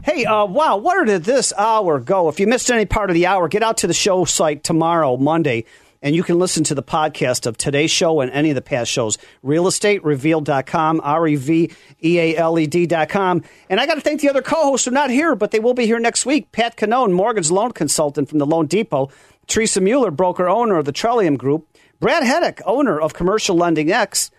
Hey, 0.06 0.24
uh, 0.24 0.44
wow, 0.44 0.76
where 0.76 1.04
did 1.04 1.24
this 1.24 1.52
hour 1.58 1.98
go? 1.98 2.28
If 2.28 2.38
you 2.38 2.46
missed 2.46 2.70
any 2.70 2.86
part 2.86 3.10
of 3.10 3.14
the 3.14 3.26
hour, 3.26 3.48
get 3.48 3.64
out 3.64 3.78
to 3.78 3.88
the 3.88 3.92
show 3.92 4.24
site 4.24 4.62
tomorrow, 4.62 5.16
Monday, 5.16 5.64
and 6.00 6.14
you 6.14 6.22
can 6.22 6.38
listen 6.38 6.62
to 6.62 6.76
the 6.76 6.82
podcast 6.82 7.44
of 7.44 7.58
today's 7.58 7.90
show 7.90 8.20
and 8.20 8.30
any 8.30 8.50
of 8.50 8.54
the 8.54 8.62
past 8.62 8.88
shows. 8.88 9.18
Realestaterevealed.com, 9.44 11.00
R 11.02 11.26
E 11.26 11.34
V 11.34 11.72
E 12.04 12.20
A 12.20 12.36
L 12.36 12.56
E 12.56 12.68
D.com. 12.68 13.42
And 13.68 13.80
I 13.80 13.86
got 13.86 13.96
to 13.96 14.00
thank 14.00 14.20
the 14.20 14.28
other 14.30 14.42
co 14.42 14.62
hosts 14.62 14.84
who 14.84 14.92
are 14.92 14.94
not 14.94 15.10
here, 15.10 15.34
but 15.34 15.50
they 15.50 15.58
will 15.58 15.74
be 15.74 15.86
here 15.86 15.98
next 15.98 16.24
week. 16.24 16.52
Pat 16.52 16.76
Canone, 16.76 17.10
Morgan's 17.10 17.50
loan 17.50 17.72
consultant 17.72 18.28
from 18.28 18.38
the 18.38 18.46
Loan 18.46 18.68
Depot, 18.68 19.10
Teresa 19.48 19.80
Mueller, 19.80 20.12
broker 20.12 20.48
owner 20.48 20.76
of 20.76 20.84
the 20.84 20.92
Trillium 20.92 21.36
Group, 21.36 21.66
Brad 21.98 22.22
Heddick, 22.22 22.62
owner 22.64 23.00
of 23.00 23.12
Commercial 23.12 23.56
Lending 23.56 23.90
X, 23.90 24.30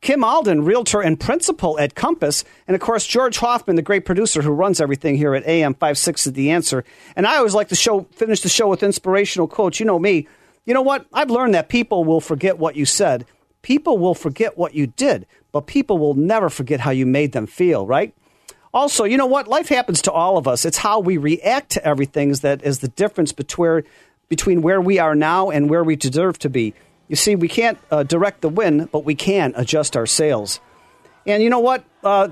Kim 0.00 0.24
Alden, 0.24 0.64
realtor 0.64 1.02
and 1.02 1.20
principal 1.20 1.78
at 1.78 1.94
Compass, 1.94 2.42
and 2.66 2.74
of 2.74 2.80
course 2.80 3.06
George 3.06 3.38
Hoffman, 3.38 3.76
the 3.76 3.82
great 3.82 4.06
producer 4.06 4.40
who 4.40 4.50
runs 4.50 4.80
everything 4.80 5.16
here 5.16 5.34
at 5.34 5.46
AM 5.46 5.74
56 5.74 6.24
The 6.24 6.50
Answer. 6.50 6.84
And 7.16 7.26
I 7.26 7.36
always 7.36 7.54
like 7.54 7.68
to 7.68 7.74
show 7.74 8.06
finish 8.12 8.40
the 8.40 8.48
show 8.48 8.68
with 8.68 8.82
inspirational 8.82 9.46
quotes. 9.46 9.78
You 9.78 9.86
know 9.86 9.98
me. 9.98 10.26
You 10.64 10.72
know 10.72 10.82
what? 10.82 11.06
I've 11.12 11.30
learned 11.30 11.54
that 11.54 11.68
people 11.68 12.04
will 12.04 12.20
forget 12.20 12.58
what 12.58 12.76
you 12.76 12.86
said. 12.86 13.26
People 13.62 13.98
will 13.98 14.14
forget 14.14 14.56
what 14.56 14.74
you 14.74 14.86
did, 14.86 15.26
but 15.52 15.66
people 15.66 15.98
will 15.98 16.14
never 16.14 16.48
forget 16.48 16.80
how 16.80 16.90
you 16.90 17.04
made 17.04 17.32
them 17.32 17.46
feel, 17.46 17.86
right? 17.86 18.14
Also, 18.72 19.04
you 19.04 19.18
know 19.18 19.26
what? 19.26 19.48
Life 19.48 19.68
happens 19.68 20.00
to 20.02 20.12
all 20.12 20.38
of 20.38 20.46
us. 20.46 20.64
It's 20.64 20.78
how 20.78 21.00
we 21.00 21.16
react 21.18 21.70
to 21.72 21.84
everything 21.84 22.32
that 22.32 22.62
is 22.62 22.78
the 22.78 22.88
difference 22.88 23.32
between 23.32 23.82
between 24.30 24.62
where 24.62 24.80
we 24.80 24.98
are 24.98 25.14
now 25.14 25.50
and 25.50 25.68
where 25.68 25.84
we 25.84 25.96
deserve 25.96 26.38
to 26.38 26.48
be. 26.48 26.72
You 27.10 27.16
see, 27.16 27.34
we 27.34 27.48
can't 27.48 27.76
uh, 27.90 28.04
direct 28.04 28.40
the 28.40 28.48
wind, 28.48 28.90
but 28.92 29.04
we 29.04 29.16
can 29.16 29.52
adjust 29.56 29.96
our 29.96 30.06
sails. 30.06 30.60
And 31.26 31.42
you 31.42 31.50
know 31.50 31.58
what? 31.58 31.84
Uh, 32.04 32.28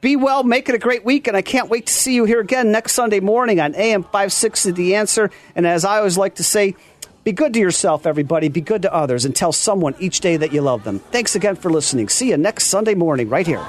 Be 0.00 0.16
well, 0.16 0.44
make 0.44 0.70
it 0.70 0.74
a 0.74 0.78
great 0.78 1.04
week, 1.04 1.28
and 1.28 1.36
I 1.36 1.42
can't 1.42 1.68
wait 1.68 1.86
to 1.86 1.92
see 1.92 2.14
you 2.14 2.24
here 2.24 2.40
again 2.40 2.72
next 2.72 2.94
Sunday 2.94 3.20
morning 3.20 3.60
on 3.60 3.74
AM 3.74 4.02
560 4.02 4.70
The 4.72 4.94
Answer. 4.94 5.30
And 5.54 5.66
as 5.66 5.84
I 5.84 5.98
always 5.98 6.16
like 6.16 6.36
to 6.36 6.42
say, 6.42 6.74
be 7.22 7.32
good 7.32 7.52
to 7.52 7.60
yourself, 7.60 8.06
everybody. 8.06 8.48
Be 8.48 8.62
good 8.62 8.80
to 8.82 8.92
others, 8.92 9.26
and 9.26 9.36
tell 9.36 9.52
someone 9.52 9.94
each 10.00 10.20
day 10.20 10.38
that 10.38 10.54
you 10.54 10.62
love 10.62 10.84
them. 10.84 10.98
Thanks 10.98 11.36
again 11.36 11.54
for 11.56 11.70
listening. 11.70 12.08
See 12.08 12.30
you 12.30 12.38
next 12.38 12.68
Sunday 12.68 12.94
morning, 12.94 13.28
right 13.28 13.46
here. 13.46 13.64